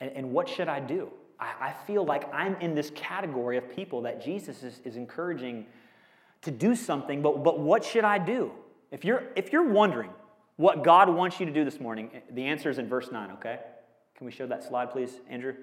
And, 0.00 0.10
and 0.16 0.32
what 0.32 0.48
should 0.48 0.68
I 0.68 0.80
do? 0.80 1.10
I, 1.38 1.68
I, 1.68 1.72
feel 1.86 2.04
like 2.04 2.32
I'm 2.34 2.56
in 2.56 2.74
this 2.74 2.90
category 2.90 3.56
of 3.56 3.70
people 3.70 4.02
that 4.02 4.22
Jesus 4.22 4.64
is, 4.64 4.80
is 4.84 4.96
encouraging 4.96 5.66
to 6.42 6.50
do 6.50 6.74
something, 6.74 7.22
but, 7.22 7.44
but 7.44 7.60
what 7.60 7.84
should 7.84 8.04
I 8.04 8.18
do? 8.18 8.50
If 8.90 9.04
you're, 9.04 9.22
if 9.36 9.52
you're 9.52 9.68
wondering, 9.68 10.10
what 10.56 10.82
God 10.82 11.08
wants 11.08 11.38
you 11.38 11.46
to 11.46 11.52
do 11.52 11.64
this 11.64 11.80
morning, 11.80 12.10
the 12.32 12.44
answer 12.46 12.68
is 12.68 12.78
in 12.78 12.88
verse 12.88 13.10
9, 13.12 13.30
okay? 13.32 13.60
Can 14.16 14.26
we 14.26 14.32
show 14.32 14.46
that 14.46 14.64
slide, 14.64 14.90
please, 14.90 15.12
Andrew? 15.28 15.54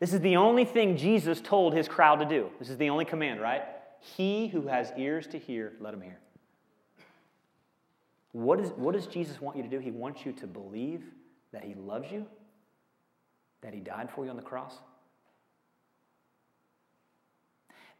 This 0.00 0.12
is 0.12 0.20
the 0.20 0.36
only 0.36 0.64
thing 0.64 0.96
Jesus 0.96 1.40
told 1.40 1.74
his 1.74 1.86
crowd 1.86 2.16
to 2.16 2.24
do. 2.24 2.50
This 2.58 2.70
is 2.70 2.78
the 2.78 2.90
only 2.90 3.04
command, 3.04 3.40
right? 3.40 3.62
He 4.00 4.48
who 4.48 4.66
has 4.66 4.92
ears 4.96 5.26
to 5.28 5.38
hear, 5.38 5.74
let 5.78 5.94
him 5.94 6.00
hear. 6.00 6.18
What, 8.32 8.60
is, 8.60 8.70
what 8.70 8.94
does 8.94 9.06
Jesus 9.06 9.40
want 9.40 9.56
you 9.56 9.62
to 9.62 9.68
do? 9.68 9.78
He 9.78 9.90
wants 9.90 10.24
you 10.24 10.32
to 10.32 10.46
believe 10.46 11.04
that 11.52 11.64
he 11.64 11.74
loves 11.74 12.10
you, 12.10 12.26
that 13.60 13.74
he 13.74 13.80
died 13.80 14.08
for 14.14 14.24
you 14.24 14.30
on 14.30 14.36
the 14.36 14.42
cross, 14.42 14.74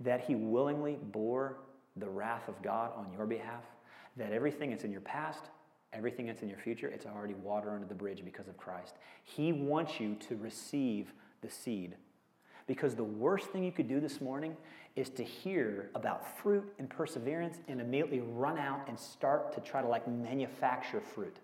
that 0.01 0.22
he 0.22 0.34
willingly 0.34 0.98
bore 1.01 1.59
the 1.96 2.09
wrath 2.09 2.48
of 2.48 2.62
God 2.62 2.92
on 2.96 3.12
your 3.12 3.26
behalf, 3.26 3.64
that 4.16 4.32
everything 4.32 4.70
that's 4.70 4.84
in 4.84 4.92
your 4.92 5.03
past, 5.03 5.42
Everything 5.92 6.26
that's 6.26 6.42
in 6.42 6.48
your 6.48 6.59
future, 6.59 6.86
it's 6.86 7.05
already 7.05 7.34
water 7.34 7.72
under 7.72 7.86
the 7.86 7.94
bridge 7.94 8.24
because 8.24 8.46
of 8.46 8.57
Christ. 8.57 8.94
He 9.24 9.53
wants 9.53 9.98
you 9.98 10.14
to 10.28 10.36
receive 10.36 11.12
the 11.43 11.51
seed. 11.51 11.97
Because 12.66 12.95
the 12.95 13.05
worst 13.05 13.47
thing 13.47 13.64
you 13.64 13.72
could 13.72 13.88
do 13.88 14.01
this 14.01 14.20
morning 14.20 14.57
is 14.97 15.09
to 15.11 15.24
hear 15.24 15.91
about 15.95 16.38
fruit 16.38 16.72
and 16.78 16.88
perseverance 16.88 17.59
and 17.68 17.80
immediately 17.80 18.20
run 18.20 18.59
out 18.59 18.88
and 18.88 18.99
start 18.99 19.53
to 19.55 19.61
try 19.61 19.80
to 19.80 19.88
like 19.88 20.07
manufacture 20.07 21.01
fruit. 21.01 21.36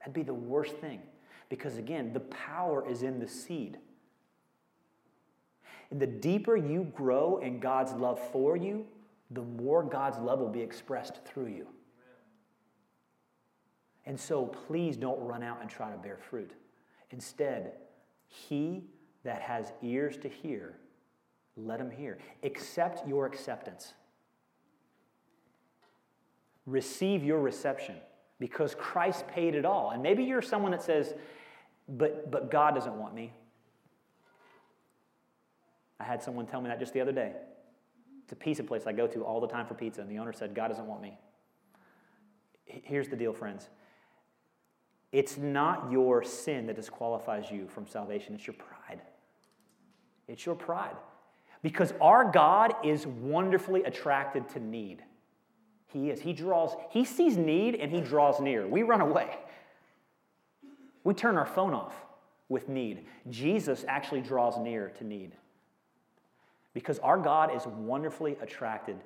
That'd 0.00 0.14
be 0.14 0.22
the 0.22 0.34
worst 0.34 0.76
thing. 0.76 1.00
Because 1.48 1.76
again, 1.76 2.12
the 2.12 2.20
power 2.20 2.88
is 2.88 3.02
in 3.02 3.20
the 3.20 3.28
seed. 3.28 3.78
And 5.90 6.00
the 6.00 6.06
deeper 6.06 6.56
you 6.56 6.90
grow 6.94 7.38
in 7.38 7.60
God's 7.60 7.92
love 7.92 8.18
for 8.32 8.56
you, 8.56 8.86
the 9.30 9.42
more 9.42 9.82
God's 9.82 10.18
love 10.18 10.40
will 10.40 10.48
be 10.48 10.60
expressed 10.60 11.24
through 11.24 11.48
you. 11.48 11.66
And 14.06 14.18
so 14.18 14.46
please 14.46 14.96
don't 14.96 15.20
run 15.20 15.42
out 15.42 15.60
and 15.60 15.70
try 15.70 15.90
to 15.90 15.96
bear 15.96 16.18
fruit. 16.18 16.50
Instead, 17.10 17.72
he 18.26 18.84
that 19.24 19.42
has 19.42 19.72
ears 19.82 20.16
to 20.18 20.28
hear, 20.28 20.76
let 21.56 21.80
him 21.80 21.90
hear. 21.90 22.18
Accept 22.42 23.06
your 23.08 23.26
acceptance. 23.26 23.94
Receive 26.66 27.22
your 27.22 27.40
reception 27.40 27.96
because 28.38 28.74
Christ 28.74 29.26
paid 29.28 29.54
it 29.54 29.64
all. 29.64 29.90
And 29.90 30.02
maybe 30.02 30.24
you're 30.24 30.42
someone 30.42 30.72
that 30.72 30.82
says, 30.82 31.14
but, 31.88 32.30
but 32.30 32.50
God 32.50 32.74
doesn't 32.74 32.98
want 32.98 33.14
me. 33.14 33.32
I 36.00 36.04
had 36.04 36.22
someone 36.22 36.46
tell 36.46 36.60
me 36.60 36.68
that 36.68 36.78
just 36.78 36.92
the 36.92 37.00
other 37.00 37.12
day. 37.12 37.32
It's 38.24 38.32
a 38.32 38.36
pizza 38.36 38.64
place 38.64 38.86
I 38.86 38.92
go 38.92 39.06
to 39.06 39.22
all 39.22 39.40
the 39.40 39.46
time 39.46 39.66
for 39.66 39.74
pizza, 39.74 40.00
and 40.00 40.10
the 40.10 40.18
owner 40.18 40.32
said, 40.32 40.54
God 40.54 40.68
doesn't 40.68 40.86
want 40.86 41.02
me. 41.02 41.18
Here's 42.64 43.08
the 43.08 43.16
deal, 43.16 43.32
friends. 43.32 43.68
It's 45.12 45.36
not 45.36 45.92
your 45.92 46.24
sin 46.24 46.66
that 46.66 46.76
disqualifies 46.76 47.50
you 47.50 47.68
from 47.68 47.86
salvation, 47.86 48.34
it's 48.34 48.46
your 48.46 48.54
pride. 48.54 49.02
It's 50.28 50.44
your 50.46 50.54
pride. 50.54 50.96
Because 51.62 51.94
our 52.00 52.30
God 52.30 52.74
is 52.84 53.06
wonderfully 53.06 53.84
attracted 53.84 54.48
to 54.50 54.60
need. 54.60 55.02
He 55.86 56.10
is. 56.10 56.20
He 56.20 56.32
draws, 56.32 56.76
he 56.90 57.04
sees 57.04 57.36
need 57.36 57.76
and 57.76 57.90
he 57.90 58.00
draws 58.00 58.40
near. 58.40 58.66
We 58.66 58.82
run 58.82 59.00
away. 59.00 59.38
We 61.04 61.14
turn 61.14 61.36
our 61.36 61.46
phone 61.46 61.72
off 61.72 61.94
with 62.48 62.68
need. 62.68 63.06
Jesus 63.30 63.84
actually 63.88 64.20
draws 64.20 64.58
near 64.58 64.90
to 64.98 65.04
need. 65.04 65.32
Because 66.72 66.98
our 66.98 67.16
God 67.16 67.54
is 67.54 67.66
wonderfully 67.66 68.36
attracted 68.42 68.96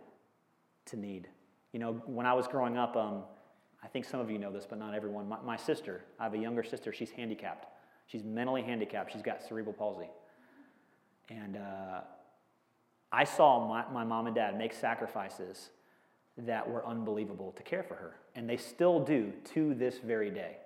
to 0.87 0.97
need. 0.97 1.29
You 1.73 1.81
know, 1.81 2.03
when 2.07 2.25
I 2.27 2.33
was 2.33 2.49
growing 2.49 2.79
up, 2.79 2.97
um, 2.97 3.23
I 3.83 3.89
think 3.89 4.05
some 4.05 4.21
of 4.21 4.31
you 4.31 4.39
know 4.39 4.51
this, 4.51 4.66
but 4.69 4.79
not 4.79 4.95
everyone. 4.95 5.29
My, 5.29 5.39
my, 5.45 5.57
sister, 5.57 6.03
I 6.19 6.25
have 6.25 6.35
a 6.35 6.39
younger 6.39 6.62
sister, 6.62 6.93
she's 6.93 7.11
handicapped. 7.11 7.66
She's 8.07 8.25
mentally 8.25 8.62
handicapped. 8.62 9.12
She's 9.12 9.23
got 9.23 9.43
cerebral 9.43 9.75
palsy. 9.75 10.09
And 11.31 11.57
uh, 11.57 12.01
I 13.12 13.24
saw 13.24 13.66
my, 13.68 13.85
my 13.93 14.05
mom 14.05 14.26
and 14.26 14.35
dad 14.35 14.57
make 14.57 14.72
sacrifices 14.72 15.70
that 16.39 16.68
were 16.68 16.87
unbelievable 16.87 17.53
to 17.57 17.62
care 17.62 17.83
for 17.83 17.95
her. 17.95 18.16
And 18.35 18.49
they 18.49 18.57
still 18.57 19.01
do 19.01 19.33
to 19.55 19.74
this 19.74 19.99
very 19.99 20.31
day. 20.31 20.57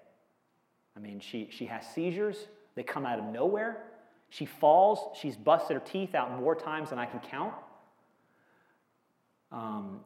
I 0.97 1.01
mean, 1.01 1.21
she, 1.21 1.49
she 1.51 1.67
has 1.67 1.87
seizures, 1.95 2.47
they 2.75 2.83
come 2.83 3.07
out 3.07 3.19
of 3.19 3.25
nowhere. 3.27 3.85
She 4.29 4.47
falls, 4.47 5.17
she's 5.19 5.37
busted 5.37 5.75
her 5.75 5.83
teeth 5.85 6.15
out 6.15 6.39
more 6.39 6.55
times 6.55 6.91
than 6.91 6.99
I 6.99 7.07
can 7.07 7.21
count. 7.21 7.55
Um, 9.51 10.01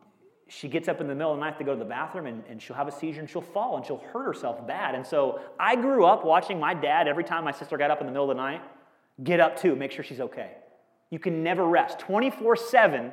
she 0.48 0.68
gets 0.68 0.88
up 0.88 1.00
in 1.00 1.06
the 1.06 1.14
middle 1.14 1.32
of 1.32 1.38
the 1.38 1.44
night 1.44 1.58
to 1.58 1.64
go 1.64 1.72
to 1.72 1.78
the 1.78 1.84
bathroom 1.84 2.26
and, 2.26 2.44
and 2.48 2.62
she'll 2.62 2.76
have 2.76 2.88
a 2.88 2.92
seizure 2.92 3.20
and 3.20 3.28
she'll 3.28 3.40
fall 3.40 3.76
and 3.76 3.86
she'll 3.86 4.02
hurt 4.12 4.24
herself 4.24 4.64
bad. 4.66 4.94
And 4.94 5.06
so 5.06 5.40
I 5.58 5.76
grew 5.76 6.04
up 6.04 6.24
watching 6.24 6.58
my 6.58 6.74
dad 6.74 7.08
every 7.08 7.24
time 7.24 7.44
my 7.44 7.52
sister 7.52 7.76
got 7.76 7.90
up 7.90 8.00
in 8.00 8.06
the 8.06 8.12
middle 8.12 8.30
of 8.30 8.36
the 8.36 8.42
night, 8.42 8.62
get 9.22 9.40
up 9.40 9.58
too, 9.58 9.76
make 9.76 9.92
sure 9.92 10.04
she's 10.04 10.20
okay. 10.20 10.52
You 11.10 11.18
can 11.18 11.42
never 11.42 11.64
rest. 11.64 11.98
24 11.98 12.56
7 12.56 13.12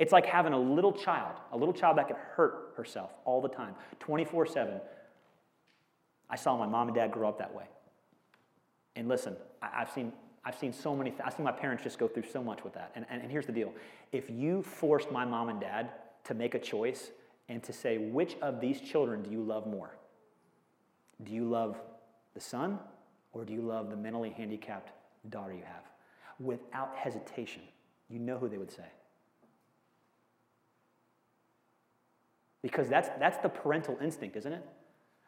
it's 0.00 0.12
like 0.12 0.24
having 0.24 0.54
a 0.54 0.58
little 0.58 0.94
child, 0.94 1.36
a 1.52 1.58
little 1.58 1.74
child 1.74 1.98
that 1.98 2.06
could 2.06 2.16
hurt 2.16 2.72
herself 2.74 3.10
all 3.26 3.42
the 3.42 3.50
time, 3.50 3.74
24 4.00 4.46
7. 4.46 4.80
I 6.30 6.36
saw 6.36 6.56
my 6.56 6.66
mom 6.66 6.88
and 6.88 6.94
dad 6.96 7.12
grow 7.12 7.28
up 7.28 7.38
that 7.38 7.54
way. 7.54 7.64
And 8.96 9.08
listen, 9.08 9.36
I, 9.60 9.80
have 9.80 9.90
seen, 9.90 10.10
I've 10.42 10.56
seen 10.56 10.72
so 10.72 10.96
many, 10.96 11.10
th- 11.10 11.22
I've 11.22 11.34
seen 11.34 11.44
my 11.44 11.52
parents 11.52 11.84
just 11.84 11.98
go 11.98 12.08
through 12.08 12.24
so 12.32 12.42
much 12.42 12.64
with 12.64 12.72
that. 12.74 12.92
And, 12.94 13.04
and, 13.10 13.20
and 13.20 13.30
here's 13.30 13.44
the 13.44 13.52
deal 13.52 13.74
if 14.10 14.30
you 14.30 14.62
forced 14.62 15.12
my 15.12 15.26
mom 15.26 15.50
and 15.50 15.60
dad 15.60 15.90
to 16.24 16.32
make 16.32 16.54
a 16.54 16.58
choice 16.58 17.10
and 17.50 17.62
to 17.64 17.72
say, 17.72 17.98
which 17.98 18.36
of 18.40 18.58
these 18.58 18.80
children 18.80 19.22
do 19.22 19.30
you 19.30 19.42
love 19.42 19.66
more? 19.66 19.98
Do 21.24 21.32
you 21.32 21.44
love 21.44 21.78
the 22.32 22.40
son 22.40 22.78
or 23.34 23.44
do 23.44 23.52
you 23.52 23.60
love 23.60 23.90
the 23.90 23.96
mentally 23.96 24.30
handicapped 24.30 24.92
daughter 25.28 25.52
you 25.52 25.64
have? 25.64 25.84
Without 26.38 26.94
hesitation, 26.96 27.62
you 28.08 28.18
know 28.18 28.38
who 28.38 28.48
they 28.48 28.58
would 28.58 28.70
say. 28.70 28.86
Because 32.62 32.88
that's, 32.88 33.08
that's 33.18 33.38
the 33.38 33.48
parental 33.48 33.98
instinct, 34.02 34.36
isn't 34.36 34.52
it? 34.52 34.66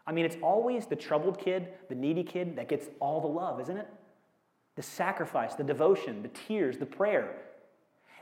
I 0.07 0.13
mean, 0.13 0.25
it's 0.25 0.37
always 0.43 0.87
the 0.87 0.97
troubled 0.97 1.39
kid, 1.39 1.69
the 1.89 1.95
needy 1.95 2.25
kid 2.25 2.57
that 2.57 2.69
gets 2.69 2.89
all 3.01 3.21
the 3.21 3.29
love, 3.29 3.61
isn't 3.61 3.77
it? 3.77 3.89
The 4.77 4.83
sacrifice, 4.83 5.55
the 5.55 5.65
devotion, 5.65 6.23
the 6.23 6.29
tears, 6.29 6.79
the 6.79 6.87
prayer. 6.87 7.37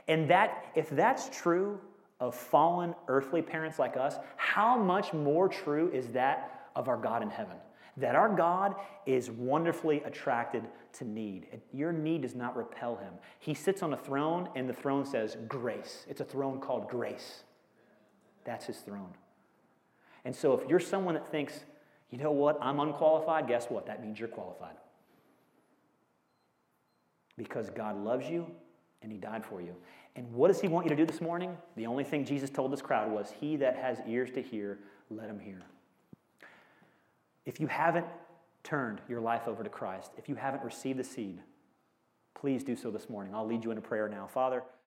And 0.07 0.29
that, 0.29 0.65
if 0.75 0.89
that's 0.89 1.29
true 1.29 1.79
of 2.19 2.35
fallen 2.35 2.93
earthly 3.07 3.41
parents 3.41 3.79
like 3.79 3.97
us, 3.97 4.15
how 4.35 4.77
much 4.77 5.13
more 5.13 5.49
true 5.49 5.89
is 5.91 6.07
that 6.09 6.69
of 6.75 6.87
our 6.87 6.97
God 6.97 7.23
in 7.23 7.29
heaven? 7.29 7.57
That 7.97 8.15
our 8.15 8.29
God 8.29 8.75
is 9.05 9.29
wonderfully 9.29 10.01
attracted 10.03 10.63
to 10.93 11.05
need. 11.05 11.47
Your 11.73 11.91
need 11.91 12.21
does 12.21 12.35
not 12.35 12.55
repel 12.55 12.95
him. 12.95 13.13
He 13.39 13.53
sits 13.53 13.83
on 13.83 13.93
a 13.93 13.97
throne, 13.97 14.49
and 14.55 14.69
the 14.69 14.73
throne 14.73 15.05
says 15.05 15.37
grace. 15.47 16.05
It's 16.09 16.21
a 16.21 16.25
throne 16.25 16.59
called 16.59 16.87
grace. 16.87 17.43
That's 18.45 18.65
his 18.65 18.77
throne. 18.77 19.13
And 20.25 20.35
so 20.35 20.53
if 20.53 20.69
you're 20.69 20.79
someone 20.79 21.15
that 21.15 21.29
thinks, 21.29 21.65
you 22.09 22.17
know 22.17 22.31
what, 22.31 22.57
I'm 22.61 22.79
unqualified, 22.79 23.47
guess 23.47 23.67
what? 23.67 23.85
That 23.87 24.03
means 24.03 24.19
you're 24.19 24.27
qualified. 24.27 24.75
Because 27.37 27.69
God 27.69 27.97
loves 28.03 28.29
you 28.29 28.47
and 29.01 29.11
he 29.11 29.17
died 29.17 29.45
for 29.45 29.61
you. 29.61 29.75
And 30.15 30.31
what 30.33 30.49
does 30.49 30.59
he 30.59 30.67
want 30.67 30.85
you 30.85 30.89
to 30.89 30.95
do 30.95 31.05
this 31.05 31.21
morning? 31.21 31.57
The 31.75 31.87
only 31.87 32.03
thing 32.03 32.25
Jesus 32.25 32.49
told 32.49 32.71
this 32.71 32.81
crowd 32.81 33.09
was, 33.09 33.33
He 33.39 33.55
that 33.57 33.77
has 33.77 33.99
ears 34.07 34.29
to 34.31 34.41
hear, 34.41 34.79
let 35.09 35.29
him 35.29 35.39
hear. 35.39 35.61
If 37.45 37.59
you 37.59 37.67
haven't 37.67 38.05
turned 38.63 39.01
your 39.09 39.21
life 39.21 39.47
over 39.47 39.63
to 39.63 39.69
Christ, 39.69 40.11
if 40.17 40.29
you 40.29 40.35
haven't 40.35 40.63
received 40.63 40.99
the 40.99 41.03
seed, 41.03 41.39
please 42.35 42.63
do 42.63 42.75
so 42.75 42.91
this 42.91 43.09
morning. 43.09 43.33
I'll 43.33 43.47
lead 43.47 43.63
you 43.63 43.71
in 43.71 43.77
a 43.77 43.81
prayer 43.81 44.07
now. 44.07 44.27
Father, 44.31 44.63